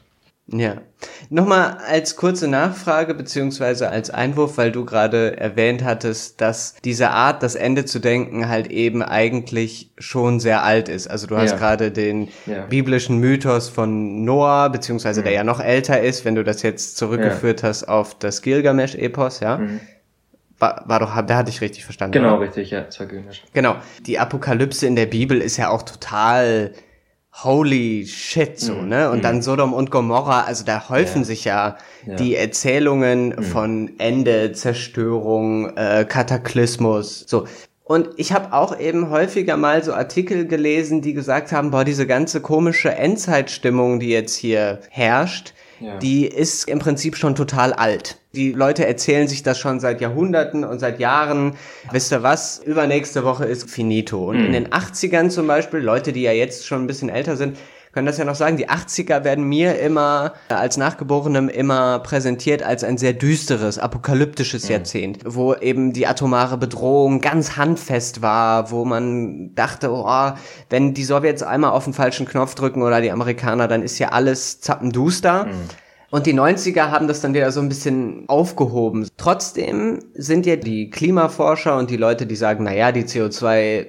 Ja. 0.52 0.82
Nochmal 1.30 1.78
als 1.88 2.16
kurze 2.16 2.48
Nachfrage 2.48 3.14
beziehungsweise 3.14 3.90
als 3.90 4.10
Einwurf, 4.10 4.58
weil 4.58 4.72
du 4.72 4.84
gerade 4.84 5.38
erwähnt 5.38 5.84
hattest, 5.84 6.42
dass 6.42 6.76
diese 6.84 7.12
Art, 7.12 7.44
das 7.44 7.56
Ende 7.56 7.86
zu 7.86 8.00
denken, 8.00 8.50
halt 8.50 8.68
eben 8.68 9.02
eigentlich 9.02 9.92
schon 9.98 10.40
sehr 10.40 10.64
alt 10.64 10.90
ist. 10.90 11.08
Also 11.08 11.28
du 11.28 11.38
hast 11.38 11.52
ja. 11.52 11.58
gerade 11.58 11.92
den 11.92 12.30
ja. 12.46 12.66
biblischen 12.66 13.20
Mythos 13.20 13.70
von 13.70 14.26
Noah, 14.26 14.70
beziehungsweise 14.70 15.22
mhm. 15.22 15.26
der 15.26 15.34
ja 15.34 15.44
noch 15.44 15.60
älter 15.60 16.02
ist, 16.02 16.26
wenn 16.26 16.36
du 16.36 16.44
das 16.44 16.64
jetzt 16.64 16.98
zurückgeführt 16.98 17.62
ja. 17.62 17.70
hast 17.70 17.86
auf 17.86 18.18
das 18.18 18.42
Gilgamesch-Epos, 18.42 19.40
ja. 19.40 19.60
Mhm. 19.60 19.80
War, 20.58 20.84
war 20.88 21.00
doch, 21.00 21.16
da 21.22 21.38
hatte 21.38 21.50
ich 21.50 21.62
richtig 21.62 21.86
verstanden. 21.86 22.12
Genau, 22.12 22.36
oder? 22.36 22.42
richtig, 22.42 22.72
ja, 22.72 22.82
das 22.82 23.00
war 23.00 23.08
Gilgamesch. 23.08 23.44
Genau. 23.54 23.78
Die 24.06 24.20
Apokalypse 24.20 24.86
in 24.86 24.98
der 24.98 25.06
Bibel 25.06 25.40
ist 25.42 25.56
ja 25.56 25.70
auch 25.70 25.84
total 25.84 26.74
holy 27.32 28.06
shit, 28.06 28.60
so, 28.60 28.74
mhm. 28.74 28.90
ne? 28.90 29.10
Und 29.10 29.20
mhm. 29.20 29.24
dann 29.24 29.42
Sodom 29.42 29.74
und 29.74 29.92
Gomorra, 29.92 30.42
also 30.42 30.66
da 30.66 30.90
häufen 30.90 31.20
ja. 31.20 31.26
sich 31.26 31.46
ja, 31.46 31.78
ja, 32.06 32.16
die 32.16 32.36
Erzählungen 32.36 33.30
mhm. 33.30 33.44
von 33.44 33.92
Ende, 33.98 34.52
Zerstörung, 34.52 35.76
äh, 35.78 36.06
Kataklysmus, 36.08 37.26
so. 37.28 37.46
Und 37.84 38.10
ich 38.18 38.34
habe 38.34 38.54
auch 38.54 38.80
eben 38.80 39.10
häufiger 39.10 39.58
mal 39.58 39.84
so 39.84 39.94
Artikel 39.94 40.46
gelesen, 40.46 41.02
die 41.02 41.14
gesagt 41.14 41.52
haben, 41.52 41.72
boah, 41.72 41.84
diese 41.84 42.06
ganze 42.06 42.40
komische 42.40 42.94
Endzeitstimmung, 42.94 44.00
die 44.00 44.10
jetzt 44.10 44.36
hier 44.36 44.82
herrscht, 44.92 45.54
ja. 45.80 45.98
die 45.98 46.28
ist 46.28 46.68
im 46.68 46.78
Prinzip 46.78 47.16
schon 47.16 47.34
total 47.34 47.74
alt. 47.74 48.19
Die 48.36 48.52
Leute 48.52 48.86
erzählen 48.86 49.28
sich 49.28 49.42
das 49.42 49.58
schon 49.58 49.80
seit 49.80 50.02
Jahrhunderten 50.02 50.64
und 50.64 50.80
seit 50.80 51.00
Jahren. 51.00 51.56
Wisst 51.92 52.12
ihr 52.12 52.22
was? 52.22 52.60
Übernächste 52.60 53.24
Woche 53.24 53.46
ist 53.46 53.70
finito. 53.70 54.30
Und 54.30 54.38
mhm. 54.38 54.46
in 54.46 54.54
den 54.54 54.68
80ern 54.68 55.30
zum 55.30 55.48
Beispiel, 55.48 55.80
Leute, 55.80 56.14
die 56.14 56.22
ja 56.22 56.32
jetzt 56.32 56.68
schon 56.68 56.84
ein 56.84 56.88
bisschen 56.88 57.10
älter 57.10 57.38
sind, 57.38 57.58
können 57.92 58.06
das 58.06 58.20
ja 58.20 58.26
noch 58.26 58.36
sagen, 58.36 58.56
die 58.56 58.70
80er 58.70 59.24
werden 59.24 59.46
mir 59.46 59.80
immer 59.80 60.34
als 60.50 60.78
Nachgeborenem 60.78 61.50
immer 61.50 61.98
präsentiert 62.00 62.62
als 62.62 62.84
ein 62.84 63.00
sehr 63.00 63.14
düsteres, 63.14 63.80
apokalyptisches 63.80 64.66
mhm. 64.66 64.72
Jahrzehnt, 64.72 65.20
wo 65.26 65.56
eben 65.56 65.92
die 65.92 66.06
atomare 66.06 66.58
Bedrohung 66.58 67.20
ganz 67.20 67.58
handfest 67.58 68.22
war, 68.22 68.70
wo 68.70 68.86
man 68.86 69.56
dachte, 69.56 69.92
oh, 69.92 70.32
wenn 70.70 70.94
die 70.94 71.04
Sowjets 71.04 71.42
einmal 71.42 71.72
auf 71.72 71.86
den 71.86 71.94
falschen 71.94 72.28
Knopf 72.28 72.54
drücken 72.54 72.84
oder 72.84 73.02
die 73.02 73.12
Amerikaner, 73.12 73.68
dann 73.68 73.82
ist 73.82 73.98
ja 73.98 74.10
alles 74.10 74.62
zappenduster. 74.62 75.46
Mhm. 75.46 75.89
Und 76.12 76.26
die 76.26 76.34
90er 76.34 76.90
haben 76.90 77.08
das 77.08 77.22
dann 77.22 77.34
wieder 77.34 77.52
so 77.52 77.60
ein 77.60 77.70
bisschen 77.70 78.28
aufgehoben. 78.28 79.08
Trotzdem 79.18 80.00
sind 80.16 80.46
ja 80.46 80.56
die 80.56 80.90
Klimaforscher 80.90 81.78
und 81.78 81.90
die 81.90 81.98
Leute, 81.98 82.26
die 82.26 82.36
sagen, 82.36 82.64
na 82.64 82.74
ja, 82.74 82.92
die 82.92 83.04
CO2 83.04 83.88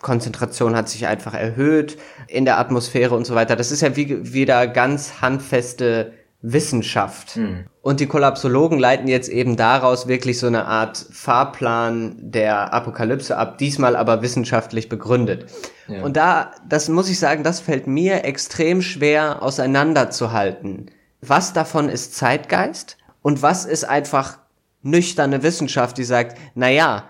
Konzentration 0.00 0.74
hat 0.74 0.88
sich 0.88 1.06
einfach 1.06 1.34
erhöht 1.34 1.98
in 2.26 2.46
der 2.46 2.58
Atmosphäre 2.58 3.14
und 3.14 3.26
so 3.26 3.34
weiter. 3.34 3.56
Das 3.56 3.70
ist 3.70 3.82
ja 3.82 3.96
wie, 3.96 4.32
wieder 4.32 4.66
ganz 4.66 5.20
handfeste 5.20 6.12
Wissenschaft. 6.42 7.36
Mhm. 7.36 7.66
Und 7.82 8.00
die 8.00 8.06
Kollapsologen 8.06 8.78
leiten 8.78 9.08
jetzt 9.08 9.28
eben 9.28 9.56
daraus 9.56 10.08
wirklich 10.08 10.38
so 10.38 10.46
eine 10.46 10.64
Art 10.64 10.96
Fahrplan 11.12 12.16
der 12.18 12.72
Apokalypse 12.72 13.36
ab, 13.36 13.58
diesmal 13.58 13.94
aber 13.94 14.22
wissenschaftlich 14.22 14.88
begründet. 14.88 15.46
Ja. 15.86 16.02
Und 16.02 16.16
da, 16.16 16.52
das 16.66 16.88
muss 16.88 17.10
ich 17.10 17.18
sagen, 17.18 17.44
das 17.44 17.60
fällt 17.60 17.86
mir 17.86 18.24
extrem 18.24 18.80
schwer 18.80 19.42
auseinanderzuhalten 19.42 20.90
was 21.20 21.52
davon 21.52 21.88
ist 21.88 22.14
Zeitgeist 22.14 22.96
und 23.22 23.42
was 23.42 23.64
ist 23.64 23.84
einfach 23.84 24.38
nüchterne 24.82 25.42
Wissenschaft, 25.42 25.98
die 25.98 26.04
sagt, 26.04 26.38
na 26.54 26.70
ja, 26.70 27.04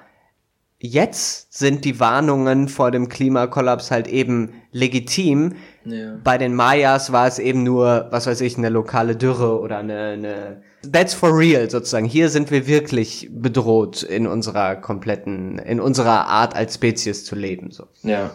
jetzt 0.79 1.53
sind 1.53 1.85
die 1.85 2.01
Warnungen 2.01 2.68
vor 2.68 2.90
dem 2.90 3.09
Klimakollaps 3.09 3.90
halt 3.90 4.09
eben 4.09 4.55
legitim. 4.73 5.55
Ja. 5.85 6.16
Bei 6.25 6.38
den 6.38 6.55
Mayas 6.55 7.12
war 7.12 7.27
es 7.27 7.38
eben 7.38 7.62
nur, 7.62 8.09
was 8.11 8.27
weiß 8.27 8.40
ich, 8.40 8.57
eine 8.57 8.70
lokale 8.70 9.14
Dürre 9.14 9.61
oder 9.61 9.79
eine, 9.79 9.99
eine 9.99 10.62
That's 10.90 11.12
for 11.12 11.37
real 11.37 11.68
sozusagen. 11.68 12.07
Hier 12.07 12.31
sind 12.31 12.51
wir 12.51 12.66
wirklich 12.66 13.29
bedroht 13.31 14.03
in 14.03 14.27
unserer 14.27 14.77
kompletten, 14.77 15.59
in 15.59 15.79
unserer 15.79 16.27
Art 16.27 16.57
als 16.57 16.77
Spezies 16.77 17.25
zu 17.25 17.37
leben. 17.37 17.70
So. 17.70 17.87
Ja. 18.03 18.31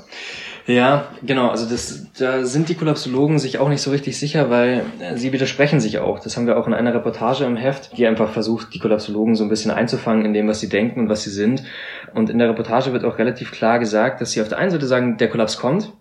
Ja, 0.67 1.09
genau. 1.21 1.49
Also 1.49 1.69
das, 1.69 2.07
da 2.17 2.43
sind 2.43 2.69
die 2.69 2.75
Kollapsologen 2.75 3.37
sich 3.37 3.59
auch 3.59 3.69
nicht 3.69 3.81
so 3.81 3.91
richtig 3.91 4.17
sicher, 4.17 4.49
weil 4.49 4.83
äh, 4.99 5.15
sie 5.15 5.31
widersprechen 5.31 5.79
sich 5.79 5.99
auch. 5.99 6.19
Das 6.19 6.35
haben 6.35 6.47
wir 6.47 6.57
auch 6.57 6.65
in 6.65 6.73
einer 6.73 6.93
Reportage 6.93 7.45
im 7.45 7.55
Heft, 7.55 7.95
die 7.97 8.07
einfach 8.07 8.31
versucht, 8.31 8.73
die 8.73 8.79
Kollapsologen 8.79 9.35
so 9.35 9.43
ein 9.43 9.49
bisschen 9.49 9.69
einzufangen 9.69 10.25
in 10.25 10.33
dem, 10.33 10.47
was 10.47 10.59
sie 10.59 10.69
denken 10.69 11.01
und 11.01 11.09
was 11.09 11.23
sie 11.23 11.29
sind. 11.29 11.63
Und 12.15 12.31
in 12.31 12.39
der 12.39 12.49
Reportage 12.49 12.93
wird 12.93 13.05
auch 13.05 13.19
relativ 13.19 13.51
klar 13.51 13.77
gesagt, 13.77 14.21
dass 14.21 14.31
sie 14.31 14.41
auf 14.41 14.47
der 14.47 14.57
einen 14.57 14.71
Seite 14.71 14.87
sagen, 14.87 15.17
der 15.17 15.29
Kollaps 15.29 15.57
kommt, 15.57 15.91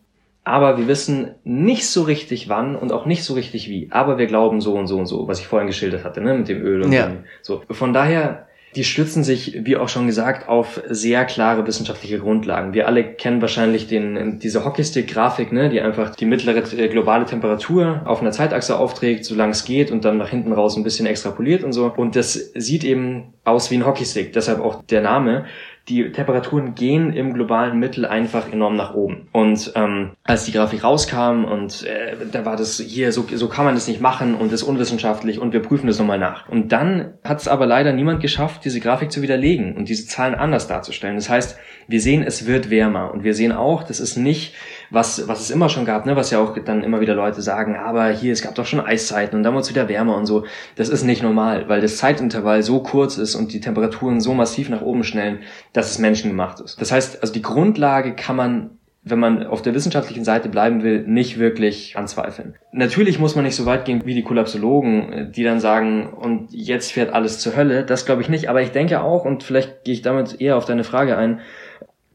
aber 0.44 0.78
wir 0.78 0.88
wissen 0.88 1.34
nicht 1.44 1.88
so 1.88 2.02
richtig 2.02 2.48
wann 2.48 2.76
und 2.76 2.92
auch 2.92 3.04
nicht 3.04 3.24
so 3.24 3.34
richtig 3.34 3.68
wie. 3.68 3.88
Aber 3.90 4.16
wir 4.18 4.26
glauben 4.26 4.60
so 4.60 4.74
und 4.74 4.86
so 4.86 4.98
und 4.98 5.06
so, 5.06 5.28
was 5.28 5.40
ich 5.40 5.46
vorhin 5.46 5.66
geschildert 5.66 6.04
hatte, 6.04 6.22
ne, 6.22 6.34
mit 6.34 6.48
dem 6.48 6.62
Öl 6.62 6.82
und 6.82 6.92
ja. 6.92 7.10
so. 7.42 7.62
Von 7.70 7.92
daher 7.92 8.46
die 8.76 8.84
stützen 8.84 9.22
sich, 9.22 9.60
wie 9.64 9.76
auch 9.76 9.88
schon 9.88 10.06
gesagt, 10.06 10.48
auf 10.48 10.80
sehr 10.88 11.24
klare 11.24 11.66
wissenschaftliche 11.66 12.18
Grundlagen. 12.18 12.74
Wir 12.74 12.86
alle 12.86 13.04
kennen 13.04 13.40
wahrscheinlich 13.40 13.86
den, 13.86 14.38
diese 14.40 14.64
Hockeystick-Grafik, 14.64 15.52
ne, 15.52 15.68
die 15.68 15.80
einfach 15.80 16.14
die 16.16 16.26
mittlere 16.26 16.62
äh, 16.76 16.88
globale 16.88 17.24
Temperatur 17.24 18.02
auf 18.04 18.20
einer 18.20 18.32
Zeitachse 18.32 18.78
aufträgt, 18.78 19.24
solange 19.24 19.52
es 19.52 19.64
geht 19.64 19.90
und 19.90 20.04
dann 20.04 20.18
nach 20.18 20.28
hinten 20.28 20.52
raus 20.52 20.76
ein 20.76 20.82
bisschen 20.82 21.06
extrapoliert 21.06 21.62
und 21.62 21.72
so. 21.72 21.92
Und 21.96 22.16
das 22.16 22.32
sieht 22.54 22.84
eben 22.84 23.34
aus 23.44 23.70
wie 23.70 23.76
ein 23.76 23.86
Hockeystick, 23.86 24.32
deshalb 24.32 24.60
auch 24.60 24.82
der 24.84 25.02
Name 25.02 25.44
die 25.88 26.12
Temperaturen 26.12 26.74
gehen 26.74 27.12
im 27.12 27.34
globalen 27.34 27.78
Mittel 27.78 28.06
einfach 28.06 28.50
enorm 28.50 28.74
nach 28.74 28.94
oben. 28.94 29.28
Und 29.32 29.72
ähm, 29.74 30.12
als 30.22 30.44
die 30.46 30.52
Grafik 30.52 30.82
rauskam 30.82 31.44
und 31.44 31.84
äh, 31.84 32.16
da 32.32 32.46
war 32.46 32.56
das 32.56 32.78
hier, 32.78 33.12
so, 33.12 33.26
so 33.34 33.48
kann 33.48 33.66
man 33.66 33.74
das 33.74 33.86
nicht 33.86 34.00
machen 34.00 34.34
und 34.34 34.50
ist 34.50 34.62
unwissenschaftlich 34.62 35.38
und 35.38 35.52
wir 35.52 35.60
prüfen 35.60 35.86
das 35.86 35.98
nochmal 35.98 36.18
nach. 36.18 36.48
Und 36.48 36.72
dann 36.72 37.14
hat 37.22 37.40
es 37.40 37.48
aber 37.48 37.66
leider 37.66 37.92
niemand 37.92 38.20
geschafft, 38.20 38.64
diese 38.64 38.80
Grafik 38.80 39.12
zu 39.12 39.20
widerlegen 39.20 39.76
und 39.76 39.90
diese 39.90 40.06
Zahlen 40.06 40.34
anders 40.34 40.68
darzustellen. 40.68 41.16
Das 41.16 41.28
heißt, 41.28 41.58
wir 41.86 42.00
sehen, 42.00 42.22
es 42.22 42.46
wird 42.46 42.70
wärmer 42.70 43.12
und 43.12 43.22
wir 43.22 43.34
sehen 43.34 43.52
auch, 43.52 43.82
das 43.82 44.00
ist 44.00 44.16
nicht 44.16 44.54
was, 44.94 45.28
was 45.28 45.40
es 45.40 45.50
immer 45.50 45.68
schon 45.68 45.84
gab, 45.84 46.06
ne, 46.06 46.16
was 46.16 46.30
ja 46.30 46.38
auch 46.40 46.56
dann 46.58 46.82
immer 46.82 47.00
wieder 47.00 47.14
Leute 47.14 47.42
sagen, 47.42 47.76
aber 47.76 48.08
hier, 48.08 48.32
es 48.32 48.42
gab 48.42 48.54
doch 48.54 48.66
schon 48.66 48.80
Eiszeiten 48.80 49.36
und 49.36 49.42
dann 49.42 49.54
wird 49.54 49.64
es 49.64 49.70
wieder 49.70 49.88
wärmer 49.88 50.16
und 50.16 50.26
so. 50.26 50.44
Das 50.76 50.88
ist 50.88 51.04
nicht 51.04 51.22
normal, 51.22 51.68
weil 51.68 51.80
das 51.80 51.98
Zeitintervall 51.98 52.62
so 52.62 52.80
kurz 52.80 53.18
ist 53.18 53.34
und 53.34 53.52
die 53.52 53.60
Temperaturen 53.60 54.20
so 54.20 54.34
massiv 54.34 54.68
nach 54.68 54.82
oben 54.82 55.04
schnellen, 55.04 55.40
dass 55.72 55.90
es 55.90 55.98
menschengemacht 55.98 56.60
ist. 56.60 56.80
Das 56.80 56.92
heißt, 56.92 57.20
also 57.22 57.32
die 57.32 57.42
Grundlage 57.42 58.14
kann 58.14 58.36
man 58.36 58.70
wenn 59.04 59.18
man 59.18 59.46
auf 59.46 59.60
der 59.60 59.74
wissenschaftlichen 59.74 60.24
Seite 60.24 60.48
bleiben 60.48 60.82
will, 60.82 61.02
nicht 61.06 61.38
wirklich 61.38 61.96
anzweifeln. 61.96 62.54
Natürlich 62.72 63.18
muss 63.18 63.34
man 63.34 63.44
nicht 63.44 63.54
so 63.54 63.66
weit 63.66 63.84
gehen 63.84 64.00
wie 64.06 64.14
die 64.14 64.22
Kollapsologen, 64.22 65.30
die 65.30 65.44
dann 65.44 65.60
sagen, 65.60 66.08
und 66.08 66.48
jetzt 66.52 66.92
fährt 66.92 67.12
alles 67.12 67.38
zur 67.38 67.54
Hölle. 67.54 67.84
Das 67.84 68.06
glaube 68.06 68.22
ich 68.22 68.30
nicht. 68.30 68.48
Aber 68.48 68.62
ich 68.62 68.70
denke 68.70 69.02
auch, 69.02 69.26
und 69.26 69.42
vielleicht 69.42 69.84
gehe 69.84 69.92
ich 69.92 70.00
damit 70.00 70.40
eher 70.40 70.56
auf 70.56 70.64
deine 70.64 70.84
Frage 70.84 71.18
ein, 71.18 71.40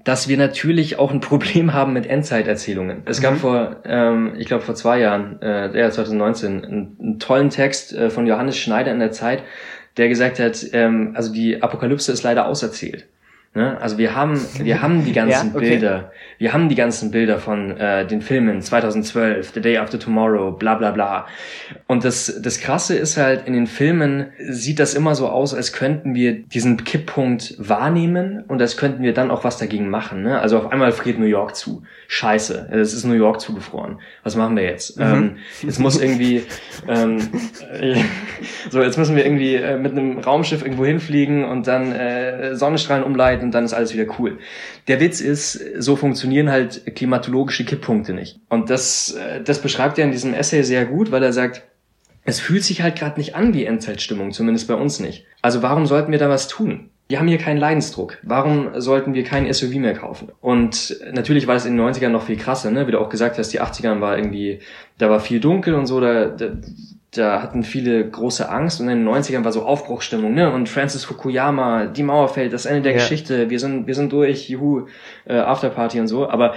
dass 0.04 0.28
wir 0.28 0.38
natürlich 0.38 0.98
auch 0.98 1.12
ein 1.12 1.20
Problem 1.22 1.74
haben 1.74 1.94
mit 1.94 2.08
Endzeiterzählungen. 2.08 3.04
Es 3.06 3.22
gab 3.22 3.34
mhm. 3.34 3.38
vor, 3.38 3.76
ähm, 3.86 4.34
ich 4.38 4.48
glaube 4.48 4.64
vor 4.64 4.76
zwei 4.76 5.00
Jahren, 5.00 5.42
äh, 5.42 5.78
ja 5.78 5.92
2019, 5.92 6.66
einen, 6.66 6.98
einen 7.00 7.20
tollen 7.20 7.50
Text 7.50 7.94
äh, 7.94 8.10
von 8.10 8.28
Johannes 8.28 8.58
Schneider 8.58 8.92
in 8.92 9.00
der 9.00 9.12
Zeit, 9.12 9.44
der 9.98 10.08
gesagt 10.08 10.40
hat, 10.40 10.66
ähm, 10.74 11.12
also 11.16 11.34
die 11.34 11.62
Apokalypse 11.62 12.12
ist 12.12 12.24
leider 12.24 12.48
auserzählt. 12.48 13.08
Ne? 13.56 13.82
Also 13.82 13.98
wir 13.98 14.16
haben, 14.16 14.40
wir 14.60 14.82
haben 14.82 15.06
die 15.06 15.12
ganzen 15.14 15.48
ja, 15.48 15.56
okay. 15.56 15.70
Bilder, 15.70 16.12
wir 16.38 16.54
haben 16.54 16.70
die 16.70 16.76
ganzen 16.76 17.10
Bilder 17.10 17.40
von 17.40 17.76
äh, 17.78 18.06
den 18.06 18.22
Filmen 18.22 18.62
2012, 18.62 19.52
The 19.56 19.62
Day 19.62 19.78
After 19.78 20.00
Tomorrow, 20.00 20.52
bla 20.52 20.76
bla 20.76 20.92
bla. 20.92 21.26
Und 21.88 22.06
das, 22.06 22.40
das 22.44 22.60
Krasse 22.60 22.96
ist 22.96 23.18
halt, 23.18 23.48
in 23.48 23.54
den 23.54 23.66
Filmen 23.66 24.28
sieht 24.38 24.80
das 24.80 24.94
immer 24.94 25.16
so 25.16 25.28
aus, 25.28 25.56
als 25.56 25.74
könnten 25.74 26.14
wir 26.14 26.44
diesen 26.44 26.84
Kipppunkt 26.84 27.56
wahrnehmen 27.58 28.44
und 28.48 28.62
als 28.62 28.78
könnten 28.78 29.02
wir 29.02 29.16
dann 29.16 29.32
auch 29.32 29.44
was 29.44 29.58
dagegen 29.58 29.90
machen. 29.90 30.22
Ne? 30.22 30.40
Also 30.40 30.60
auf 30.60 30.72
einmal 30.72 30.92
friert 30.92 31.18
New 31.18 31.26
York 31.26 31.56
zu. 31.56 31.82
Scheiße, 32.08 32.70
es 32.72 32.94
ist 32.94 33.04
New 33.04 33.14
York 33.14 33.42
zugefroren. 33.42 34.00
Was 34.24 34.36
machen 34.36 34.56
wir 34.56 34.64
jetzt? 34.64 35.00
Mhm. 35.00 35.04
Ähm, 35.04 35.38
jetzt 35.64 35.80
muss 35.80 36.00
irgendwie, 36.00 36.44
ähm, 36.88 37.18
äh, 37.74 37.96
so 38.70 38.84
jetzt 38.84 38.98
müssen 38.98 39.16
wir 39.16 39.26
irgendwie 39.26 39.56
äh, 39.56 39.76
mit 39.78 39.94
einem 39.94 40.20
Raumschiff 40.20 40.62
irgendwo 40.62 40.86
hinfliegen 40.86 41.46
und 41.46 41.66
dann 41.66 41.92
äh, 41.92 42.56
Sonnenstrahlen 42.56 43.04
umleiten 43.04 43.39
arbeiten 43.40 43.46
und 43.46 43.52
dann 43.52 43.66
ist 43.66 43.74
alles 43.74 43.94
wieder 43.94 44.06
cool. 44.20 44.40
Der 44.88 45.00
Witz 45.00 45.22
ist, 45.22 45.54
so 45.82 45.96
funktionieren 45.96 46.50
halt 46.50 46.96
klimatologische 46.96 47.66
Kipppunkte 47.66 48.14
nicht. 48.14 48.40
Und 48.50 48.70
das, 48.70 49.12
äh, 49.12 49.42
das 49.42 49.62
beschreibt 49.62 49.98
er 49.98 50.06
in 50.06 50.12
diesem 50.12 50.34
Essay 50.34 50.64
sehr 50.64 50.86
gut, 50.86 51.12
weil 51.12 51.24
er 51.24 51.34
sagt, 51.34 51.64
es 52.26 52.40
fühlt 52.40 52.64
sich 52.64 52.82
halt 52.82 52.98
gerade 52.98 53.20
nicht 53.20 53.36
an 53.36 53.54
wie 53.54 53.66
Endzeitstimmung, 53.66 54.32
zumindest 54.32 54.68
bei 54.68 54.76
uns 54.76 55.00
nicht. 55.00 55.26
Also 55.42 55.62
warum 55.62 55.86
sollten 55.86 56.12
wir 56.12 56.20
da 56.20 56.30
was 56.30 56.48
tun? 56.48 56.90
Wir 57.08 57.20
haben 57.20 57.28
hier 57.28 57.40
keinen 57.40 57.58
Leidensdruck. 57.58 58.20
Warum 58.22 58.80
sollten 58.80 59.16
wir 59.16 59.24
kein 59.24 59.52
SUV 59.52 59.76
mehr 59.78 59.96
kaufen? 59.96 60.32
Und 60.42 60.96
natürlich 61.12 61.48
war 61.48 61.56
es 61.56 61.66
in 61.66 61.76
den 61.76 61.84
90ern 61.84 62.10
noch 62.10 62.22
viel 62.28 62.38
krasser, 62.38 62.70
ne? 62.70 62.86
Wie 62.86 62.92
du 62.92 63.00
auch 63.00 63.10
gesagt 63.10 63.40
hast, 63.40 63.50
die 63.52 63.60
80ern 63.60 64.00
war 64.00 64.16
irgendwie, 64.16 64.60
da 65.00 65.10
war 65.10 65.20
viel 65.20 65.40
dunkel 65.40 65.74
und 65.74 65.88
so, 65.88 66.00
da, 66.00 66.26
da, 66.26 66.52
da 67.12 67.42
hatten 67.42 67.64
viele 67.64 68.08
große 68.08 68.48
Angst 68.50 68.80
und 68.80 68.88
in 68.88 69.04
den 69.04 69.10
90ern 69.10 69.44
war 69.44 69.52
so 69.52 69.64
Aufbruchstimmung, 69.64 70.36
ne? 70.36 70.52
Und 70.52 70.70
Francis 70.70 71.06
Fukuyama, 71.06 71.88
die 71.88 72.04
Mauer 72.04 72.30
fällt, 72.30 72.54
das 72.54 72.68
Ende 72.68 72.84
der 72.84 72.92
ja. 72.92 72.98
Geschichte, 73.00 73.50
wir 73.50 73.60
sind, 73.60 73.88
wir 73.88 73.96
sind 73.96 74.12
durch, 74.12 74.48
juhu, 74.48 74.86
äh, 75.26 75.34
Afterparty 75.34 76.00
und 76.00 76.08
so. 76.08 76.30
Aber 76.30 76.54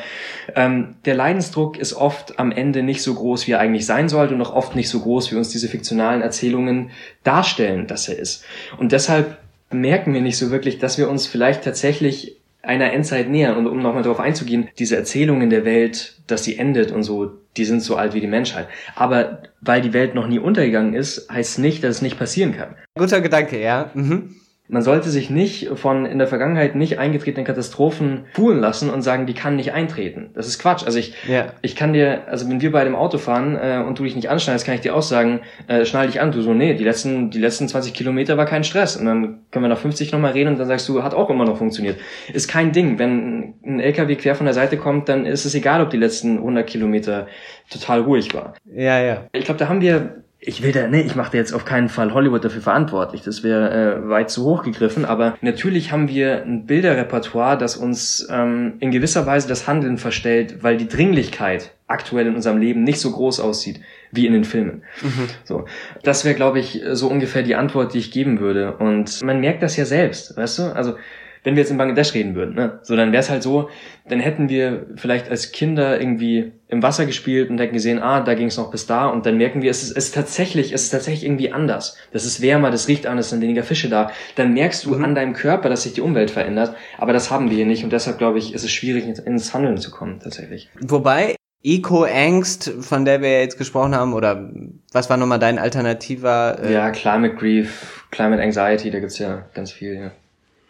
ähm, 0.55 0.97
der 1.07 1.15
Leidensdruck 1.15 1.79
ist 1.79 1.95
oft 1.95 2.39
am 2.39 2.53
Ende 2.53 2.83
nicht 2.83 3.03
so 3.03 3.15
groß, 3.15 3.47
wie 3.47 3.53
er 3.53 3.61
eigentlich 3.61 3.87
sein 3.87 4.11
sollte 4.11 4.35
und 4.35 4.43
auch 4.43 4.53
oft 4.53 4.77
nicht 4.77 4.91
so 4.91 5.01
groß, 5.01 5.33
wie 5.33 5.37
uns 5.37 5.49
diese 5.49 5.69
fiktionalen 5.69 6.21
Erzählungen 6.21 6.91
darstellen, 7.25 7.87
dass 7.87 8.09
er 8.09 8.19
ist. 8.19 8.45
Und 8.77 8.93
deshalb 8.93 9.39
merken 9.71 10.13
wir 10.13 10.21
nicht 10.21 10.37
so 10.37 10.51
wirklich, 10.51 10.79
dass 10.79 10.99
wir 10.99 11.09
uns 11.09 11.27
vielleicht 11.27 11.65
tatsächlich 11.65 12.37
einer 12.63 12.93
Endzeit 12.93 13.29
nähern. 13.29 13.57
Und 13.57 13.67
um 13.67 13.83
nochmal 13.83 14.03
darauf 14.03 14.21
einzugehen, 14.21 14.69
diese 14.79 14.97
Erzählungen 14.97 15.51
der 15.51 15.65
Welt, 15.65 16.21
dass 16.27 16.45
sie 16.45 16.59
endet 16.59 16.93
und 16.93 17.03
so, 17.03 17.33
die 17.57 17.65
sind 17.65 17.81
so 17.81 17.97
alt 17.97 18.15
wie 18.15 18.21
die 18.21 18.27
Menschheit. 18.27 18.69
Aber 18.95 19.43
weil 19.61 19.83
die 19.83 19.93
Welt 19.93 20.15
noch 20.15 20.27
nie 20.27 20.39
untergegangen 20.39 20.95
ist, 20.95 21.31
heißt 21.31 21.59
nicht, 21.59 21.85
dass 21.85 21.97
es 21.97 22.03
nicht 22.03 22.19
passieren 22.19 22.57
kann. 22.57 22.77
Guter 22.97 23.21
Gedanke, 23.21 23.61
ja. 23.61 23.91
Mhm. 23.95 24.37
Man 24.69 24.83
sollte 24.83 25.11
sich 25.11 25.29
nicht 25.29 25.71
von 25.75 26.07
in 26.07 26.19
der 26.19 26.29
Vergangenheit 26.29 26.77
nicht 26.77 26.99
eingetretenen 26.99 27.45
Katastrophen 27.45 28.25
pulen 28.33 28.61
lassen 28.61 28.91
und 28.91 29.03
sagen, 29.03 29.27
die 29.27 29.35
kann 29.35 29.57
nicht 29.57 29.73
eintreten. 29.73 30.31
Das 30.35 30.47
ist 30.47 30.61
Quatsch. 30.61 30.85
Also 30.87 30.99
ich, 30.99 31.15
ja. 31.29 31.53
ich 31.63 31.75
kann 31.75 31.93
dir, 31.93 32.29
also 32.29 32.49
wenn 32.49 32.61
wir 32.61 32.71
beide 32.71 32.89
im 32.89 32.95
Auto 32.95 33.19
fahren 33.19 33.59
äh, 33.61 33.83
und 33.87 33.99
du 33.99 34.05
dich 34.05 34.15
nicht 34.15 34.31
anschneidest, 34.31 34.65
kann 34.65 34.77
ich 34.77 34.81
dir 34.81 34.95
auch 34.95 35.03
sagen, 35.03 35.41
äh, 35.67 35.85
schnall 35.85 36.07
dich 36.07 36.21
an. 36.21 36.31
Du 36.31 36.41
so, 36.43 36.55
nee, 36.55 36.75
die 36.75 36.85
letzten, 36.85 37.31
die 37.31 37.41
letzten 37.41 37.69
20 37.69 37.93
Kilometer 37.93 38.37
war 38.37 38.47
kein 38.47 38.63
Stress. 38.63 38.97
Und 38.97 39.07
dann 39.07 39.41
können 39.51 39.65
wir 39.65 39.69
nach 39.69 39.79
50 39.79 40.13
nochmal 40.13 40.33
reden 40.33 40.51
und 40.51 40.59
dann 40.59 40.69
sagst 40.69 40.89
du, 40.89 41.03
hat 41.03 41.13
auch 41.13 41.29
immer 41.29 41.45
noch 41.45 41.59
funktioniert. 41.59 41.99
Ist 42.33 42.49
kein 42.49 42.73
Ding. 42.73 42.99
Wenn 42.99 43.55
ein 43.67 43.81
LKW 43.81 44.15
quer 44.15 44.37
von 44.37 44.47
der 44.47 44.55
Seite 44.55 44.77
kommt, 44.77 45.09
dann 45.09 45.27
ist 45.27 45.45
es 45.45 45.55
egal, 45.57 45.83
ob 45.83 45.91
die 45.91 45.99
letzten 45.99 46.39
100 46.39 46.67
Kilometer 46.67 47.27
total 47.69 48.03
ruhig 48.03 48.33
war. 48.33 48.55
Ja, 48.75 49.03
ja. 49.03 49.27
Ich 49.33 49.45
glaube, 49.45 49.59
da 49.59 49.69
haben 49.69 49.81
wir 49.81 50.22
ich 50.45 50.61
will 50.61 50.73
da, 50.73 50.89
nee, 50.89 51.03
ich 51.03 51.15
mache 51.15 51.31
da 51.31 51.39
jetzt 51.39 51.53
auf 51.53 51.65
keinen 51.65 51.89
Fall 51.89 52.13
Hollywood 52.13 52.45
dafür 52.45 52.63
verantwortlich. 52.63 53.23
Das 53.23 53.45
wäre 53.45 53.71
äh, 53.71 54.09
weit 54.09 54.29
zu 54.29 54.45
hoch 54.45 54.65
gegriffen. 54.65 55.05
Aber 55.05 55.37
natürlich 55.41 55.93
haben 55.93 56.09
wir 56.09 56.43
ein 56.43 56.67
Bilderrepertoire, 56.67 57.57
das 57.57 57.77
uns 57.77 58.27
ähm, 58.29 58.75
in 58.81 58.91
gewisser 58.91 59.25
Weise 59.25 59.47
das 59.47 59.69
Handeln 59.69 59.99
verstellt, 59.99 60.65
weil 60.65 60.77
die 60.77 60.89
Dringlichkeit 60.89 61.71
aktuell 61.87 62.27
in 62.27 62.35
unserem 62.35 62.59
Leben 62.59 62.83
nicht 62.83 62.99
so 62.99 63.13
groß 63.13 63.39
aussieht 63.39 63.81
wie 64.11 64.27
in 64.27 64.33
den 64.33 64.43
Filmen. 64.43 64.83
Mhm. 65.01 65.29
So, 65.45 65.67
das 66.03 66.25
wäre, 66.25 66.35
glaube 66.35 66.59
ich, 66.59 66.83
so 66.91 67.07
ungefähr 67.07 67.45
die 67.45 67.55
Antwort, 67.55 67.95
die 67.95 67.99
ich 67.99 68.11
geben 68.11 68.41
würde. 68.41 68.77
Und 68.79 69.23
man 69.23 69.39
merkt 69.39 69.63
das 69.63 69.77
ja 69.77 69.85
selbst, 69.85 70.37
weißt 70.37 70.59
du? 70.59 70.63
Also 70.75 70.97
wenn 71.45 71.57
wir 71.57 71.63
jetzt 71.63 71.71
in 71.71 71.79
Bangladesch 71.79 72.15
reden 72.15 72.35
würden, 72.35 72.55
ne? 72.55 72.81
so 72.83 72.97
dann 72.97 73.13
wäre 73.13 73.21
es 73.21 73.31
halt 73.31 73.43
so, 73.43 73.69
dann 74.09 74.21
hätten 74.21 74.49
wir 74.49 74.87
vielleicht 74.97 75.29
als 75.29 75.53
Kinder 75.53 76.01
irgendwie 76.01 76.53
im 76.69 76.83
Wasser 76.83 77.05
gespielt 77.05 77.51
und 77.51 77.59
hätten 77.59 77.73
gesehen, 77.73 78.01
ah, 78.01 78.21
da 78.21 78.35
ging 78.35 78.47
es 78.47 78.57
noch 78.57 78.71
bis 78.71 78.87
da 78.87 79.07
und 79.07 79.27
dann 79.27 79.37
merken 79.37 79.63
wir, 79.63 79.71
es 79.71 79.83
ist, 79.83 79.97
es 79.97 80.07
ist 80.07 80.15
tatsächlich, 80.15 80.73
es 80.73 80.85
ist 80.85 80.91
tatsächlich 80.91 81.25
irgendwie 81.25 81.53
anders. 81.53 81.97
Das 82.13 82.25
ist 82.25 82.41
wärmer, 82.41 82.71
das 82.71 82.89
riecht 82.89 83.07
anders, 83.07 83.31
sind 83.31 83.41
weniger 83.41 83.65
Fische 83.65 83.89
da. 83.89 84.11
Dann 84.37 84.55
merkst 84.55 84.85
du 84.85 84.95
mhm. 84.95 85.05
an 85.05 85.15
deinem 85.15 85.33
Körper, 85.33 85.69
dass 85.69 85.83
sich 85.83 85.95
die 85.95 86.01
Umwelt 86.01 86.31
verändert, 86.31 86.77
aber 86.99 87.13
das 87.13 87.31
haben 87.31 87.51
wir 87.51 87.57
hier 87.57 87.67
nicht 87.67 87.85
und 87.85 87.93
deshalb 87.93 88.19
glaube 88.19 88.39
ich, 88.39 88.55
ist 88.55 88.65
es 88.65 88.71
schwierig 88.71 89.05
ins 89.07 89.55
Handeln 89.55 89.79
zu 89.79 89.91
kommen 89.91 90.21
tatsächlich. 90.21 90.71
Wobei 90.81 91.37
Eco-Angst, 91.65 92.73
von 92.81 93.05
der 93.05 93.23
wir 93.23 93.41
jetzt 93.41 93.57
gesprochen 93.57 93.95
haben, 93.95 94.15
oder 94.15 94.51
was 94.93 95.09
war 95.09 95.17
nochmal 95.17 95.39
dein 95.39 95.59
alternativer? 95.59 96.59
Äh 96.61 96.73
ja, 96.73 96.91
Climate 96.91 97.35
Grief, 97.37 98.05
Climate 98.11 98.43
Anxiety, 98.43 98.91
da 98.91 98.99
gibt's 98.99 99.19
ja 99.19 99.47
ganz 99.55 99.71
viel, 99.71 99.95
ja. 99.95 100.11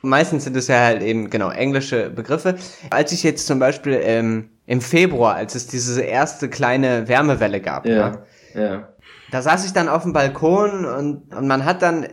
Meistens 0.02 0.44
sind 0.44 0.56
es 0.56 0.68
ja 0.68 0.80
halt 0.80 1.02
eben, 1.02 1.30
genau, 1.30 1.50
englische 1.50 2.10
Begriffe. 2.10 2.56
Als 2.90 3.12
ich 3.12 3.22
jetzt 3.22 3.46
zum 3.46 3.58
Beispiel 3.58 3.98
ähm, 4.02 4.50
im 4.66 4.80
Februar, 4.80 5.36
als 5.36 5.54
es 5.54 5.68
diese 5.68 6.02
erste 6.02 6.48
kleine 6.48 7.08
Wärmewelle 7.08 7.60
gab, 7.60 7.86
ja, 7.86 8.24
ja, 8.54 8.62
ja. 8.62 8.88
da 9.30 9.42
saß 9.42 9.64
ich 9.64 9.72
dann 9.72 9.88
auf 9.88 10.02
dem 10.02 10.12
Balkon 10.12 10.84
und, 10.84 11.34
und 11.34 11.46
man 11.46 11.64
hat 11.64 11.82
dann 11.82 12.06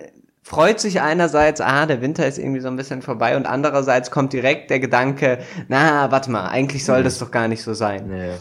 freut 0.44 0.80
sich 0.80 1.02
einerseits, 1.02 1.62
ah, 1.62 1.86
der 1.86 2.02
Winter 2.02 2.26
ist 2.26 2.40
irgendwie 2.40 2.60
so 2.60 2.70
ein 2.70 2.76
bisschen 2.76 3.02
vorbei 3.02 3.38
und 3.38 3.46
andererseits 3.46 4.10
kommt 4.10 4.34
direkt 4.34 4.72
der 4.72 4.80
Gedanke, 4.80 5.40
na, 5.68 6.12
warte 6.12 6.32
mal, 6.32 6.48
eigentlich 6.48 6.86
soll 6.86 7.02
mhm. 7.02 7.04
das 7.04 7.20
doch 7.20 7.30
gar 7.30 7.48
nicht 7.48 7.62
so 7.62 7.74
sein. 7.74 8.12
Ja. 8.12 8.34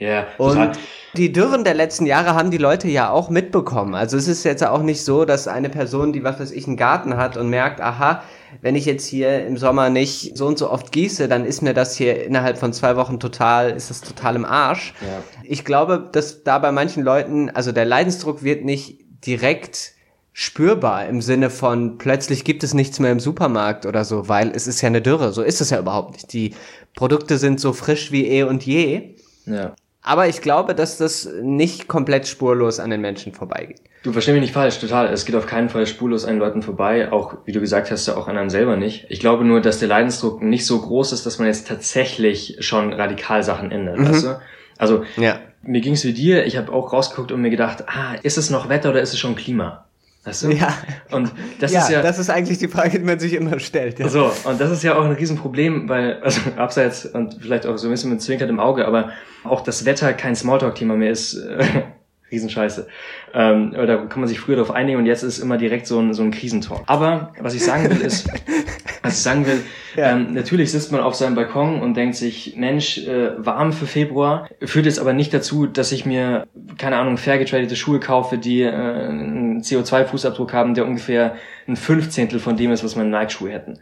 Ja, 0.00 0.26
und 0.38 0.78
die 1.16 1.32
Dürren 1.32 1.64
der 1.64 1.74
letzten 1.74 2.06
Jahre 2.06 2.34
haben 2.34 2.52
die 2.52 2.58
Leute 2.58 2.86
ja 2.86 3.10
auch 3.10 3.30
mitbekommen. 3.30 3.96
Also 3.96 4.16
es 4.16 4.28
ist 4.28 4.44
jetzt 4.44 4.64
auch 4.64 4.82
nicht 4.82 5.04
so, 5.04 5.24
dass 5.24 5.48
eine 5.48 5.70
Person, 5.70 6.12
die 6.12 6.22
was 6.22 6.38
weiß 6.38 6.52
ich, 6.52 6.68
einen 6.68 6.76
Garten 6.76 7.16
hat 7.16 7.36
und 7.36 7.50
merkt, 7.50 7.80
aha, 7.80 8.22
wenn 8.60 8.76
ich 8.76 8.84
jetzt 8.84 9.06
hier 9.06 9.46
im 9.46 9.56
Sommer 9.56 9.90
nicht 9.90 10.36
so 10.36 10.46
und 10.46 10.58
so 10.58 10.70
oft 10.70 10.92
gieße, 10.92 11.28
dann 11.28 11.44
ist 11.44 11.62
mir 11.62 11.74
das 11.74 11.96
hier 11.96 12.24
innerhalb 12.24 12.58
von 12.58 12.72
zwei 12.72 12.96
Wochen 12.96 13.20
total, 13.20 13.70
ist 13.70 13.90
das 13.90 14.00
total 14.00 14.36
im 14.36 14.44
Arsch. 14.44 14.94
Ja. 15.00 15.22
Ich 15.44 15.64
glaube, 15.64 16.08
dass 16.12 16.42
da 16.44 16.58
bei 16.58 16.72
manchen 16.72 17.02
Leuten, 17.02 17.50
also 17.50 17.72
der 17.72 17.84
Leidensdruck 17.84 18.42
wird 18.42 18.64
nicht 18.64 19.00
direkt 19.26 19.92
spürbar 20.32 21.06
im 21.06 21.20
Sinne 21.20 21.50
von 21.50 21.98
plötzlich 21.98 22.44
gibt 22.44 22.62
es 22.62 22.72
nichts 22.72 23.00
mehr 23.00 23.10
im 23.10 23.18
Supermarkt 23.18 23.86
oder 23.86 24.04
so, 24.04 24.28
weil 24.28 24.52
es 24.54 24.68
ist 24.68 24.80
ja 24.80 24.86
eine 24.86 25.02
Dürre. 25.02 25.32
So 25.32 25.42
ist 25.42 25.60
es 25.60 25.70
ja 25.70 25.80
überhaupt 25.80 26.12
nicht. 26.12 26.32
Die 26.32 26.54
Produkte 26.94 27.38
sind 27.38 27.58
so 27.58 27.72
frisch 27.72 28.12
wie 28.12 28.26
eh 28.26 28.44
und 28.44 28.64
je. 28.64 29.16
Ja. 29.46 29.74
Aber 30.00 30.28
ich 30.28 30.40
glaube, 30.40 30.76
dass 30.76 30.96
das 30.96 31.28
nicht 31.42 31.88
komplett 31.88 32.28
spurlos 32.28 32.78
an 32.78 32.90
den 32.90 33.00
Menschen 33.00 33.34
vorbeigeht. 33.34 33.82
Du 34.02 34.12
verstehst 34.12 34.34
mich 34.34 34.42
nicht 34.42 34.54
falsch, 34.54 34.78
total. 34.78 35.12
Es 35.12 35.24
geht 35.24 35.34
auf 35.34 35.46
keinen 35.46 35.68
Fall 35.68 35.86
spurlos 35.86 36.24
an 36.24 36.38
Leuten 36.38 36.62
vorbei, 36.62 37.10
auch 37.10 37.38
wie 37.44 37.52
du 37.52 37.60
gesagt 37.60 37.90
hast, 37.90 38.08
auch 38.08 38.28
an 38.28 38.38
einem 38.38 38.50
selber 38.50 38.76
nicht. 38.76 39.06
Ich 39.08 39.18
glaube 39.18 39.44
nur, 39.44 39.60
dass 39.60 39.80
der 39.80 39.88
Leidensdruck 39.88 40.40
nicht 40.40 40.66
so 40.66 40.80
groß 40.80 41.12
ist, 41.12 41.26
dass 41.26 41.38
man 41.38 41.48
jetzt 41.48 41.66
tatsächlich 41.66 42.56
schon 42.60 42.92
radikal 42.92 43.42
Sachen 43.42 43.72
ändert, 43.72 43.98
mhm. 43.98 44.08
weißt 44.08 44.24
du? 44.24 44.40
Also 44.78 45.02
ja. 45.16 45.40
mir 45.62 45.80
ging's 45.80 46.04
wie 46.04 46.12
dir, 46.12 46.46
ich 46.46 46.56
habe 46.56 46.72
auch 46.72 46.92
rausgeguckt 46.92 47.32
und 47.32 47.40
mir 47.40 47.50
gedacht, 47.50 47.84
ah, 47.88 48.14
ist 48.22 48.38
es 48.38 48.50
noch 48.50 48.68
Wetter 48.68 48.90
oder 48.90 49.00
ist 49.00 49.12
es 49.12 49.18
schon 49.18 49.34
Klima? 49.34 49.84
Weißt 50.24 50.44
du? 50.44 50.50
Ja. 50.50 50.74
Und 51.10 51.32
das 51.58 51.72
ja, 51.72 51.80
ist 51.80 51.90
ja. 51.90 52.02
Das 52.02 52.18
ist 52.18 52.30
eigentlich 52.30 52.58
die 52.58 52.68
Frage, 52.68 52.98
die 52.98 53.04
man 53.04 53.18
sich 53.18 53.32
immer 53.32 53.58
stellt. 53.58 53.98
Ja. 53.98 54.08
So, 54.08 54.30
und 54.44 54.60
das 54.60 54.70
ist 54.70 54.84
ja 54.84 54.96
auch 54.96 55.04
ein 55.04 55.12
Riesenproblem, 55.12 55.88
weil, 55.88 56.20
also 56.22 56.40
abseits 56.56 57.06
und 57.06 57.38
vielleicht 57.40 57.66
auch 57.66 57.76
so 57.78 57.88
ein 57.88 57.90
bisschen 57.90 58.10
mit 58.10 58.22
Zwinkert 58.22 58.48
im 58.48 58.60
Auge, 58.60 58.86
aber 58.86 59.10
auch 59.42 59.62
das 59.62 59.84
Wetter 59.84 60.12
kein 60.12 60.36
Smalltalk-Thema 60.36 60.96
mehr 60.96 61.10
ist, 61.10 61.34
äh, 61.34 61.64
Riesenscheiße. 62.30 62.88
Ähm, 63.32 63.72
da 63.72 63.96
kann 63.96 64.20
man 64.20 64.28
sich 64.28 64.40
früher 64.40 64.56
darauf 64.56 64.70
einigen 64.70 64.98
und 64.98 65.06
jetzt 65.06 65.22
ist 65.22 65.38
immer 65.38 65.56
direkt 65.56 65.86
so 65.86 65.98
ein, 65.98 66.12
so 66.12 66.22
ein 66.22 66.30
Krisentalk. 66.30 66.82
Aber 66.86 67.32
was 67.40 67.54
ich 67.54 67.64
sagen 67.64 67.88
will 67.88 68.00
ist, 68.00 68.28
was 69.02 69.14
ich 69.14 69.20
sagen 69.20 69.46
will, 69.46 69.62
ja. 69.96 70.12
ähm, 70.12 70.34
natürlich 70.34 70.70
sitzt 70.70 70.92
man 70.92 71.00
auf 71.00 71.14
seinem 71.14 71.34
Balkon 71.34 71.80
und 71.80 71.94
denkt 71.94 72.16
sich, 72.16 72.54
Mensch, 72.56 72.98
äh, 72.98 73.32
warm 73.38 73.72
für 73.72 73.86
Februar, 73.86 74.48
führt 74.62 74.86
jetzt 74.86 74.98
aber 74.98 75.12
nicht 75.12 75.32
dazu, 75.32 75.66
dass 75.66 75.92
ich 75.92 76.04
mir, 76.04 76.46
keine 76.76 76.96
Ahnung, 76.96 77.16
fair 77.16 77.38
getradete 77.38 77.76
Schuhe 77.76 78.00
kaufe, 78.00 78.38
die 78.38 78.62
äh, 78.62 78.70
einen 78.70 79.62
CO2-Fußabdruck 79.62 80.52
haben, 80.52 80.74
der 80.74 80.86
ungefähr 80.86 81.36
ein 81.66 81.76
Fünfzehntel 81.76 82.40
von 82.40 82.56
dem 82.56 82.72
ist, 82.72 82.84
was 82.84 82.96
meine 82.96 83.10
Nike-Schuhe 83.10 83.50
hätten. 83.50 83.78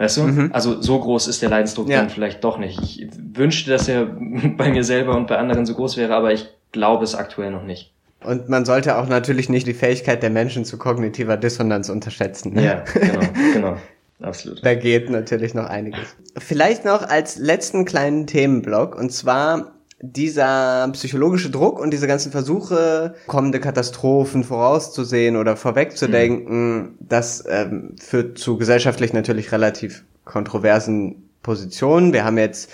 Weißt 0.00 0.16
du? 0.16 0.22
Mhm. 0.22 0.50
Also 0.54 0.80
so 0.80 0.98
groß 0.98 1.28
ist 1.28 1.42
der 1.42 1.50
Leidensdruck 1.50 1.90
ja. 1.90 1.98
dann 1.98 2.08
vielleicht 2.08 2.42
doch 2.42 2.56
nicht. 2.56 2.78
Ich 2.80 3.08
wünschte, 3.34 3.70
dass 3.70 3.86
er 3.86 4.06
bei 4.56 4.70
mir 4.70 4.82
selber 4.82 5.14
und 5.14 5.26
bei 5.26 5.36
anderen 5.36 5.66
so 5.66 5.74
groß 5.74 5.98
wäre, 5.98 6.14
aber 6.14 6.32
ich 6.32 6.48
glaube 6.72 7.04
es 7.04 7.14
aktuell 7.14 7.50
noch 7.50 7.64
nicht. 7.64 7.92
Und 8.22 8.48
man 8.48 8.64
sollte 8.64 8.98
auch 8.98 9.08
natürlich 9.08 9.48
nicht 9.48 9.66
die 9.66 9.74
Fähigkeit 9.74 10.22
der 10.22 10.30
Menschen 10.30 10.64
zu 10.64 10.76
kognitiver 10.76 11.36
Dissonanz 11.36 11.88
unterschätzen. 11.88 12.52
Ne? 12.52 12.64
Ja, 12.64 12.84
genau, 12.92 13.20
genau. 13.52 13.76
Absolut. 14.22 14.64
Da 14.64 14.74
geht 14.74 15.08
natürlich 15.08 15.54
noch 15.54 15.64
einiges. 15.64 16.16
Vielleicht 16.36 16.84
noch 16.84 17.02
als 17.08 17.38
letzten 17.38 17.86
kleinen 17.86 18.26
Themenblock 18.26 18.94
und 18.94 19.10
zwar 19.10 19.72
dieser 20.02 20.88
psychologische 20.92 21.50
Druck 21.50 21.78
und 21.78 21.90
diese 21.90 22.06
ganzen 22.06 22.32
Versuche, 22.32 23.14
kommende 23.26 23.60
Katastrophen 23.60 24.44
vorauszusehen 24.44 25.36
oder 25.36 25.56
vorwegzudenken, 25.56 26.72
mhm. 26.72 26.94
das 27.00 27.44
ähm, 27.48 27.96
führt 28.00 28.38
zu 28.38 28.56
gesellschaftlich 28.56 29.12
natürlich 29.12 29.52
relativ 29.52 30.04
kontroversen 30.24 31.28
Positionen. 31.42 32.12
Wir 32.12 32.24
haben 32.24 32.38
jetzt 32.38 32.70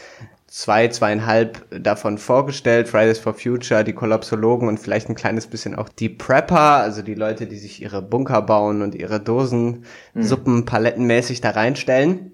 zwei, 0.57 0.89
zweieinhalb 0.89 1.67
davon 1.83 2.17
vorgestellt. 2.17 2.89
Fridays 2.89 3.19
for 3.19 3.35
Future, 3.35 3.85
die 3.85 3.93
Kollapsologen 3.93 4.69
und 4.69 4.81
vielleicht 4.81 5.11
ein 5.11 5.15
kleines 5.15 5.47
bisschen 5.47 5.75
auch 5.75 5.91
die 5.91 6.09
Prepper, 6.09 6.79
also 6.79 7.03
die 7.03 7.15
Leute, 7.15 7.47
die 7.47 7.59
sich 7.59 7.83
ihre 7.83 8.01
Bunker 8.01 8.41
bauen 8.41 8.81
und 8.81 8.95
ihre 8.95 9.21
Dosen, 9.21 9.85
mhm. 10.15 10.23
Suppen 10.23 10.65
palettenmäßig 10.65 11.43
da 11.43 11.51
reinstellen. 11.51 12.33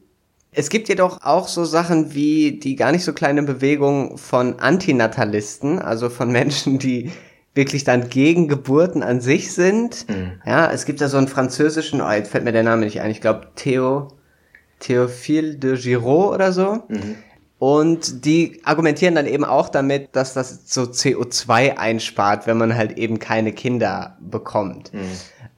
Es 0.52 0.68
gibt 0.68 0.88
jedoch 0.88 1.22
auch 1.22 1.48
so 1.48 1.64
Sachen 1.64 2.14
wie 2.14 2.60
die 2.60 2.76
gar 2.76 2.92
nicht 2.92 3.02
so 3.02 3.12
kleine 3.12 3.42
Bewegung 3.42 4.16
von 4.18 4.60
Antinatalisten, 4.60 5.80
also 5.80 6.08
von 6.08 6.30
Menschen, 6.30 6.78
die 6.78 7.10
wirklich 7.56 7.82
dann 7.82 8.08
gegen 8.08 8.46
Geburten 8.46 9.02
an 9.02 9.20
sich 9.20 9.52
sind. 9.52 10.08
Mhm. 10.08 10.40
Ja, 10.46 10.70
es 10.70 10.84
gibt 10.84 11.00
da 11.00 11.08
so 11.08 11.16
einen 11.16 11.26
französischen, 11.26 12.00
oh, 12.00 12.10
jetzt 12.12 12.30
fällt 12.30 12.44
mir 12.44 12.52
der 12.52 12.62
Name 12.62 12.84
nicht 12.84 13.00
ein, 13.00 13.10
ich 13.10 13.20
glaube 13.20 13.48
Theo 13.56 14.12
Théophile 14.80 15.58
de 15.58 15.76
Giraud 15.76 16.34
oder 16.34 16.52
so. 16.52 16.84
Mhm. 16.88 17.16
Und 17.62 18.24
die 18.24 18.60
argumentieren 18.64 19.14
dann 19.14 19.28
eben 19.28 19.44
auch 19.44 19.68
damit, 19.68 20.16
dass 20.16 20.34
das 20.34 20.62
so 20.66 20.82
CO2 20.82 21.76
einspart, 21.76 22.48
wenn 22.48 22.58
man 22.58 22.76
halt 22.76 22.98
eben 22.98 23.20
keine 23.20 23.52
Kinder 23.52 24.16
bekommt. 24.20 24.92
Mhm. 24.92 25.00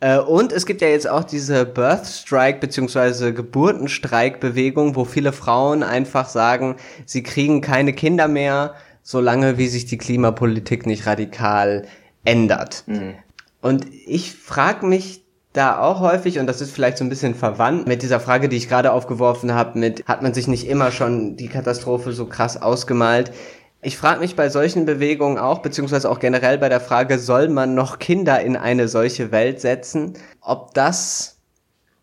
Äh, 0.00 0.18
und 0.18 0.52
es 0.52 0.66
gibt 0.66 0.82
ja 0.82 0.88
jetzt 0.88 1.08
auch 1.08 1.24
diese 1.24 1.64
Birth 1.64 2.04
Strike 2.04 2.58
beziehungsweise 2.58 3.32
Geburtenstreik-Bewegung, 3.32 4.96
wo 4.96 5.06
viele 5.06 5.32
Frauen 5.32 5.82
einfach 5.82 6.28
sagen, 6.28 6.76
sie 7.06 7.22
kriegen 7.22 7.62
keine 7.62 7.94
Kinder 7.94 8.28
mehr, 8.28 8.74
solange 9.02 9.56
wie 9.56 9.68
sich 9.68 9.86
die 9.86 9.96
Klimapolitik 9.96 10.84
nicht 10.84 11.06
radikal 11.06 11.86
ändert. 12.22 12.84
Mhm. 12.84 13.14
Und 13.62 13.86
ich 14.06 14.34
frage 14.34 14.84
mich 14.84 15.23
da 15.54 15.78
auch 15.78 16.00
häufig, 16.00 16.40
und 16.40 16.46
das 16.48 16.60
ist 16.60 16.72
vielleicht 16.72 16.98
so 16.98 17.04
ein 17.04 17.08
bisschen 17.08 17.34
verwandt 17.34 17.86
mit 17.86 18.02
dieser 18.02 18.18
Frage, 18.18 18.48
die 18.48 18.56
ich 18.56 18.68
gerade 18.68 18.92
aufgeworfen 18.92 19.54
habe, 19.54 19.78
mit 19.78 20.04
hat 20.06 20.20
man 20.20 20.34
sich 20.34 20.48
nicht 20.48 20.66
immer 20.66 20.90
schon 20.90 21.36
die 21.36 21.48
Katastrophe 21.48 22.12
so 22.12 22.26
krass 22.26 22.60
ausgemalt? 22.60 23.32
Ich 23.80 23.96
frage 23.96 24.20
mich 24.20 24.34
bei 24.34 24.48
solchen 24.48 24.84
Bewegungen 24.84 25.38
auch, 25.38 25.60
beziehungsweise 25.60 26.10
auch 26.10 26.18
generell 26.18 26.58
bei 26.58 26.68
der 26.68 26.80
Frage, 26.80 27.20
soll 27.20 27.48
man 27.48 27.74
noch 27.74 28.00
Kinder 28.00 28.40
in 28.40 28.56
eine 28.56 28.88
solche 28.88 29.30
Welt 29.30 29.60
setzen? 29.60 30.14
Ob 30.40 30.74
das, 30.74 31.36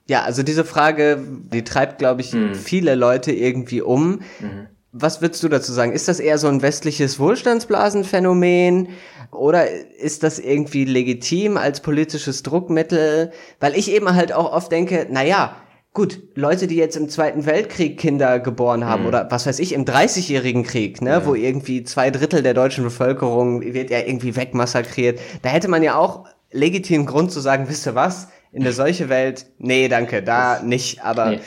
ja, 0.07 0.21
also 0.21 0.43
diese 0.43 0.63
Frage, 0.63 1.21
die 1.51 1.65
treibt, 1.65 1.97
glaube 1.99 2.21
ich, 2.21 2.31
mhm. 2.31 2.55
viele 2.55 2.95
Leute 2.95 3.33
irgendwie 3.33 3.81
um. 3.81 4.21
Mhm. 4.39 4.67
Was 4.93 5.21
würdest 5.21 5.41
du 5.43 5.47
dazu 5.47 5.71
sagen? 5.71 5.93
Ist 5.93 6.07
das 6.07 6.19
eher 6.19 6.37
so 6.37 6.47
ein 6.47 6.61
westliches 6.61 7.19
Wohlstandsblasenphänomen? 7.19 8.89
Oder 9.31 9.69
ist 9.71 10.23
das 10.23 10.37
irgendwie 10.37 10.83
legitim 10.83 11.55
als 11.55 11.79
politisches 11.79 12.43
Druckmittel? 12.43 13.31
Weil 13.59 13.75
ich 13.75 13.89
eben 13.91 14.13
halt 14.13 14.33
auch 14.33 14.51
oft 14.51 14.71
denke, 14.71 15.07
na 15.09 15.23
ja, 15.23 15.55
gut, 15.93 16.21
Leute, 16.35 16.67
die 16.67 16.75
jetzt 16.75 16.95
im 16.95 17.09
Zweiten 17.09 17.45
Weltkrieg 17.45 17.97
Kinder 17.97 18.39
geboren 18.39 18.85
haben 18.85 19.03
mhm. 19.03 19.07
oder 19.07 19.27
was 19.29 19.45
weiß 19.45 19.59
ich, 19.59 19.73
im 19.73 19.85
Dreißigjährigen 19.85 20.63
Krieg, 20.63 21.01
ne, 21.01 21.09
ja. 21.09 21.25
wo 21.25 21.35
irgendwie 21.35 21.83
zwei 21.83 22.11
Drittel 22.11 22.43
der 22.43 22.53
deutschen 22.53 22.83
Bevölkerung 22.83 23.61
wird 23.61 23.89
ja 23.89 23.99
irgendwie 23.99 24.35
wegmassakriert, 24.35 25.19
da 25.41 25.49
hätte 25.49 25.67
man 25.67 25.83
ja 25.83 25.95
auch 25.95 26.25
legitimen 26.51 27.05
Grund 27.05 27.31
zu 27.31 27.39
sagen, 27.39 27.67
wisst 27.67 27.87
ihr 27.87 27.95
was, 27.95 28.29
in 28.53 28.63
der 28.63 28.73
solche 28.73 29.07
Welt, 29.07 29.45
nee, 29.59 29.87
danke, 29.87 30.21
da 30.21 30.55
das, 30.55 30.63
nicht, 30.63 31.03
aber 31.03 31.31
nee, 31.31 31.39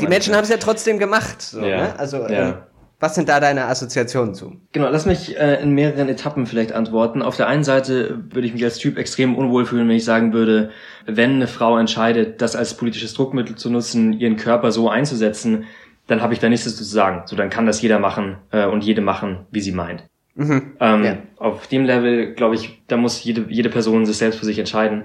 die 0.00 0.06
Menschen 0.06 0.34
haben 0.34 0.44
es 0.44 0.50
ja 0.50 0.58
trotzdem 0.58 0.98
gemacht, 0.98 1.42
so, 1.42 1.60
ja. 1.60 1.76
ne? 1.76 1.98
also 1.98 2.18
ja. 2.18 2.48
ähm, 2.48 2.54
was 2.98 3.14
sind 3.14 3.28
da 3.28 3.40
deine 3.40 3.66
Assoziationen 3.66 4.34
zu? 4.34 4.56
Genau, 4.72 4.88
lass 4.88 5.04
mich 5.04 5.38
äh, 5.38 5.60
in 5.62 5.72
mehreren 5.72 6.08
Etappen 6.08 6.46
vielleicht 6.46 6.72
antworten. 6.72 7.20
Auf 7.20 7.36
der 7.36 7.46
einen 7.46 7.64
Seite 7.64 8.22
würde 8.30 8.46
ich 8.46 8.54
mich 8.54 8.64
als 8.64 8.78
Typ 8.78 8.96
extrem 8.96 9.36
unwohl 9.36 9.66
fühlen, 9.66 9.88
wenn 9.88 9.96
ich 9.96 10.04
sagen 10.04 10.32
würde, 10.32 10.70
wenn 11.04 11.34
eine 11.34 11.46
Frau 11.46 11.76
entscheidet, 11.76 12.40
das 12.40 12.56
als 12.56 12.74
politisches 12.74 13.12
Druckmittel 13.14 13.56
zu 13.56 13.70
nutzen, 13.70 14.14
ihren 14.14 14.36
Körper 14.36 14.72
so 14.72 14.88
einzusetzen, 14.88 15.64
dann 16.06 16.22
habe 16.22 16.32
ich 16.32 16.40
da 16.40 16.48
nichts 16.48 16.74
zu 16.74 16.84
sagen. 16.84 17.22
So, 17.26 17.36
dann 17.36 17.50
kann 17.50 17.66
das 17.66 17.82
jeder 17.82 17.98
machen 17.98 18.38
äh, 18.50 18.64
und 18.64 18.82
jede 18.82 19.02
machen, 19.02 19.46
wie 19.50 19.60
sie 19.60 19.72
meint. 19.72 20.04
Mhm, 20.34 20.76
ähm, 20.80 21.04
ja. 21.04 21.18
Auf 21.36 21.66
dem 21.66 21.84
Level, 21.84 22.34
glaube 22.34 22.54
ich, 22.54 22.82
da 22.88 22.96
muss 22.96 23.22
jede, 23.24 23.46
jede 23.48 23.70
Person 23.70 24.06
sich 24.06 24.18
selbst 24.18 24.38
für 24.38 24.44
sich 24.44 24.58
entscheiden. 24.58 25.04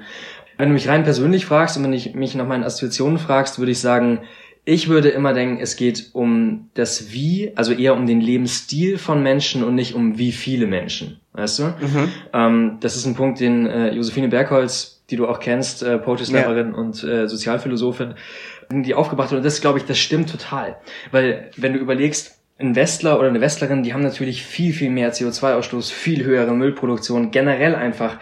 Wenn 0.58 0.70
du 0.70 0.74
mich 0.74 0.88
rein 0.88 1.04
persönlich 1.04 1.46
fragst 1.46 1.78
und 1.78 1.84
wenn 1.84 1.94
ich 1.94 2.14
mich 2.14 2.36
nach 2.36 2.46
meinen 2.46 2.64
Assoziationen 2.64 3.18
fragst, 3.18 3.58
würde 3.58 3.72
ich 3.72 3.80
sagen, 3.80 4.20
ich 4.64 4.90
würde 4.90 5.10
immer 5.10 5.34
denken, 5.34 5.60
es 5.62 5.76
geht 5.76 6.12
um 6.14 6.70
das 6.76 7.12
Wie, 7.12 7.52
also 7.56 7.74
eher 7.74 7.96
um 7.96 8.06
den 8.06 8.22
Lebensstil 8.22 8.98
von 8.98 9.24
Menschen 9.24 9.64
und 9.64 9.76
nicht 9.76 9.96
um 9.96 10.18
wie 10.18 10.32
viele 10.32 10.68
Menschen. 10.68 11.20
Weißt 11.34 11.60
du? 11.60 11.64
Mhm. 11.64 12.10
Ähm, 12.34 12.78
das 12.80 12.96
ist 12.96 13.06
ein 13.06 13.16
Punkt, 13.16 13.40
den 13.40 13.66
äh, 13.66 13.92
Josephine 13.92 14.28
Bergholz, 14.28 15.04
die 15.10 15.16
du 15.16 15.28
auch 15.28 15.40
kennst, 15.40 15.82
äh, 15.82 15.98
Poetry-Slammerin 15.98 16.72
ja. 16.72 16.78
und 16.78 17.04
äh, 17.04 17.28
Sozialphilosophin, 17.28 18.14
die 18.72 18.94
aufgebracht 18.94 19.32
hat. 19.32 19.38
Und 19.38 19.46
das, 19.46 19.62
glaube 19.62 19.80
ich, 19.80 19.86
das 19.86 19.98
stimmt 19.98 20.30
total. 20.30 20.78
Weil, 21.12 21.50
wenn 21.58 21.74
du 21.74 21.80
überlegst, 21.80 22.41
ein 22.62 22.76
Westler 22.76 23.20
oder 23.20 23.28
eine 23.28 23.42
Westlerin, 23.42 23.84
die 23.84 23.94
haben 23.94 24.04
natürlich 24.04 24.46
viel, 24.46 24.74
viel 24.74 24.90
mehr 24.90 25.14
CO2-Ausstoß, 25.14 25.92
viel 25.92 26.24
höhere 26.24 26.54
Müllproduktion, 26.54 27.32
generell 27.32 27.76
einfach 27.76 28.18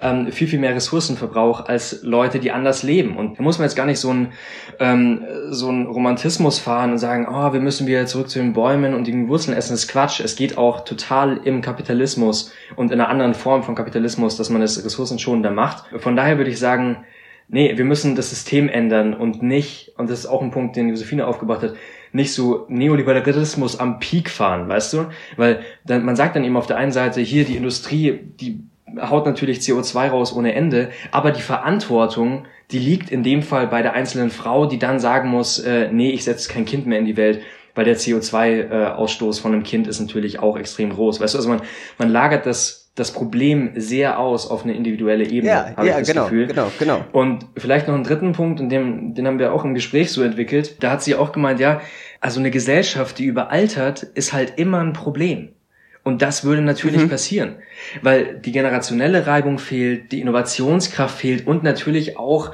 ähm, 0.00 0.32
viel, 0.32 0.48
viel 0.48 0.58
mehr 0.58 0.74
Ressourcenverbrauch 0.74 1.66
als 1.66 2.02
Leute, 2.02 2.40
die 2.40 2.50
anders 2.50 2.82
leben. 2.82 3.16
Und 3.16 3.38
da 3.38 3.42
muss 3.42 3.58
man 3.58 3.66
jetzt 3.66 3.76
gar 3.76 3.86
nicht 3.86 4.00
so 4.00 4.12
ein 4.12 4.32
ähm, 4.80 5.24
so 5.50 5.70
ein 5.70 5.86
Romantismus 5.86 6.58
fahren 6.58 6.92
und 6.92 6.98
sagen, 6.98 7.26
oh, 7.30 7.52
wir 7.52 7.60
müssen 7.60 7.86
wieder 7.86 8.06
zurück 8.06 8.28
zu 8.28 8.38
den 8.38 8.52
Bäumen 8.52 8.94
und 8.94 9.06
die 9.06 9.28
Wurzeln 9.28 9.56
essen. 9.56 9.72
Das 9.72 9.84
ist 9.84 9.88
Quatsch. 9.88 10.20
Es 10.20 10.36
geht 10.36 10.58
auch 10.58 10.84
total 10.84 11.38
im 11.44 11.60
Kapitalismus 11.60 12.52
und 12.76 12.90
in 12.90 13.00
einer 13.00 13.08
anderen 13.08 13.34
Form 13.34 13.62
von 13.62 13.74
Kapitalismus, 13.74 14.36
dass 14.36 14.50
man 14.50 14.62
es 14.62 14.84
ressourcenschonender 14.84 15.50
macht. 15.50 15.84
Von 16.00 16.16
daher 16.16 16.38
würde 16.38 16.50
ich 16.50 16.58
sagen, 16.58 17.04
nee, 17.48 17.76
wir 17.76 17.84
müssen 17.84 18.16
das 18.16 18.30
System 18.30 18.68
ändern 18.68 19.14
und 19.14 19.42
nicht, 19.42 19.92
und 19.96 20.10
das 20.10 20.20
ist 20.20 20.26
auch 20.26 20.42
ein 20.42 20.50
Punkt, 20.50 20.74
den 20.74 20.88
Josephine 20.88 21.26
aufgebracht 21.26 21.62
hat, 21.62 21.74
nicht 22.12 22.32
so 22.34 22.66
Neoliberalismus 22.68 23.78
am 23.80 23.98
Peak 23.98 24.30
fahren, 24.30 24.68
weißt 24.68 24.92
du? 24.92 25.06
Weil 25.36 25.60
dann, 25.84 26.04
man 26.04 26.16
sagt 26.16 26.36
dann 26.36 26.44
eben 26.44 26.56
auf 26.56 26.66
der 26.66 26.76
einen 26.76 26.92
Seite, 26.92 27.20
hier 27.20 27.44
die 27.44 27.56
Industrie, 27.56 28.20
die 28.40 28.60
haut 29.00 29.26
natürlich 29.26 29.58
CO2 29.58 30.08
raus 30.08 30.34
ohne 30.34 30.54
Ende, 30.54 30.90
aber 31.10 31.30
die 31.30 31.42
Verantwortung, 31.42 32.44
die 32.70 32.78
liegt 32.78 33.10
in 33.10 33.22
dem 33.22 33.42
Fall 33.42 33.66
bei 33.66 33.82
der 33.82 33.94
einzelnen 33.94 34.30
Frau, 34.30 34.66
die 34.66 34.78
dann 34.78 35.00
sagen 35.00 35.28
muss, 35.28 35.58
äh, 35.58 35.90
nee, 35.90 36.10
ich 36.10 36.24
setze 36.24 36.52
kein 36.52 36.64
Kind 36.64 36.86
mehr 36.86 36.98
in 36.98 37.06
die 37.06 37.16
Welt, 37.16 37.40
weil 37.74 37.84
der 37.84 37.96
CO2-Ausstoß 37.96 39.40
von 39.40 39.52
einem 39.52 39.62
Kind 39.62 39.86
ist 39.86 40.00
natürlich 40.00 40.38
auch 40.38 40.58
extrem 40.58 40.90
groß. 40.90 41.20
Weißt 41.20 41.34
du, 41.34 41.38
also 41.38 41.48
man, 41.48 41.62
man 41.98 42.10
lagert 42.10 42.44
das 42.44 42.81
das 42.94 43.12
Problem 43.12 43.72
sehr 43.74 44.18
aus 44.18 44.50
auf 44.50 44.64
eine 44.64 44.74
individuelle 44.74 45.24
Ebene, 45.24 45.52
ja, 45.52 45.76
habe 45.76 45.86
ja, 45.86 45.94
ich 45.94 46.00
das 46.00 46.08
genau, 46.08 46.24
Gefühl. 46.24 46.46
Genau, 46.46 46.70
genau. 46.78 47.04
Und 47.12 47.46
vielleicht 47.56 47.88
noch 47.88 47.94
einen 47.94 48.04
dritten 48.04 48.32
Punkt, 48.32 48.60
und 48.60 48.68
dem, 48.68 49.14
den 49.14 49.26
haben 49.26 49.38
wir 49.38 49.52
auch 49.52 49.64
im 49.64 49.74
Gespräch 49.74 50.12
so 50.12 50.22
entwickelt. 50.22 50.76
Da 50.80 50.90
hat 50.92 51.02
sie 51.02 51.14
auch 51.14 51.32
gemeint, 51.32 51.58
ja, 51.58 51.80
also 52.20 52.38
eine 52.38 52.50
Gesellschaft, 52.50 53.18
die 53.18 53.24
überaltert, 53.24 54.02
ist 54.02 54.32
halt 54.32 54.58
immer 54.58 54.80
ein 54.80 54.92
Problem. 54.92 55.50
Und 56.04 56.20
das 56.20 56.44
würde 56.44 56.62
natürlich 56.62 57.02
mhm. 57.02 57.08
passieren, 57.08 57.56
weil 58.02 58.38
die 58.38 58.52
generationelle 58.52 59.26
Reibung 59.26 59.58
fehlt, 59.58 60.10
die 60.12 60.20
Innovationskraft 60.20 61.16
fehlt 61.16 61.46
und 61.46 61.62
natürlich 61.62 62.18
auch, 62.18 62.50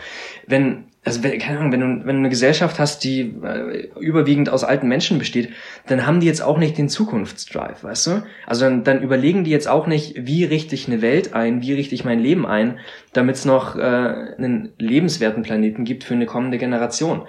wenn 0.46 0.84
also 1.04 1.20
keine 1.22 1.58
Ahnung, 1.58 1.72
wenn 1.72 1.80
du, 1.80 1.86
wenn 2.06 2.16
du 2.16 2.20
eine 2.20 2.28
Gesellschaft 2.28 2.78
hast, 2.78 3.04
die 3.04 3.20
äh, 3.42 3.88
überwiegend 3.98 4.50
aus 4.50 4.64
alten 4.64 4.88
Menschen 4.88 5.18
besteht, 5.18 5.50
dann 5.86 6.06
haben 6.06 6.20
die 6.20 6.26
jetzt 6.26 6.42
auch 6.42 6.58
nicht 6.58 6.76
den 6.76 6.88
Zukunftsdrive, 6.88 7.82
weißt 7.82 8.06
du? 8.08 8.22
Also 8.46 8.64
dann, 8.64 8.84
dann 8.84 9.02
überlegen 9.02 9.44
die 9.44 9.50
jetzt 9.50 9.68
auch 9.68 9.86
nicht, 9.86 10.26
wie 10.26 10.44
richte 10.44 10.74
ich 10.74 10.86
eine 10.86 11.00
Welt 11.00 11.34
ein, 11.34 11.62
wie 11.62 11.72
richte 11.72 11.94
ich 11.94 12.04
mein 12.04 12.20
Leben 12.20 12.46
ein, 12.46 12.78
damit 13.12 13.36
es 13.36 13.44
noch 13.44 13.76
äh, 13.76 13.80
einen 13.80 14.72
lebenswerten 14.78 15.42
Planeten 15.42 15.84
gibt 15.84 16.04
für 16.04 16.14
eine 16.14 16.26
kommende 16.26 16.58
Generation. 16.58 17.22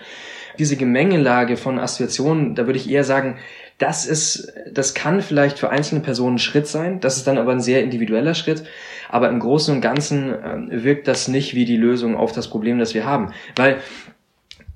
Diese 0.57 0.75
Gemengelage 0.75 1.55
von 1.55 1.79
Assoziationen, 1.79 2.55
da 2.55 2.65
würde 2.65 2.79
ich 2.79 2.89
eher 2.89 3.03
sagen, 3.03 3.37
das 3.77 4.05
ist, 4.05 4.51
das 4.73 4.93
kann 4.93 5.21
vielleicht 5.21 5.57
für 5.57 5.69
einzelne 5.69 6.01
Personen 6.01 6.35
ein 6.35 6.39
Schritt 6.39 6.67
sein, 6.67 6.99
das 6.99 7.15
ist 7.15 7.27
dann 7.27 7.37
aber 7.37 7.53
ein 7.53 7.61
sehr 7.61 7.81
individueller 7.81 8.33
Schritt, 8.33 8.65
aber 9.09 9.29
im 9.29 9.39
Großen 9.39 9.75
und 9.75 9.81
Ganzen 9.81 10.31
äh, 10.31 10.83
wirkt 10.83 11.07
das 11.07 11.27
nicht 11.27 11.55
wie 11.55 11.65
die 11.65 11.77
Lösung 11.77 12.15
auf 12.15 12.31
das 12.31 12.49
Problem, 12.49 12.79
das 12.79 12.93
wir 12.93 13.05
haben. 13.05 13.33
Weil, 13.55 13.77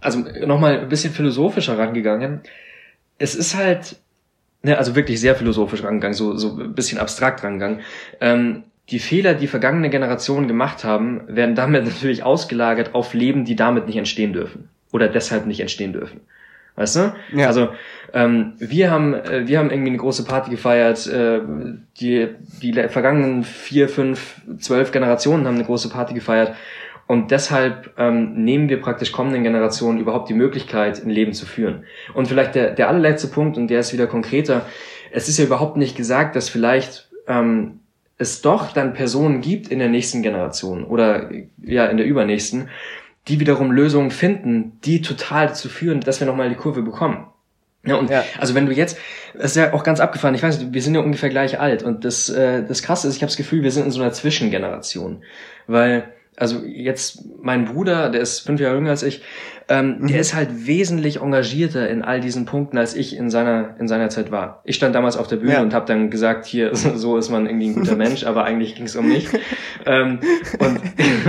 also 0.01 0.19
nochmal 0.45 0.79
ein 0.79 0.89
bisschen 0.89 1.13
philosophischer 1.13 1.77
rangegangen, 1.77 2.41
es 3.19 3.36
ist 3.36 3.55
halt, 3.55 3.95
ne, 4.63 4.77
also 4.77 4.95
wirklich 4.95 5.19
sehr 5.21 5.36
philosophisch 5.36 5.84
rangegangen, 5.84 6.15
so, 6.15 6.36
so 6.36 6.59
ein 6.59 6.73
bisschen 6.73 6.97
abstrakt 6.97 7.43
rangegangen. 7.43 7.81
Ähm, 8.19 8.63
die 8.89 8.99
Fehler, 8.99 9.36
die 9.36 9.47
vergangene 9.47 9.89
Generationen 9.89 10.47
gemacht 10.47 10.84
haben, 10.84 11.21
werden 11.27 11.55
damit 11.55 11.86
natürlich 11.86 12.23
ausgelagert 12.23 12.95
auf 12.95 13.13
Leben, 13.13 13.45
die 13.45 13.55
damit 13.55 13.86
nicht 13.86 13.97
entstehen 13.97 14.34
dürfen 14.34 14.69
oder 14.91 15.07
deshalb 15.07 15.45
nicht 15.45 15.59
entstehen 15.59 15.93
dürfen. 15.93 16.21
Weißt 16.76 16.95
du? 16.95 17.13
Ja. 17.34 17.47
Also 17.47 17.69
ähm, 18.13 18.53
wir 18.57 18.91
haben 18.91 19.13
äh, 19.13 19.47
wir 19.47 19.59
haben 19.59 19.69
irgendwie 19.69 19.89
eine 19.89 19.97
große 19.97 20.26
Party 20.26 20.49
gefeiert. 20.49 21.07
Äh, 21.07 21.41
die 21.99 22.30
die 22.61 22.74
vergangenen 22.89 23.43
vier, 23.43 23.89
fünf, 23.89 24.41
zwölf 24.59 24.91
Generationen 24.91 25.47
haben 25.47 25.55
eine 25.55 25.65
große 25.65 25.89
Party 25.89 26.13
gefeiert. 26.13 26.55
Und 27.05 27.32
deshalb 27.32 27.91
ähm, 27.97 28.43
nehmen 28.43 28.69
wir 28.69 28.80
praktisch 28.80 29.11
kommenden 29.11 29.43
Generationen 29.43 29.99
überhaupt 29.99 30.30
die 30.30 30.34
Möglichkeit, 30.34 31.03
ein 31.03 31.09
Leben 31.09 31.34
zu 31.34 31.45
führen. 31.45 31.84
Und 32.13 32.28
vielleicht 32.28 32.55
der, 32.55 32.71
der 32.71 32.88
allerletzte 32.88 33.28
Punkt, 33.28 33.57
und 33.57 33.67
der 33.67 33.82
ist 33.82 33.91
wieder 33.91 34.07
konkreter, 34.07 34.65
es 35.11 35.28
ist 35.28 35.38
ja 35.38 35.45
überhaupt 35.45 35.76
nicht 35.76 35.97
gesagt, 35.97 36.36
dass 36.36 36.49
vielleicht 36.49 37.09
ähm, 37.28 37.80
es 38.17 38.41
doch 38.41 38.71
dann 38.71 38.93
Personen 38.93 39.41
gibt 39.41 39.67
in 39.67 39.80
der 39.80 39.89
nächsten 39.89 40.24
Generation 40.24 40.86
oder 40.86 41.30
ja 41.61 41.86
in 41.88 41.97
der 41.97 42.05
übernächsten, 42.05 42.69
die 43.28 43.39
wiederum 43.39 43.71
Lösungen 43.71 44.11
finden, 44.11 44.80
die 44.84 45.01
total 45.01 45.47
dazu 45.47 45.69
führen, 45.69 46.01
dass 46.01 46.19
wir 46.19 46.28
nochmal 46.28 46.49
die 46.49 46.55
Kurve 46.55 46.82
bekommen. 46.82 47.28
Ja, 47.86 47.95
und 47.95 48.09
ja. 48.09 48.24
also 48.39 48.55
wenn 48.55 48.65
du 48.65 48.71
jetzt, 48.71 48.97
das 49.34 49.51
ist 49.51 49.57
ja 49.57 49.74
auch 49.74 49.84
ganz 49.84 49.99
abgefahren, 49.99 50.36
ich 50.36 50.43
weiß 50.43 50.59
nicht, 50.59 50.74
wir 50.74 50.82
sind 50.82 50.95
ja 50.95 51.01
ungefähr 51.01 51.30
gleich 51.30 51.59
alt 51.59 51.84
und 51.84 52.05
das, 52.05 52.30
äh, 52.30 52.63
das 52.65 52.82
krasse 52.82 53.07
ist, 53.07 53.17
ich 53.17 53.21
habe 53.21 53.30
das 53.30 53.38
Gefühl, 53.38 53.61
wir 53.61 53.71
sind 53.71 53.86
in 53.86 53.91
so 53.91 54.01
einer 54.01 54.13
Zwischengeneration. 54.13 55.24
Weil, 55.67 56.05
also 56.38 56.61
jetzt 56.65 57.26
mein 57.41 57.65
Bruder, 57.65 58.09
der 58.09 58.21
ist 58.21 58.39
fünf 58.39 58.61
Jahre 58.61 58.76
jünger 58.76 58.91
als 58.91 59.03
ich, 59.03 59.21
ähm, 59.67 59.97
mhm. 59.99 60.07
der 60.07 60.19
ist 60.21 60.34
halt 60.34 60.65
wesentlich 60.65 61.21
engagierter 61.21 61.89
in 61.89 62.03
all 62.03 62.21
diesen 62.21 62.45
Punkten, 62.45 62.78
als 62.78 62.95
ich 62.95 63.17
in 63.17 63.30
seiner, 63.30 63.76
in 63.80 63.89
seiner 63.89 64.09
Zeit 64.09 64.32
war. 64.32 64.61
Ich 64.63 64.78
stand 64.78 64.95
damals 64.95 65.17
auf 65.17 65.28
der 65.28 65.38
Bühne 65.38 65.53
ja. 65.53 65.61
und 65.61 65.74
habe 65.74 65.86
dann 65.86 66.09
gesagt, 66.09 66.45
hier, 66.45 66.74
so 66.76 67.17
ist 67.17 67.30
man 67.30 67.47
irgendwie 67.47 67.67
ein 67.67 67.76
guter 67.76 67.95
Mensch, 67.97 68.26
aber 68.26 68.45
eigentlich 68.45 68.76
ging 68.76 68.86
es 68.86 68.95
um 68.95 69.09
mich. 69.09 69.28
ähm, 69.86 70.19
und 70.59 70.80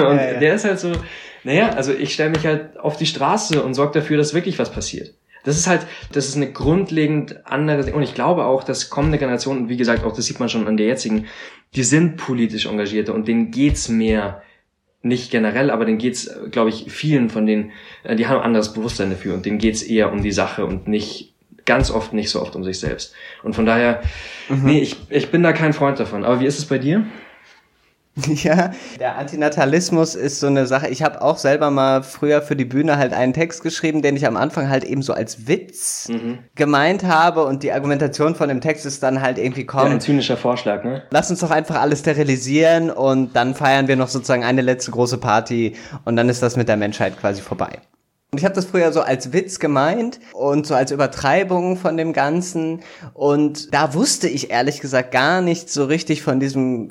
und 0.04 0.16
ja, 0.16 0.34
der 0.34 0.54
ist 0.54 0.64
halt 0.64 0.78
so, 0.78 0.92
naja, 1.44 1.70
also 1.70 1.92
ich 1.92 2.14
stelle 2.14 2.30
mich 2.30 2.46
halt 2.46 2.78
auf 2.78 2.96
die 2.96 3.06
Straße 3.06 3.62
und 3.62 3.74
sorge 3.74 4.00
dafür, 4.00 4.16
dass 4.16 4.34
wirklich 4.34 4.58
was 4.58 4.72
passiert. 4.72 5.14
Das 5.44 5.56
ist 5.58 5.66
halt, 5.66 5.86
das 6.12 6.26
ist 6.26 6.36
eine 6.36 6.50
grundlegend 6.50 7.46
andere, 7.46 7.92
und 7.92 8.02
ich 8.02 8.14
glaube 8.14 8.46
auch, 8.46 8.64
dass 8.64 8.88
kommende 8.88 9.18
Generationen, 9.18 9.68
wie 9.68 9.76
gesagt, 9.76 10.04
auch 10.04 10.16
das 10.16 10.24
sieht 10.24 10.40
man 10.40 10.48
schon 10.48 10.66
an 10.66 10.78
der 10.78 10.86
jetzigen, 10.86 11.26
die 11.74 11.82
sind 11.82 12.16
politisch 12.16 12.66
engagierte 12.66 13.12
und 13.12 13.28
denen 13.28 13.50
geht's 13.50 13.88
mehr, 13.88 14.42
nicht 15.02 15.30
generell, 15.30 15.70
aber 15.70 15.84
denen 15.84 15.98
geht's, 15.98 16.30
glaube 16.50 16.70
ich, 16.70 16.90
vielen 16.90 17.28
von 17.28 17.44
denen, 17.44 17.72
äh, 18.04 18.16
die 18.16 18.26
haben 18.26 18.38
ein 18.38 18.44
anderes 18.44 18.72
Bewusstsein 18.72 19.10
dafür 19.10 19.34
und 19.34 19.44
denen 19.44 19.58
geht's 19.58 19.82
eher 19.82 20.10
um 20.10 20.22
die 20.22 20.32
Sache 20.32 20.64
und 20.64 20.88
nicht, 20.88 21.34
ganz 21.64 21.90
oft 21.90 22.12
nicht 22.12 22.30
so 22.30 22.40
oft 22.40 22.56
um 22.56 22.64
sich 22.64 22.78
selbst. 22.78 23.14
Und 23.42 23.54
von 23.54 23.66
daher, 23.66 24.02
mhm. 24.48 24.64
nee, 24.64 24.80
ich, 24.80 24.96
ich 25.10 25.30
bin 25.30 25.42
da 25.42 25.52
kein 25.52 25.72
Freund 25.72 25.98
davon. 25.98 26.24
Aber 26.24 26.40
wie 26.40 26.46
ist 26.46 26.58
es 26.58 26.66
bei 26.66 26.78
dir? 26.78 27.06
Ja, 28.44 28.72
der 29.00 29.16
Antinatalismus 29.16 30.14
ist 30.14 30.40
so 30.40 30.46
eine 30.46 30.66
Sache. 30.66 30.88
Ich 30.88 31.02
habe 31.02 31.22
auch 31.22 31.38
selber 31.38 31.70
mal 31.70 32.02
früher 32.02 32.42
für 32.42 32.56
die 32.56 32.64
Bühne 32.64 32.96
halt 32.96 33.12
einen 33.12 33.32
Text 33.32 33.62
geschrieben, 33.62 34.02
den 34.02 34.16
ich 34.16 34.26
am 34.26 34.36
Anfang 34.36 34.68
halt 34.68 34.84
eben 34.84 35.02
so 35.02 35.12
als 35.12 35.48
Witz 35.48 36.08
mhm. 36.08 36.38
gemeint 36.54 37.04
habe 37.04 37.44
und 37.44 37.62
die 37.62 37.72
Argumentation 37.72 38.34
von 38.34 38.48
dem 38.48 38.60
Text 38.60 38.86
ist 38.86 39.02
dann 39.02 39.20
halt 39.20 39.38
irgendwie 39.38 39.64
kommen. 39.64 39.86
Ja, 39.86 39.92
ein 39.94 40.00
zynischer 40.00 40.36
Vorschlag, 40.36 40.84
ne? 40.84 41.02
Lass 41.10 41.30
uns 41.30 41.40
doch 41.40 41.50
einfach 41.50 41.80
alles 41.80 42.00
sterilisieren 42.00 42.90
und 42.90 43.34
dann 43.34 43.54
feiern 43.54 43.88
wir 43.88 43.96
noch 43.96 44.08
sozusagen 44.08 44.44
eine 44.44 44.62
letzte 44.62 44.90
große 44.90 45.18
Party 45.18 45.74
und 46.04 46.16
dann 46.16 46.28
ist 46.28 46.42
das 46.42 46.56
mit 46.56 46.68
der 46.68 46.76
Menschheit 46.76 47.18
quasi 47.18 47.40
vorbei. 47.40 47.80
Und 48.34 48.38
ich 48.38 48.44
habe 48.44 48.56
das 48.56 48.64
früher 48.64 48.92
so 48.92 49.00
als 49.00 49.32
Witz 49.32 49.60
gemeint 49.60 50.18
und 50.32 50.66
so 50.66 50.74
als 50.74 50.90
Übertreibung 50.90 51.76
von 51.76 51.96
dem 51.96 52.12
Ganzen. 52.12 52.80
Und 53.12 53.72
da 53.72 53.94
wusste 53.94 54.26
ich 54.26 54.50
ehrlich 54.50 54.80
gesagt 54.80 55.12
gar 55.12 55.40
nicht 55.40 55.70
so 55.70 55.84
richtig 55.84 56.22
von 56.22 56.40
diesem 56.40 56.90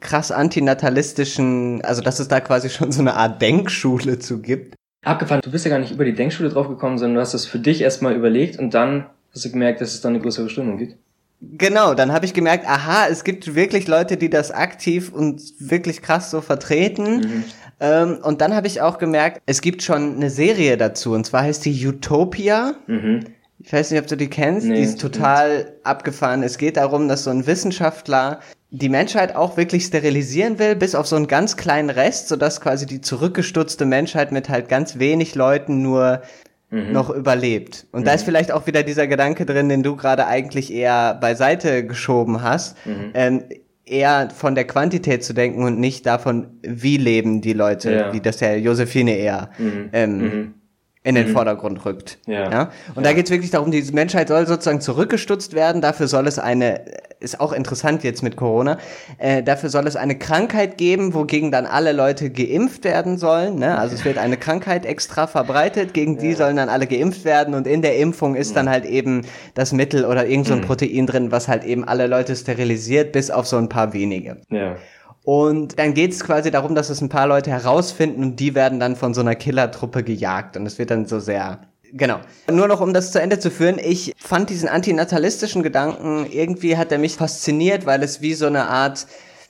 krass 0.00 0.32
antinatalistischen, 0.32 1.82
also 1.84 2.02
dass 2.02 2.18
es 2.18 2.28
da 2.28 2.40
quasi 2.40 2.70
schon 2.70 2.92
so 2.92 3.00
eine 3.00 3.14
Art 3.14 3.40
Denkschule 3.40 4.18
zu 4.18 4.40
gibt. 4.40 4.74
Abgefahren, 5.04 5.40
du 5.42 5.50
bist 5.50 5.64
ja 5.64 5.70
gar 5.70 5.78
nicht 5.78 5.92
über 5.92 6.04
die 6.04 6.14
Denkschule 6.14 6.50
draufgekommen, 6.50 6.98
sondern 6.98 7.16
du 7.16 7.20
hast 7.20 7.32
das 7.32 7.46
für 7.46 7.58
dich 7.58 7.80
erstmal 7.80 8.14
überlegt 8.14 8.58
und 8.58 8.74
dann 8.74 9.06
hast 9.32 9.44
du 9.44 9.50
gemerkt, 9.50 9.80
dass 9.80 9.94
es 9.94 10.00
da 10.00 10.08
eine 10.08 10.20
größere 10.20 10.50
Strömung 10.50 10.76
gibt. 10.76 10.96
Genau, 11.42 11.94
dann 11.94 12.12
habe 12.12 12.26
ich 12.26 12.34
gemerkt, 12.34 12.66
aha, 12.68 13.06
es 13.08 13.24
gibt 13.24 13.54
wirklich 13.54 13.88
Leute, 13.88 14.18
die 14.18 14.28
das 14.28 14.50
aktiv 14.50 15.10
und 15.10 15.40
wirklich 15.58 16.02
krass 16.02 16.30
so 16.30 16.42
vertreten. 16.42 17.20
Mhm. 17.20 17.44
Ähm, 17.80 18.18
und 18.22 18.42
dann 18.42 18.54
habe 18.54 18.66
ich 18.66 18.82
auch 18.82 18.98
gemerkt, 18.98 19.40
es 19.46 19.62
gibt 19.62 19.82
schon 19.82 20.16
eine 20.16 20.28
Serie 20.28 20.76
dazu, 20.76 21.12
und 21.12 21.24
zwar 21.24 21.44
heißt 21.44 21.64
die 21.64 21.86
Utopia. 21.86 22.74
Mhm. 22.86 23.24
Ich 23.62 23.72
weiß 23.72 23.90
nicht, 23.90 24.00
ob 24.00 24.06
du 24.06 24.16
die 24.16 24.28
kennst. 24.28 24.66
Nee, 24.66 24.76
die 24.76 24.82
ist 24.82 25.00
total 25.00 25.58
nicht. 25.58 25.66
abgefahren. 25.84 26.42
Es 26.42 26.56
geht 26.56 26.76
darum, 26.76 27.08
dass 27.08 27.24
so 27.24 27.30
ein 27.30 27.46
Wissenschaftler 27.46 28.40
die 28.70 28.88
Menschheit 28.88 29.34
auch 29.34 29.56
wirklich 29.56 29.84
sterilisieren 29.84 30.58
will, 30.58 30.76
bis 30.76 30.94
auf 30.94 31.06
so 31.06 31.16
einen 31.16 31.26
ganz 31.26 31.56
kleinen 31.56 31.90
Rest, 31.90 32.28
sodass 32.28 32.60
quasi 32.60 32.86
die 32.86 33.00
zurückgestutzte 33.00 33.84
Menschheit 33.84 34.32
mit 34.32 34.48
halt 34.48 34.68
ganz 34.68 34.98
wenig 34.98 35.34
Leuten 35.34 35.82
nur 35.82 36.22
mhm. 36.70 36.92
noch 36.92 37.10
überlebt. 37.10 37.86
Und 37.92 38.02
mhm. 38.02 38.04
da 38.06 38.12
ist 38.12 38.22
vielleicht 38.22 38.52
auch 38.52 38.66
wieder 38.66 38.82
dieser 38.82 39.06
Gedanke 39.06 39.44
drin, 39.44 39.68
den 39.68 39.82
du 39.82 39.96
gerade 39.96 40.26
eigentlich 40.26 40.72
eher 40.72 41.14
beiseite 41.14 41.84
geschoben 41.84 42.42
hast. 42.42 42.76
Mhm. 42.86 43.10
Ähm, 43.14 43.44
eher 43.84 44.30
von 44.30 44.54
der 44.54 44.66
Quantität 44.66 45.24
zu 45.24 45.34
denken 45.34 45.64
und 45.64 45.80
nicht 45.80 46.06
davon, 46.06 46.60
wie 46.62 46.96
leben 46.96 47.40
die 47.40 47.54
Leute, 47.54 47.92
ja. 47.92 48.12
wie 48.12 48.20
das 48.20 48.36
der 48.36 48.60
Josephine 48.60 49.16
eher 49.16 49.50
mhm. 49.58 49.90
ähm, 49.92 50.18
mhm 50.18 50.54
in 51.02 51.14
den 51.14 51.28
mhm. 51.28 51.32
Vordergrund 51.32 51.84
rückt. 51.86 52.18
Ja. 52.26 52.50
ja? 52.50 52.62
Und 52.94 53.04
ja. 53.04 53.10
da 53.10 53.12
geht 53.14 53.24
es 53.24 53.30
wirklich 53.30 53.50
darum, 53.50 53.70
die 53.70 53.82
Menschheit 53.92 54.28
soll 54.28 54.46
sozusagen 54.46 54.82
zurückgestutzt 54.82 55.54
werden. 55.54 55.80
Dafür 55.80 56.08
soll 56.08 56.26
es 56.26 56.38
eine, 56.38 56.82
ist 57.20 57.40
auch 57.40 57.52
interessant 57.52 58.04
jetzt 58.04 58.22
mit 58.22 58.36
Corona, 58.36 58.76
äh, 59.16 59.42
dafür 59.42 59.70
soll 59.70 59.86
es 59.86 59.96
eine 59.96 60.18
Krankheit 60.18 60.76
geben, 60.76 61.14
wogegen 61.14 61.50
dann 61.50 61.64
alle 61.64 61.92
Leute 61.92 62.28
geimpft 62.28 62.84
werden 62.84 63.16
sollen. 63.16 63.58
Ne? 63.58 63.78
Also 63.78 63.94
es 63.94 64.04
wird 64.04 64.18
eine 64.18 64.36
Krankheit 64.36 64.84
extra 64.84 65.26
verbreitet, 65.26 65.94
gegen 65.94 66.18
die 66.18 66.30
ja. 66.30 66.36
sollen 66.36 66.56
dann 66.56 66.68
alle 66.68 66.86
geimpft 66.86 67.24
werden 67.24 67.54
und 67.54 67.66
in 67.66 67.80
der 67.80 67.96
Impfung 67.96 68.34
ist 68.34 68.54
dann 68.54 68.68
halt 68.68 68.84
eben 68.84 69.22
das 69.54 69.72
Mittel 69.72 70.04
oder 70.04 70.26
irgend 70.26 70.48
so 70.48 70.52
ein 70.52 70.60
mhm. 70.60 70.64
Protein 70.64 71.06
drin, 71.06 71.32
was 71.32 71.48
halt 71.48 71.64
eben 71.64 71.84
alle 71.84 72.08
Leute 72.08 72.36
sterilisiert, 72.36 73.12
bis 73.12 73.30
auf 73.30 73.46
so 73.46 73.56
ein 73.56 73.70
paar 73.70 73.94
wenige. 73.94 74.36
Ja. 74.50 74.76
Und 75.22 75.78
dann 75.78 75.94
geht 75.94 76.12
es 76.12 76.24
quasi 76.24 76.50
darum, 76.50 76.74
dass 76.74 76.90
es 76.90 77.00
ein 77.00 77.08
paar 77.08 77.26
Leute 77.26 77.50
herausfinden 77.50 78.22
und 78.22 78.36
die 78.36 78.54
werden 78.54 78.80
dann 78.80 78.96
von 78.96 79.12
so 79.12 79.20
einer 79.20 79.34
Killertruppe 79.34 80.02
gejagt. 80.02 80.56
Und 80.56 80.66
es 80.66 80.78
wird 80.78 80.90
dann 80.90 81.06
so 81.06 81.20
sehr 81.20 81.60
Genau. 81.92 82.20
Nur 82.50 82.68
noch 82.68 82.80
um 82.80 82.94
das 82.94 83.12
zu 83.12 83.20
Ende 83.20 83.38
zu 83.38 83.50
führen, 83.50 83.78
ich 83.78 84.12
fand 84.16 84.50
diesen 84.50 84.68
antinatalistischen 84.68 85.62
Gedanken, 85.62 86.26
irgendwie 86.30 86.76
hat 86.76 86.92
er 86.92 86.98
mich 86.98 87.16
fasziniert, 87.16 87.86
weil 87.86 88.02
es 88.02 88.20
wie 88.20 88.34
so 88.34 88.46
eine 88.46 88.68
Art 88.68 89.06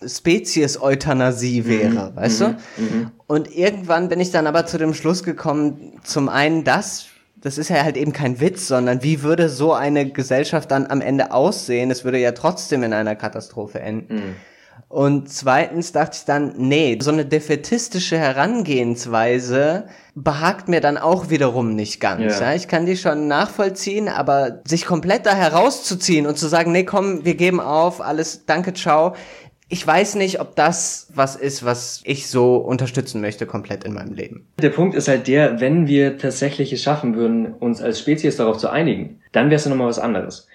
Spezies-Euthanasie 0.06 1.62
mhm. 1.62 1.68
wäre, 1.68 2.10
mhm. 2.10 2.16
weißt 2.16 2.40
du? 2.40 2.48
Mhm. 2.48 2.56
mhm. 2.76 3.10
Und 3.26 3.54
irgendwann 3.54 4.08
bin 4.08 4.20
ich 4.20 4.30
dann 4.30 4.46
aber 4.46 4.66
zu 4.66 4.78
dem 4.78 4.94
Schluss 4.94 5.22
gekommen, 5.22 6.00
zum 6.02 6.28
einen 6.28 6.64
das, 6.64 7.06
das 7.36 7.58
ist 7.58 7.68
ja 7.68 7.84
halt 7.84 7.96
eben 7.96 8.12
kein 8.12 8.40
Witz, 8.40 8.66
sondern 8.66 9.02
wie 9.02 9.22
würde 9.22 9.48
so 9.48 9.72
eine 9.72 10.10
Gesellschaft 10.10 10.70
dann 10.70 10.86
am 10.86 11.00
Ende 11.00 11.32
aussehen? 11.32 11.90
Es 11.90 12.04
würde 12.04 12.18
ja 12.18 12.32
trotzdem 12.32 12.82
in 12.82 12.92
einer 12.92 13.16
Katastrophe 13.16 13.80
enden. 13.80 14.14
Mhm. 14.14 14.36
Und 14.90 15.32
zweitens 15.32 15.92
dachte 15.92 16.16
ich 16.18 16.24
dann, 16.24 16.54
nee, 16.56 16.98
so 17.00 17.12
eine 17.12 17.24
defetistische 17.24 18.18
Herangehensweise 18.18 19.84
behagt 20.16 20.68
mir 20.68 20.80
dann 20.80 20.98
auch 20.98 21.30
wiederum 21.30 21.76
nicht 21.76 22.00
ganz. 22.00 22.40
Ja. 22.40 22.50
ja. 22.50 22.54
Ich 22.56 22.66
kann 22.66 22.86
die 22.86 22.96
schon 22.96 23.28
nachvollziehen, 23.28 24.08
aber 24.08 24.62
sich 24.66 24.86
komplett 24.86 25.26
da 25.26 25.34
herauszuziehen 25.36 26.26
und 26.26 26.38
zu 26.38 26.48
sagen, 26.48 26.72
nee, 26.72 26.82
komm, 26.82 27.24
wir 27.24 27.36
geben 27.36 27.60
auf, 27.60 28.00
alles, 28.00 28.46
danke, 28.46 28.74
ciao. 28.74 29.14
Ich 29.68 29.86
weiß 29.86 30.16
nicht, 30.16 30.40
ob 30.40 30.56
das 30.56 31.06
was 31.14 31.36
ist, 31.36 31.64
was 31.64 32.00
ich 32.02 32.26
so 32.26 32.56
unterstützen 32.56 33.20
möchte 33.20 33.46
komplett 33.46 33.84
in 33.84 33.94
meinem 33.94 34.14
Leben. 34.14 34.48
Der 34.60 34.70
Punkt 34.70 34.96
ist 34.96 35.06
halt 35.06 35.28
der, 35.28 35.60
wenn 35.60 35.86
wir 35.86 36.18
tatsächlich 36.18 36.72
es 36.72 36.82
schaffen 36.82 37.14
würden, 37.14 37.54
uns 37.54 37.80
als 37.80 38.00
Spezies 38.00 38.38
darauf 38.38 38.58
zu 38.58 38.68
einigen, 38.68 39.20
dann 39.30 39.46
wäre 39.50 39.54
es 39.54 39.64
ja 39.64 39.70
nochmal 39.70 39.86
was 39.86 40.00
anderes. 40.00 40.48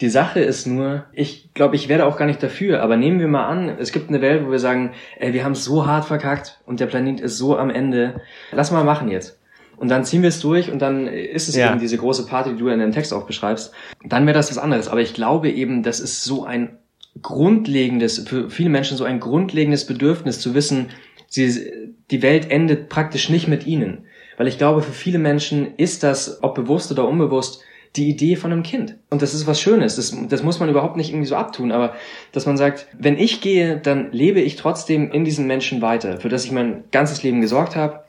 Die 0.00 0.08
Sache 0.08 0.40
ist 0.40 0.66
nur, 0.66 1.06
ich 1.12 1.52
glaube, 1.54 1.74
ich 1.74 1.88
werde 1.88 2.06
auch 2.06 2.16
gar 2.16 2.26
nicht 2.26 2.42
dafür, 2.42 2.82
aber 2.82 2.96
nehmen 2.96 3.18
wir 3.18 3.26
mal 3.26 3.46
an, 3.46 3.68
es 3.80 3.90
gibt 3.90 4.08
eine 4.08 4.20
Welt, 4.20 4.46
wo 4.46 4.50
wir 4.50 4.60
sagen, 4.60 4.92
ey, 5.18 5.32
wir 5.32 5.44
haben 5.44 5.52
es 5.52 5.64
so 5.64 5.86
hart 5.86 6.04
verkackt 6.04 6.60
und 6.66 6.78
der 6.78 6.86
Planet 6.86 7.20
ist 7.20 7.36
so 7.36 7.56
am 7.56 7.68
Ende. 7.68 8.20
Lass 8.52 8.70
mal 8.70 8.84
machen 8.84 9.08
jetzt. 9.08 9.38
Und 9.76 9.88
dann 9.88 10.04
ziehen 10.04 10.22
wir 10.22 10.28
es 10.28 10.40
durch 10.40 10.70
und 10.70 10.80
dann 10.80 11.06
ist 11.06 11.48
es 11.48 11.56
ja. 11.56 11.70
eben 11.70 11.80
diese 11.80 11.98
große 11.98 12.26
Party, 12.26 12.50
die 12.50 12.58
du 12.58 12.68
in 12.68 12.80
deinem 12.80 12.92
Text 12.92 13.12
auch 13.12 13.26
beschreibst. 13.26 13.72
Dann 14.04 14.26
wäre 14.26 14.34
das 14.36 14.50
was 14.50 14.58
anderes. 14.58 14.88
Aber 14.88 15.00
ich 15.00 15.14
glaube 15.14 15.50
eben, 15.50 15.82
das 15.82 16.00
ist 16.00 16.24
so 16.24 16.44
ein 16.44 16.78
grundlegendes, 17.22 18.20
für 18.28 18.50
viele 18.50 18.70
Menschen 18.70 18.96
so 18.96 19.04
ein 19.04 19.20
grundlegendes 19.20 19.86
Bedürfnis 19.86 20.40
zu 20.40 20.54
wissen, 20.54 20.90
sie, 21.28 21.72
die 22.10 22.22
Welt 22.22 22.50
endet 22.50 22.88
praktisch 22.88 23.30
nicht 23.30 23.48
mit 23.48 23.66
ihnen. 23.66 24.06
Weil 24.36 24.48
ich 24.48 24.58
glaube, 24.58 24.82
für 24.82 24.92
viele 24.92 25.18
Menschen 25.18 25.76
ist 25.76 26.02
das, 26.02 26.42
ob 26.42 26.54
bewusst 26.54 26.90
oder 26.92 27.08
unbewusst, 27.08 27.62
die 27.96 28.08
Idee 28.08 28.36
von 28.36 28.52
einem 28.52 28.62
Kind. 28.62 28.96
Und 29.10 29.22
das 29.22 29.34
ist 29.34 29.46
was 29.46 29.60
Schönes. 29.60 29.96
Das, 29.96 30.16
das 30.28 30.42
muss 30.42 30.60
man 30.60 30.68
überhaupt 30.68 30.96
nicht 30.96 31.10
irgendwie 31.10 31.26
so 31.26 31.36
abtun. 31.36 31.72
Aber 31.72 31.94
dass 32.32 32.46
man 32.46 32.56
sagt, 32.56 32.86
wenn 32.98 33.18
ich 33.18 33.40
gehe, 33.40 33.78
dann 33.78 34.12
lebe 34.12 34.40
ich 34.40 34.56
trotzdem 34.56 35.10
in 35.10 35.24
diesen 35.24 35.46
Menschen 35.46 35.82
weiter, 35.82 36.20
für 36.20 36.28
das 36.28 36.44
ich 36.44 36.52
mein 36.52 36.84
ganzes 36.90 37.22
Leben 37.22 37.40
gesorgt 37.40 37.76
habe, 37.76 38.04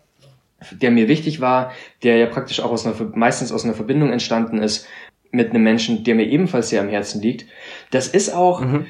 der 0.72 0.92
mir 0.92 1.08
wichtig 1.08 1.40
war, 1.40 1.72
der 2.04 2.18
ja 2.18 2.26
praktisch 2.26 2.60
auch 2.60 2.72
aus 2.72 2.86
einer, 2.86 2.96
meistens 3.16 3.52
aus 3.52 3.64
einer 3.64 3.74
Verbindung 3.74 4.12
entstanden 4.12 4.62
ist 4.62 4.88
mit 5.32 5.52
einem 5.52 5.64
Menschen, 5.64 6.04
der 6.04 6.16
mir 6.16 6.26
ebenfalls 6.26 6.70
sehr 6.70 6.82
am 6.82 6.90
Herzen 6.90 7.22
liegt. 7.22 7.46
Das 7.92 8.08
ist 8.08 8.34
auch 8.34 8.62
mhm. 8.62 8.86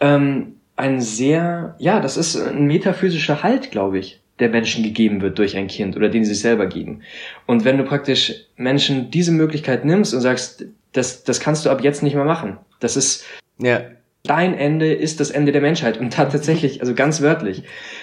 ähm, 0.00 0.56
ein 0.76 1.00
sehr, 1.00 1.76
ja, 1.78 2.00
das 2.00 2.16
ist 2.16 2.36
ein 2.36 2.66
metaphysischer 2.66 3.42
Halt, 3.42 3.70
glaube 3.70 3.98
ich 3.98 4.20
der 4.40 4.48
Menschen 4.48 4.82
gegeben 4.82 5.20
wird 5.20 5.38
durch 5.38 5.56
ein 5.56 5.68
Kind 5.68 5.96
oder 5.96 6.08
den 6.08 6.24
sie 6.24 6.32
sich 6.34 6.42
selber 6.42 6.66
geben. 6.66 7.02
Und 7.46 7.64
wenn 7.64 7.78
du 7.78 7.84
praktisch 7.84 8.46
Menschen 8.56 9.10
diese 9.10 9.32
Möglichkeit 9.32 9.84
nimmst 9.84 10.12
und 10.12 10.20
sagst, 10.20 10.66
das, 10.92 11.24
das 11.24 11.40
kannst 11.40 11.64
du 11.64 11.70
ab 11.70 11.82
jetzt 11.82 12.02
nicht 12.02 12.14
mehr 12.14 12.24
machen. 12.24 12.58
Das 12.80 12.96
ist 12.96 13.24
ja. 13.58 13.82
dein 14.24 14.54
Ende 14.54 14.92
ist 14.92 15.20
das 15.20 15.30
Ende 15.30 15.52
der 15.52 15.60
Menschheit. 15.60 15.98
Und 15.98 16.18
da 16.18 16.24
tatsächlich, 16.24 16.80
also 16.80 16.94
ganz 16.94 17.20
wörtlich. 17.20 17.62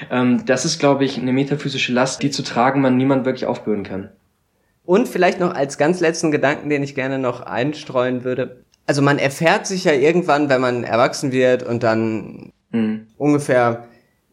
Ähm, 0.10 0.46
das 0.46 0.66
ist, 0.66 0.80
glaube 0.80 1.04
ich, 1.04 1.18
eine 1.18 1.34
metaphysische 1.34 1.94
Last, 1.94 2.24
die 2.24 2.32
zu 2.32 2.44
tragen 2.44 2.82
man 2.82 2.98
niemand 2.98 3.26
wirklich 3.26 3.46
aufbürden 3.46 3.84
kann. 3.84 4.10
Und 4.86 5.08
vielleicht 5.08 5.40
noch 5.40 5.54
als 5.54 5.78
ganz 5.78 6.00
letzten 6.00 6.32
Gedanken, 6.32 6.70
den 6.70 6.84
ich 6.84 6.96
gerne 6.96 7.20
noch 7.20 7.42
einstreuen 7.42 8.24
würde. 8.24 8.64
Also 8.88 9.02
man 9.02 9.20
erfährt 9.20 9.68
sich 9.68 9.84
ja 9.84 9.94
irgendwann, 9.94 10.50
wenn 10.50 10.60
man 10.60 10.84
erwachsen 10.84 11.32
wird 11.32 11.64
und 11.64 11.84
dann 11.84 12.52
mhm. 12.72 13.08
ungefähr 13.18 13.88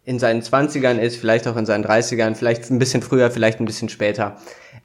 in 0.09 0.19
seinen 0.19 0.41
Zwanzigern 0.41 0.99
ist, 0.99 1.17
vielleicht 1.17 1.47
auch 1.47 1.57
in 1.59 1.67
seinen 1.67 1.83
Dreißigern, 1.83 2.35
vielleicht 2.35 2.71
ein 2.71 2.79
bisschen 2.79 3.03
früher, 3.03 3.31
vielleicht 3.31 3.61
ein 3.61 3.67
bisschen 3.67 3.91
später, 3.91 4.37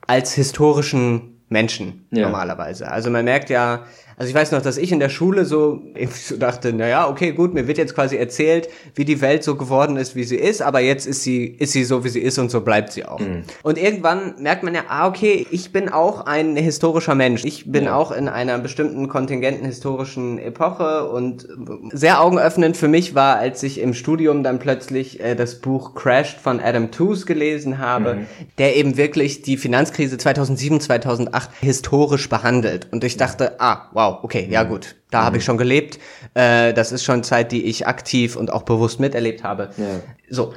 als 0.05 0.34
historischen 0.34 1.41
Menschen 1.47 2.05
ja. 2.11 2.24
normalerweise. 2.24 2.91
Also 2.91 3.09
man 3.09 3.24
merkt 3.24 3.49
ja, 3.49 3.86
Also 4.18 4.30
ich 4.30 4.36
weiß 4.36 4.51
noch, 4.51 4.61
dass 4.61 4.78
ich 4.78 4.91
in 4.91 4.99
der 4.99 5.09
Schule 5.09 5.45
so, 5.45 5.82
so 6.11 6.38
dachte, 6.38 6.74
naja, 6.74 7.09
okay, 7.09 7.32
gut, 7.32 7.53
mir 7.53 7.68
wird 7.68 7.78
jetzt 7.78 7.95
quasi 7.95 8.18
erzählt, 8.18 8.70
wie 8.95 9.05
die 9.05 9.22
Welt 9.22 9.43
so 9.43 9.55
geworden 9.55 9.97
ist, 9.97 10.16
wie 10.16 10.24
sie 10.24 10.36
ist, 10.36 10.61
aber 10.61 10.80
jetzt 10.80 11.05
ist 11.05 11.24
sie, 11.24 11.45
ist 11.45 11.72
sie 11.72 11.84
so, 11.84 12.03
wie 12.03 12.09
sie 12.09 12.20
ist 12.20 12.38
und 12.39 12.51
so 12.51 12.61
bleibt 12.61 12.91
sie 12.93 13.05
auch. 13.05 13.20
Mhm. 13.20 13.43
Und 13.64 13.78
irgendwann 13.78 14.36
merkt 14.39 14.64
man 14.64 14.76
ja, 14.76 14.84
ah, 14.88 15.07
okay, 15.07 15.45
ich 15.51 15.72
bin 15.72 15.89
auch 15.89 16.26
ein 16.26 16.55
historischer 16.55 17.16
Mensch. 17.16 17.43
Ich 17.45 17.72
bin 17.72 17.86
ja. 17.86 17.95
auch 17.95 18.11
in 18.11 18.28
einer 18.28 18.59
bestimmten 18.59 19.07
kontingenten 19.07 19.66
historischen 19.66 20.38
Epoche 20.39 21.09
und 21.09 21.47
sehr 21.91 22.22
augenöffnend 22.22 22.78
für 22.78 22.88
mich 22.88 23.16
war, 23.16 23.38
als 23.38 23.64
ich 23.64 23.80
im 23.80 23.93
Studium 23.93 24.43
dann 24.43 24.59
plötzlich 24.59 25.20
äh, 25.20 25.36
das 25.36 25.55
Buch 25.55 25.95
Crashed 25.95 26.39
von 26.39 26.59
Adam 26.59 26.91
Tooze 26.91 27.26
gelesen 27.26 27.80
habe, 27.80 28.16
mhm. 28.16 28.28
der 28.57 28.76
eben 28.76 28.97
wirklich 28.97 29.41
die 29.41 29.57
Finanzkrise 29.57 30.18
2007, 30.18 30.80
2008 30.82 31.49
historisch 31.61 32.30
behandelt. 32.30 32.88
Und 32.91 33.03
ich 33.03 33.18
dachte, 33.18 33.59
ah, 33.59 33.89
wow, 33.93 34.02
wow, 34.03 34.23
okay, 34.23 34.47
ja 34.49 34.63
mhm. 34.63 34.69
gut, 34.69 34.95
da 35.11 35.21
mhm. 35.21 35.25
habe 35.25 35.37
ich 35.37 35.45
schon 35.45 35.57
gelebt. 35.57 35.99
Äh, 36.33 36.73
das 36.73 36.91
ist 36.91 37.03
schon 37.03 37.23
Zeit, 37.23 37.51
die 37.51 37.65
ich 37.65 37.87
aktiv 37.87 38.35
und 38.35 38.51
auch 38.51 38.63
bewusst 38.63 38.99
miterlebt 38.99 39.43
habe. 39.43 39.69
Ja. 39.77 39.85
So. 40.29 40.53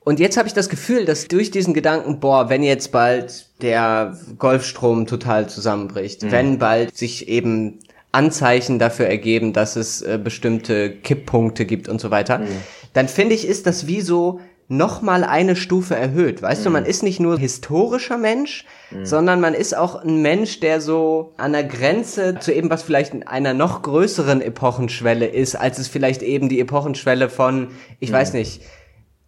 Und 0.00 0.20
jetzt 0.20 0.36
habe 0.36 0.46
ich 0.46 0.54
das 0.54 0.68
Gefühl, 0.68 1.04
dass 1.04 1.26
durch 1.26 1.50
diesen 1.50 1.74
Gedanken, 1.74 2.20
boah, 2.20 2.48
wenn 2.48 2.62
jetzt 2.62 2.92
bald 2.92 3.46
der 3.60 4.16
Golfstrom 4.38 5.06
total 5.06 5.48
zusammenbricht, 5.48 6.22
mhm. 6.22 6.30
wenn 6.30 6.58
bald 6.58 6.96
sich 6.96 7.28
eben 7.28 7.80
Anzeichen 8.12 8.78
dafür 8.78 9.06
ergeben, 9.06 9.52
dass 9.52 9.74
es 9.74 10.02
äh, 10.02 10.18
bestimmte 10.22 10.90
Kipppunkte 10.90 11.66
gibt 11.66 11.88
und 11.88 12.00
so 12.00 12.10
weiter, 12.10 12.38
mhm. 12.38 12.46
dann 12.92 13.08
finde 13.08 13.34
ich, 13.34 13.46
ist 13.46 13.66
das 13.66 13.88
wie 13.88 14.00
so 14.00 14.40
noch 14.68 15.00
mal 15.00 15.22
eine 15.22 15.54
Stufe 15.54 15.94
erhöht. 15.94 16.42
Weißt 16.42 16.60
mhm. 16.60 16.64
du, 16.64 16.70
man 16.70 16.86
ist 16.86 17.02
nicht 17.02 17.20
nur 17.20 17.38
historischer 17.38 18.18
Mensch, 18.18 18.64
mhm. 18.90 19.06
sondern 19.06 19.40
man 19.40 19.54
ist 19.54 19.76
auch 19.76 20.02
ein 20.02 20.22
Mensch, 20.22 20.60
der 20.60 20.80
so 20.80 21.34
an 21.36 21.52
der 21.52 21.64
Grenze 21.64 22.38
zu 22.40 22.52
eben 22.52 22.68
was 22.68 22.82
vielleicht 22.82 23.14
in 23.14 23.22
einer 23.22 23.54
noch 23.54 23.82
größeren 23.82 24.40
Epochenschwelle 24.40 25.26
ist, 25.26 25.54
als 25.54 25.78
es 25.78 25.88
vielleicht 25.88 26.22
eben 26.22 26.48
die 26.48 26.60
Epochenschwelle 26.60 27.28
von, 27.28 27.68
ich 28.00 28.10
mhm. 28.10 28.14
weiß 28.14 28.32
nicht, 28.32 28.62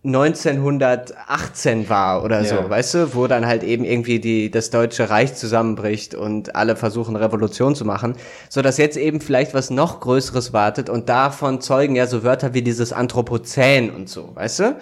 1918 0.05 1.89
war 1.89 2.24
oder 2.24 2.43
ja. 2.43 2.45
so, 2.45 2.70
weißt 2.70 2.95
du, 2.95 3.14
wo 3.14 3.26
dann 3.26 3.47
halt 3.47 3.64
eben 3.64 3.84
irgendwie 3.84 4.20
die, 4.20 4.49
das 4.51 4.70
Deutsche 4.70 5.11
Reich 5.11 5.34
zusammenbricht 5.34 6.14
und 6.14 6.55
alle 6.55 6.76
versuchen 6.76 7.16
Revolution 7.16 7.74
zu 7.74 7.84
machen, 7.84 8.14
so 8.49 8.62
dass 8.62 8.78
jetzt 8.78 8.97
eben 8.97 9.20
vielleicht 9.20 9.55
was 9.55 9.70
noch 9.70 9.99
Größeres 10.01 10.53
wartet 10.53 10.89
und 10.89 11.09
davon 11.09 11.61
zeugen 11.61 11.97
ja 11.97 12.07
so 12.07 12.22
Wörter 12.22 12.55
wie 12.55 12.62
dieses 12.62 12.93
Anthropozän 12.93 13.91
und 13.91 14.09
so, 14.09 14.30
weißt 14.34 14.61
du? 14.61 14.76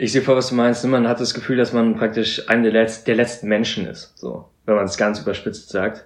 Ich 0.00 0.12
sehe 0.12 0.22
vor, 0.22 0.36
was 0.36 0.48
du 0.48 0.54
meinst. 0.54 0.84
Man 0.84 1.08
hat 1.08 1.20
das 1.20 1.34
Gefühl, 1.34 1.56
dass 1.56 1.72
man 1.72 1.96
praktisch 1.96 2.48
einer 2.48 2.70
der, 2.70 2.72
Letz 2.72 3.02
der 3.02 3.16
letzten 3.16 3.48
Menschen 3.48 3.86
ist. 3.86 4.16
So, 4.16 4.44
wenn 4.64 4.76
man 4.76 4.84
es 4.84 4.96
ganz 4.96 5.18
überspitzt 5.18 5.70
sagt, 5.70 6.04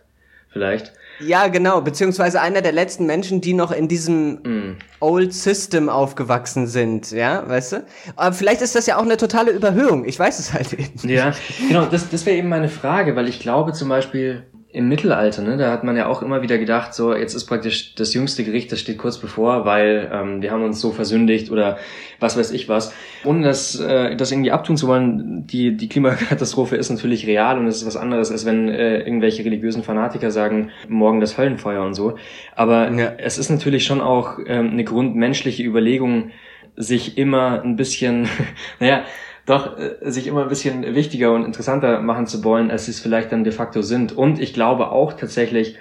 vielleicht. 0.49 0.93
Ja, 1.21 1.49
genau, 1.49 1.83
beziehungsweise 1.83 2.41
einer 2.41 2.63
der 2.63 2.73
letzten 2.73 3.05
Menschen, 3.05 3.43
die 3.43 3.53
noch 3.53 3.71
in 3.71 3.89
diesem 3.89 4.33
mm. 4.43 4.79
Old 5.01 5.35
System 5.35 5.91
aufgewachsen 5.91 6.67
sind, 6.67 7.11
ja, 7.11 7.47
weißt 7.47 7.73
du? 7.73 7.85
Aber 8.17 8.35
vielleicht 8.35 8.63
ist 8.63 8.75
das 8.75 8.87
ja 8.87 8.97
auch 8.97 9.03
eine 9.03 9.19
totale 9.19 9.51
Überhöhung, 9.51 10.07
ich 10.07 10.19
weiß 10.19 10.39
es 10.39 10.55
halt 10.55 10.73
eben. 10.73 11.09
Ja, 11.09 11.35
genau, 11.69 11.85
das, 11.85 12.09
das 12.09 12.25
wäre 12.25 12.39
eben 12.39 12.49
meine 12.49 12.71
Frage, 12.71 13.15
weil 13.15 13.29
ich 13.29 13.41
glaube 13.41 13.75
zum 13.75 13.91
Beispiel, 13.91 14.45
im 14.73 14.89
Mittelalter, 14.89 15.43
ne, 15.43 15.59
da 15.59 15.71
hat 15.71 15.85
man 15.85 15.97
ja 15.97 16.07
auch 16.07 16.23
immer 16.23 16.41
wieder 16.41 16.57
gedacht, 16.57 16.95
so 16.95 17.15
jetzt 17.15 17.35
ist 17.35 17.45
praktisch 17.45 17.95
das 17.95 18.15
jüngste 18.15 18.43
Gericht, 18.43 18.73
das 18.73 18.81
steht 18.81 18.97
kurz 18.97 19.19
bevor, 19.19 19.67
weil 19.67 20.11
ähm, 20.11 20.41
wir 20.41 20.51
haben 20.51 20.65
uns 20.65 20.81
so 20.81 20.93
versündigt 20.93 21.51
oder 21.51 21.77
was 22.21 22.39
weiß 22.39 22.53
ich 22.53 22.71
was. 22.71 22.95
Ohne 23.25 23.45
das, 23.45 23.79
äh, 23.79 24.17
das 24.17 24.33
irgendwie 24.33 24.51
abtun 24.51 24.79
zu 24.79 24.89
wollen, 24.89 25.47
die, 25.47 25.77
die 25.77 25.91
Klimakatastrophe 25.91 26.77
ist 26.77 26.89
natürlich 26.89 27.27
real 27.27 27.59
und 27.59 27.67
es 27.67 27.77
ist 27.77 27.87
was 27.87 27.99
anderes, 27.99 28.31
als 28.31 28.47
wenn 28.47 28.71
äh, 28.71 29.01
irgendwelche 29.01 29.45
religiösen 29.45 29.83
Fanatiker 29.83 30.31
sagen, 30.31 30.71
morgen 30.89 31.21
das 31.21 31.37
Höllenfeuer 31.37 31.85
und 31.85 31.93
so. 31.93 32.17
Aber 32.57 32.91
ja. 32.91 33.13
es 33.19 33.37
ist 33.37 33.51
natürlich 33.51 33.85
schon 33.85 34.01
auch 34.01 34.39
ähm, 34.47 34.71
eine 34.71 34.85
grundmenschliche 34.85 35.63
Überlegung, 35.63 36.31
sich 36.77 37.19
immer 37.19 37.63
ein 37.63 37.77
bisschen, 37.77 38.27
naja, 38.81 39.05
doch 39.47 39.79
äh, 39.79 39.97
sich 40.11 40.27
immer 40.27 40.43
ein 40.43 40.49
bisschen 40.49 40.95
wichtiger 40.95 41.33
und 41.33 41.45
interessanter 41.45 42.01
machen 42.01 42.27
zu 42.27 42.45
wollen, 42.45 42.71
als 42.71 42.87
sie 42.87 42.93
es 42.93 43.01
vielleicht 43.01 43.33
dann 43.33 43.45
de 43.45 43.53
facto 43.53 43.83
sind. 43.83 44.13
Und 44.13 44.41
ich 44.41 44.55
glaube 44.55 44.91
auch 44.91 45.13
tatsächlich, 45.15 45.79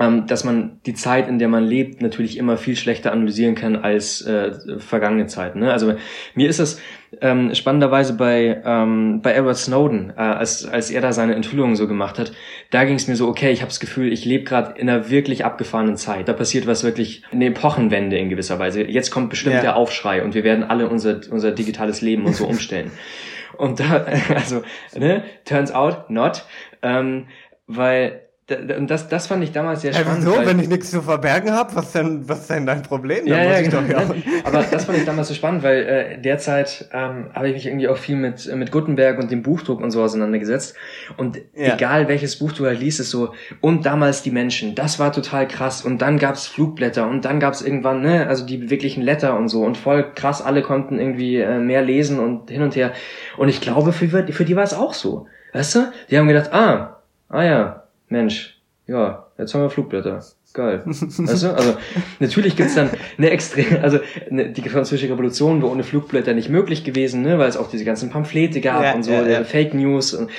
ähm, 0.00 0.26
dass 0.26 0.44
man 0.44 0.80
die 0.86 0.94
Zeit, 0.94 1.28
in 1.28 1.38
der 1.38 1.48
man 1.48 1.64
lebt, 1.64 2.02
natürlich 2.02 2.36
immer 2.36 2.56
viel 2.56 2.76
schlechter 2.76 3.12
analysieren 3.12 3.54
kann 3.54 3.76
als 3.76 4.22
äh, 4.22 4.78
vergangene 4.78 5.26
Zeiten. 5.26 5.60
Ne? 5.60 5.72
Also 5.72 5.94
mir 6.34 6.48
ist 6.48 6.58
es 6.58 6.80
ähm, 7.20 7.54
spannenderweise 7.54 8.16
bei 8.16 8.62
ähm, 8.64 9.20
bei 9.22 9.32
Edward 9.32 9.56
Snowden, 9.56 10.12
äh, 10.16 10.20
als 10.20 10.66
als 10.66 10.90
er 10.90 11.00
da 11.00 11.12
seine 11.12 11.34
Enthüllungen 11.34 11.76
so 11.76 11.86
gemacht 11.86 12.18
hat, 12.18 12.32
da 12.70 12.84
ging 12.84 12.96
es 12.96 13.08
mir 13.08 13.16
so, 13.16 13.28
okay, 13.28 13.50
ich 13.50 13.60
habe 13.60 13.70
das 13.70 13.80
Gefühl, 13.80 14.12
ich 14.12 14.24
lebe 14.24 14.44
gerade 14.44 14.78
in 14.78 14.88
einer 14.88 15.10
wirklich 15.10 15.44
abgefahrenen 15.44 15.96
Zeit. 15.96 16.28
Da 16.28 16.32
passiert 16.32 16.66
was 16.66 16.84
wirklich 16.84 17.22
eine 17.32 17.46
Epochenwende 17.46 18.18
in 18.18 18.28
gewisser 18.28 18.58
Weise. 18.58 18.82
Jetzt 18.82 19.10
kommt 19.10 19.30
bestimmt 19.30 19.56
ja. 19.56 19.60
der 19.60 19.76
Aufschrei 19.76 20.22
und 20.22 20.34
wir 20.34 20.44
werden 20.44 20.64
alle 20.64 20.88
unser 20.88 21.20
unser 21.30 21.52
digitales 21.52 22.00
Leben 22.00 22.24
und 22.24 22.34
so 22.34 22.46
umstellen. 22.46 22.90
und 23.56 23.80
da, 23.80 24.06
also 24.34 24.62
ne, 24.96 25.24
turns 25.44 25.72
out 25.72 26.10
not, 26.10 26.44
ähm, 26.82 27.28
weil 27.66 28.23
und 28.50 28.90
das, 28.90 29.08
das 29.08 29.26
fand 29.26 29.42
ich 29.42 29.52
damals 29.52 29.80
sehr 29.80 29.94
spannend. 29.94 30.24
Ja, 30.24 30.32
wieso, 30.32 30.46
wenn 30.46 30.58
ich 30.58 30.68
nichts 30.68 30.90
zu 30.90 31.00
verbergen 31.00 31.50
habe, 31.52 31.74
was 31.76 31.92
denn, 31.92 32.28
was 32.28 32.46
denn 32.46 32.66
dein 32.66 32.82
Problem? 32.82 33.26
Ja, 33.26 33.42
ja, 33.42 33.62
genau. 33.62 33.80
ja. 33.90 34.04
Aber 34.44 34.62
das 34.70 34.84
fand 34.84 34.98
ich 34.98 35.06
damals 35.06 35.28
so 35.28 35.34
spannend, 35.34 35.62
weil 35.62 35.82
äh, 35.82 36.20
derzeit 36.20 36.90
ähm, 36.92 37.30
habe 37.32 37.48
ich 37.48 37.54
mich 37.54 37.66
irgendwie 37.66 37.88
auch 37.88 37.96
viel 37.96 38.16
mit 38.16 38.54
mit 38.54 38.70
Gutenberg 38.70 39.18
und 39.18 39.30
dem 39.30 39.42
Buchdruck 39.42 39.80
und 39.80 39.90
so 39.90 40.02
auseinandergesetzt. 40.02 40.76
Und 41.16 41.38
ja. 41.54 41.74
egal 41.74 42.08
welches 42.08 42.38
Buch 42.38 42.52
du 42.52 42.66
halt 42.66 42.80
liest, 42.80 43.00
ist 43.00 43.10
so 43.10 43.32
und 43.62 43.86
damals 43.86 44.22
die 44.22 44.30
Menschen, 44.30 44.74
das 44.74 44.98
war 44.98 45.10
total 45.10 45.48
krass. 45.48 45.82
Und 45.82 46.02
dann 46.02 46.18
gab's 46.18 46.46
Flugblätter 46.46 47.08
und 47.08 47.24
dann 47.24 47.40
gab's 47.40 47.62
irgendwann 47.62 48.02
ne, 48.02 48.26
also 48.26 48.44
die 48.44 48.58
beweglichen 48.58 49.02
Letter 49.02 49.38
und 49.38 49.48
so 49.48 49.62
und 49.62 49.78
voll 49.78 50.12
krass. 50.14 50.42
Alle 50.42 50.60
konnten 50.60 50.98
irgendwie 50.98 51.38
äh, 51.38 51.60
mehr 51.60 51.80
lesen 51.80 52.18
und 52.18 52.50
hin 52.50 52.60
und 52.60 52.76
her. 52.76 52.92
Und 53.38 53.48
ich 53.48 53.62
glaube, 53.62 53.94
für 53.94 54.08
für 54.30 54.44
die 54.44 54.54
war 54.54 54.64
es 54.64 54.74
auch 54.74 54.92
so, 54.92 55.28
weißt 55.54 55.74
du? 55.76 55.92
Die 56.10 56.18
haben 56.18 56.28
gedacht, 56.28 56.52
ah, 56.52 57.00
ah 57.30 57.42
ja 57.42 57.83
Mensch, 58.14 58.60
ja, 58.86 59.26
jetzt 59.38 59.54
haben 59.54 59.62
wir 59.62 59.70
Flugblätter. 59.70 60.22
Geil. 60.52 60.82
Weißt 60.84 61.42
du? 61.42 61.52
Also 61.52 61.76
natürlich 62.20 62.54
gibt's 62.54 62.76
dann 62.76 62.88
eine 63.18 63.30
extrem, 63.30 63.82
also 63.82 63.98
eine, 64.30 64.50
die 64.50 64.68
französische 64.68 65.10
Revolution 65.12 65.60
war 65.62 65.70
ohne 65.70 65.82
Flugblätter 65.82 66.32
nicht 66.32 66.48
möglich 66.48 66.84
gewesen, 66.84 67.22
ne, 67.22 67.40
weil 67.40 67.48
es 67.48 67.56
auch 67.56 67.68
diese 67.68 67.84
ganzen 67.84 68.10
Pamphlete 68.10 68.60
gab 68.60 68.84
ja, 68.84 68.94
und 68.94 69.02
so, 69.02 69.10
ja, 69.10 69.26
ja. 69.26 69.44
Fake 69.44 69.74
News 69.74 70.14
und 70.14 70.30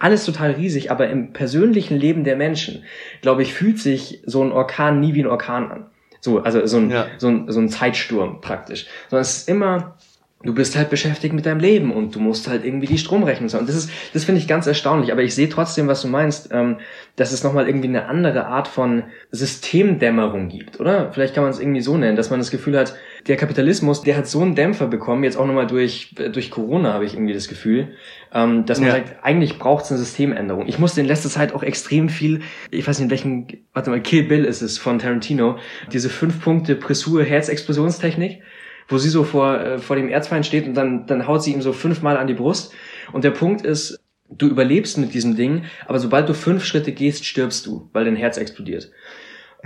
alles 0.00 0.26
total 0.26 0.50
riesig, 0.50 0.90
aber 0.90 1.08
im 1.08 1.32
persönlichen 1.32 1.96
Leben 1.96 2.24
der 2.24 2.36
Menschen, 2.36 2.84
glaube 3.22 3.42
ich, 3.42 3.54
fühlt 3.54 3.78
sich 3.78 4.22
so 4.26 4.44
ein 4.44 4.52
Orkan 4.52 5.00
nie 5.00 5.14
wie 5.14 5.22
ein 5.22 5.26
Orkan 5.26 5.70
an. 5.70 5.86
So, 6.20 6.40
also 6.40 6.66
so 6.66 6.78
ein, 6.78 6.92
so 7.16 7.28
ein, 7.28 7.50
so 7.50 7.60
ein 7.60 7.70
Zeitsturm 7.70 8.42
praktisch. 8.42 8.86
Sondern 9.08 9.22
es 9.22 9.38
ist 9.38 9.48
immer 9.48 9.96
du 10.44 10.54
bist 10.54 10.76
halt 10.76 10.88
beschäftigt 10.88 11.34
mit 11.34 11.46
deinem 11.46 11.58
Leben 11.58 11.92
und 11.92 12.14
du 12.14 12.20
musst 12.20 12.48
halt 12.48 12.64
irgendwie 12.64 12.86
die 12.86 12.98
Stromrechnung 12.98 13.48
zahlen. 13.48 13.62
Und 13.62 13.68
das 13.68 13.76
ist, 13.76 13.90
das 14.12 14.24
finde 14.24 14.40
ich 14.40 14.46
ganz 14.46 14.68
erstaunlich. 14.68 15.10
Aber 15.10 15.22
ich 15.22 15.34
sehe 15.34 15.48
trotzdem, 15.48 15.88
was 15.88 16.02
du 16.02 16.08
meinst, 16.08 16.50
ähm, 16.52 16.76
dass 17.16 17.32
es 17.32 17.42
nochmal 17.42 17.66
irgendwie 17.66 17.88
eine 17.88 18.06
andere 18.06 18.46
Art 18.46 18.68
von 18.68 19.02
Systemdämmerung 19.32 20.48
gibt, 20.48 20.78
oder? 20.78 21.12
Vielleicht 21.12 21.34
kann 21.34 21.42
man 21.42 21.50
es 21.50 21.58
irgendwie 21.58 21.80
so 21.80 21.96
nennen, 21.96 22.16
dass 22.16 22.30
man 22.30 22.38
das 22.38 22.52
Gefühl 22.52 22.78
hat, 22.78 22.94
der 23.26 23.36
Kapitalismus, 23.36 24.02
der 24.02 24.16
hat 24.16 24.28
so 24.28 24.40
einen 24.40 24.54
Dämpfer 24.54 24.86
bekommen, 24.86 25.24
jetzt 25.24 25.36
auch 25.36 25.46
nochmal 25.46 25.66
durch, 25.66 26.14
durch 26.14 26.52
Corona 26.52 26.92
habe 26.92 27.04
ich 27.04 27.14
irgendwie 27.14 27.34
das 27.34 27.48
Gefühl, 27.48 27.88
ähm, 28.32 28.64
dass 28.64 28.78
man 28.78 28.88
ja. 28.90 28.94
sagt, 28.94 29.16
eigentlich 29.24 29.58
braucht 29.58 29.86
es 29.86 29.90
eine 29.90 29.98
Systemänderung. 29.98 30.68
Ich 30.68 30.78
musste 30.78 31.00
in 31.00 31.06
letzter 31.08 31.30
Zeit 31.30 31.52
auch 31.52 31.64
extrem 31.64 32.08
viel, 32.08 32.42
ich 32.70 32.86
weiß 32.86 33.00
nicht, 33.00 33.06
in 33.06 33.10
welchem, 33.10 33.46
warte 33.72 33.90
mal, 33.90 34.00
Kill 34.00 34.22
Bill 34.22 34.44
ist 34.44 34.62
es 34.62 34.78
von 34.78 35.00
Tarantino, 35.00 35.58
diese 35.92 36.08
fünf 36.08 36.40
Punkte 36.40 36.76
Pressur 36.76 37.24
Herzexplosionstechnik 37.24 38.40
wo 38.88 38.98
sie 38.98 39.10
so 39.10 39.22
vor, 39.24 39.60
äh, 39.60 39.78
vor 39.78 39.96
dem 39.96 40.08
Erzfeind 40.08 40.46
steht 40.46 40.66
und 40.66 40.74
dann, 40.74 41.06
dann 41.06 41.26
haut 41.26 41.42
sie 41.42 41.52
ihm 41.52 41.62
so 41.62 41.72
fünfmal 41.72 42.16
an 42.16 42.26
die 42.26 42.34
Brust. 42.34 42.72
Und 43.12 43.24
der 43.24 43.30
Punkt 43.30 43.64
ist, 43.64 44.00
du 44.30 44.48
überlebst 44.48 44.98
mit 44.98 45.14
diesem 45.14 45.36
Ding, 45.36 45.64
aber 45.86 45.98
sobald 45.98 46.28
du 46.28 46.34
fünf 46.34 46.64
Schritte 46.64 46.92
gehst, 46.92 47.24
stirbst 47.24 47.66
du, 47.66 47.88
weil 47.92 48.04
dein 48.04 48.16
Herz 48.16 48.36
explodiert. 48.38 48.90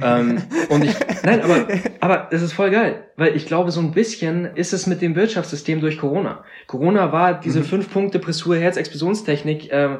ähm, 0.00 0.42
und 0.70 0.84
ich, 0.84 0.94
nein, 1.22 1.42
aber, 1.42 1.68
aber 2.00 2.28
das 2.30 2.40
ist 2.40 2.54
voll 2.54 2.70
geil, 2.70 3.04
weil 3.16 3.36
ich 3.36 3.46
glaube, 3.46 3.70
so 3.70 3.80
ein 3.80 3.92
bisschen 3.92 4.46
ist 4.56 4.72
es 4.72 4.86
mit 4.86 5.02
dem 5.02 5.14
Wirtschaftssystem 5.16 5.80
durch 5.80 5.98
Corona. 5.98 6.44
Corona 6.66 7.12
war 7.12 7.38
diese 7.38 7.60
mhm. 7.60 7.64
fünf 7.64 7.92
Punkte 7.92 8.18
Pressur 8.18 8.56
Herz-Explosionstechnik 8.56 9.70
äh, 9.70 9.98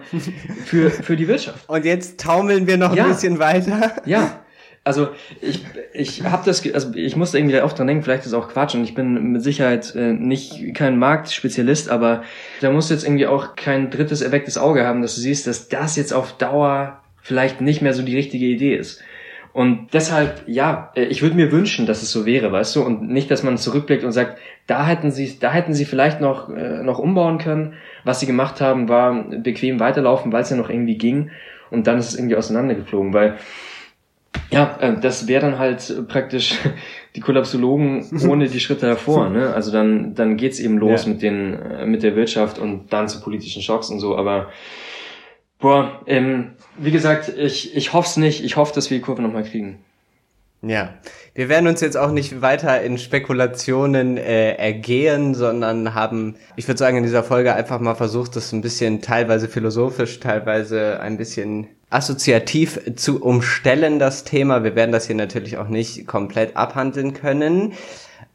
für, 0.64 0.91
für 0.91 1.16
die 1.16 1.29
Wirtschaft. 1.29 1.68
Und 1.68 1.85
jetzt 1.85 2.20
taumeln 2.20 2.66
wir 2.66 2.79
noch 2.79 2.95
ja. 2.97 3.05
ein 3.05 3.11
bisschen 3.11 3.39
weiter. 3.39 3.97
Ja, 4.07 4.41
also 4.85 5.11
ich, 5.41 5.64
ich 5.93 6.24
habe 6.24 6.43
das, 6.45 6.68
also 6.74 6.93
ich 6.95 7.16
musste 7.16 7.39
irgendwie 7.39 7.61
oft 7.61 7.78
dran 7.78 7.87
denken, 7.87 8.03
vielleicht 8.03 8.26
ist 8.26 8.35
auch 8.35 8.49
Quatsch 8.49 8.74
und 8.74 8.83
ich 8.83 8.95
bin 8.95 9.33
mit 9.33 9.43
Sicherheit 9.43 9.95
äh, 9.95 10.12
nicht 10.12 10.74
kein 10.74 10.99
Marktspezialist, 10.99 11.89
aber 11.89 12.24
da 12.61 12.70
musst 12.70 12.91
du 12.91 12.95
jetzt 12.95 13.05
irgendwie 13.05 13.28
auch 13.28 13.55
kein 13.55 13.91
drittes 13.91 14.22
erwecktes 14.22 14.59
Auge 14.59 14.85
haben, 14.85 15.03
dass 15.03 15.14
du 15.14 15.20
siehst, 15.20 15.47
dass 15.47 15.68
das 15.68 15.97
jetzt 15.97 16.12
auf 16.12 16.37
Dauer 16.37 17.01
vielleicht 17.22 17.61
nicht 17.61 17.80
mehr 17.80 17.95
so 17.95 18.03
die 18.03 18.16
richtige 18.16 18.47
Idee 18.47 18.76
ist. 18.76 19.03
Und 19.53 19.89
deshalb, 19.93 20.43
ja, 20.47 20.91
äh, 20.97 21.05
ich 21.05 21.22
würde 21.22 21.37
mir 21.37 21.53
wünschen, 21.53 21.87
dass 21.87 22.03
es 22.03 22.11
so 22.11 22.26
wäre, 22.26 22.51
weißt 22.51 22.74
du, 22.74 22.83
und 22.83 23.09
nicht, 23.09 23.30
dass 23.30 23.43
man 23.43 23.59
zurückblickt 23.59 24.03
und 24.03 24.12
sagt, 24.12 24.39
da 24.66 24.87
hätten 24.87 25.11
sie, 25.11 25.39
da 25.39 25.53
hätten 25.53 25.74
sie 25.74 25.85
vielleicht 25.85 26.20
noch, 26.20 26.49
äh, 26.49 26.83
noch 26.83 26.99
umbauen 26.99 27.39
können. 27.39 27.74
Was 28.05 28.20
sie 28.20 28.26
gemacht 28.26 28.61
haben, 28.61 28.89
war 28.89 29.24
bequem 29.24 29.78
weiterlaufen, 29.78 30.33
weil 30.33 30.43
es 30.43 30.51
ja 30.51 30.57
noch 30.57 30.70
irgendwie 30.70 30.97
ging. 30.97 31.30
Und 31.70 31.87
dann 31.87 31.99
ist 31.99 32.09
es 32.09 32.14
irgendwie 32.16 32.37
auseinandergeflogen, 32.37 33.12
weil 33.12 33.37
Ja, 34.51 34.76
äh, 34.80 35.01
das 35.01 35.26
wäre 35.26 35.43
dann 35.43 35.59
halt 35.59 36.09
praktisch 36.09 36.59
die 37.16 37.20
Kollapsologen 37.20 38.07
ohne 38.28 38.49
die 38.49 38.61
Schritte 38.61 38.87
davor. 38.87 39.28
Ne? 39.30 39.53
Also 39.53 39.72
dann, 39.72 40.14
dann 40.14 40.37
geht's 40.37 40.61
eben 40.61 40.78
los 40.78 41.05
ja. 41.05 41.12
mit, 41.12 41.22
den, 41.22 41.55
äh, 41.55 41.87
mit 41.87 42.03
der 42.03 42.16
Wirtschaft 42.16 42.59
und 42.59 42.93
dann 42.93 43.09
zu 43.09 43.20
politischen 43.20 43.62
Schocks 43.62 43.91
und 43.91 44.01
so. 44.01 44.16
Aber 44.16 44.51
boah, 45.59 46.03
ähm, 46.07 46.53
wie 46.78 46.91
gesagt, 46.91 47.33
ich, 47.37 47.74
ich 47.74 47.93
hoffe 47.93 48.09
es 48.09 48.16
nicht. 48.16 48.45
Ich 48.45 48.57
hoffe, 48.57 48.74
dass 48.74 48.91
wir 48.91 48.99
die 48.99 49.03
Kurve 49.03 49.22
nochmal 49.22 49.45
kriegen. 49.45 49.78
Ja, 50.64 50.95
wir 51.35 51.49
werden 51.49 51.66
uns 51.66 51.80
jetzt 51.80 51.97
auch 51.97 52.12
nicht 52.12 52.41
weiter 52.41 52.83
in 52.83 52.97
Spekulationen 52.97 54.16
äh, 54.16 54.53
ergehen, 54.53 55.35
sondern 55.35 55.95
haben, 55.95 56.37
ich 56.55 56.68
würde 56.68 56.78
sagen, 56.78 56.99
in 56.99 57.03
dieser 57.03 57.24
Folge 57.24 57.53
einfach 57.53 57.80
mal 57.80 57.97
versucht, 57.97 58.37
das 58.37 58.53
ein 58.53 58.61
bisschen 58.61 59.03
teilweise 59.03 59.49
philosophisch, 59.49 60.20
teilweise 60.20 61.01
ein 61.01 61.16
bisschen 61.16 61.66
assoziativ 61.93 62.80
zu 62.97 63.22
umstellen, 63.22 63.99
das 63.99 64.24
Thema. 64.24 64.64
Wir 64.64 64.74
werden 64.74 64.93
das 64.93 65.07
hier 65.07 65.16
natürlich 65.16 65.57
auch 65.59 65.68
nicht 65.68 66.07
komplett 66.07 66.57
abhandeln 66.57 67.12
können. 67.12 67.74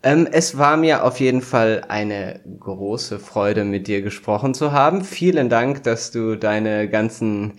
Ähm, 0.03 0.28
es 0.32 0.58
war 0.58 0.78
mir 0.78 1.03
auf 1.03 1.20
jeden 1.20 1.41
Fall 1.41 1.84
eine 1.88 2.39
große 2.60 3.20
Freude, 3.20 3.64
mit 3.64 3.88
dir 3.88 4.01
gesprochen 4.01 4.53
zu 4.53 4.72
haben. 4.72 5.03
Vielen 5.03 5.49
Dank, 5.49 5.84
dass 5.84 6.12
du 6.12 6.36
deine 6.36 6.88
ganzen 6.88 7.53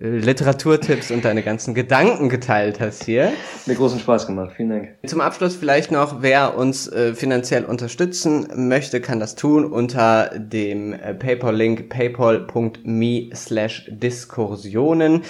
Literaturtipps 0.00 1.10
und 1.10 1.24
deine 1.24 1.42
ganzen 1.42 1.74
Gedanken 1.74 2.28
geteilt 2.28 2.78
hast 2.80 3.04
hier. 3.04 3.32
Mir 3.66 3.74
großen 3.74 3.98
Spaß 3.98 4.26
gemacht. 4.26 4.52
Vielen 4.56 4.68
Dank. 4.68 4.88
Zum 5.06 5.20
Abschluss 5.20 5.56
vielleicht 5.56 5.90
noch, 5.90 6.22
wer 6.22 6.56
uns 6.56 6.86
äh, 6.88 7.14
finanziell 7.14 7.64
unterstützen 7.64 8.46
möchte, 8.68 9.00
kann 9.00 9.18
das 9.18 9.34
tun 9.34 9.64
unter 9.64 10.30
dem 10.36 10.92
äh, 10.92 11.14
PayPal-Link 11.14 11.88
paypal.me 11.88 13.30
slash 13.34 13.86
Diskursionen. 13.90 15.22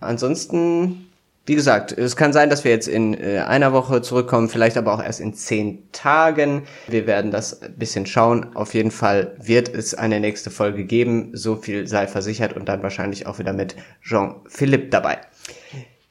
Ansonsten 0.00 1.11
wie 1.44 1.54
gesagt, 1.56 1.92
es 1.92 2.16
kann 2.16 2.32
sein, 2.32 2.50
dass 2.50 2.64
wir 2.64 2.70
jetzt 2.70 2.86
in 2.86 3.14
äh, 3.14 3.40
einer 3.40 3.72
Woche 3.72 4.00
zurückkommen, 4.00 4.48
vielleicht 4.48 4.76
aber 4.76 4.94
auch 4.94 5.02
erst 5.02 5.20
in 5.20 5.34
zehn 5.34 5.90
Tagen. 5.90 6.62
Wir 6.86 7.06
werden 7.06 7.30
das 7.30 7.62
ein 7.62 7.76
bisschen 7.76 8.06
schauen. 8.06 8.54
Auf 8.54 8.74
jeden 8.74 8.92
Fall 8.92 9.36
wird 9.40 9.68
es 9.68 9.94
eine 9.94 10.20
nächste 10.20 10.50
Folge 10.50 10.84
geben. 10.84 11.30
So 11.32 11.56
viel 11.56 11.88
sei 11.88 12.06
versichert 12.06 12.52
und 12.52 12.68
dann 12.68 12.82
wahrscheinlich 12.82 13.26
auch 13.26 13.38
wieder 13.38 13.52
mit 13.52 13.74
Jean-Philippe 14.02 14.88
dabei. 14.88 15.18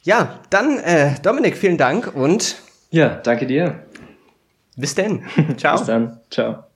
Ja, 0.04 0.40
dann 0.50 0.80
äh, 0.80 1.12
Dominik, 1.22 1.56
vielen 1.56 1.78
Dank 1.78 2.14
und 2.14 2.58
ja, 2.90 3.16
danke 3.24 3.48
dir. 3.48 3.86
Bis 4.76 4.96
denn. 4.96 5.24
Ciao. 5.58 5.78
Bis 5.78 5.88
dann. 5.88 6.20
Ciao. 6.30 6.71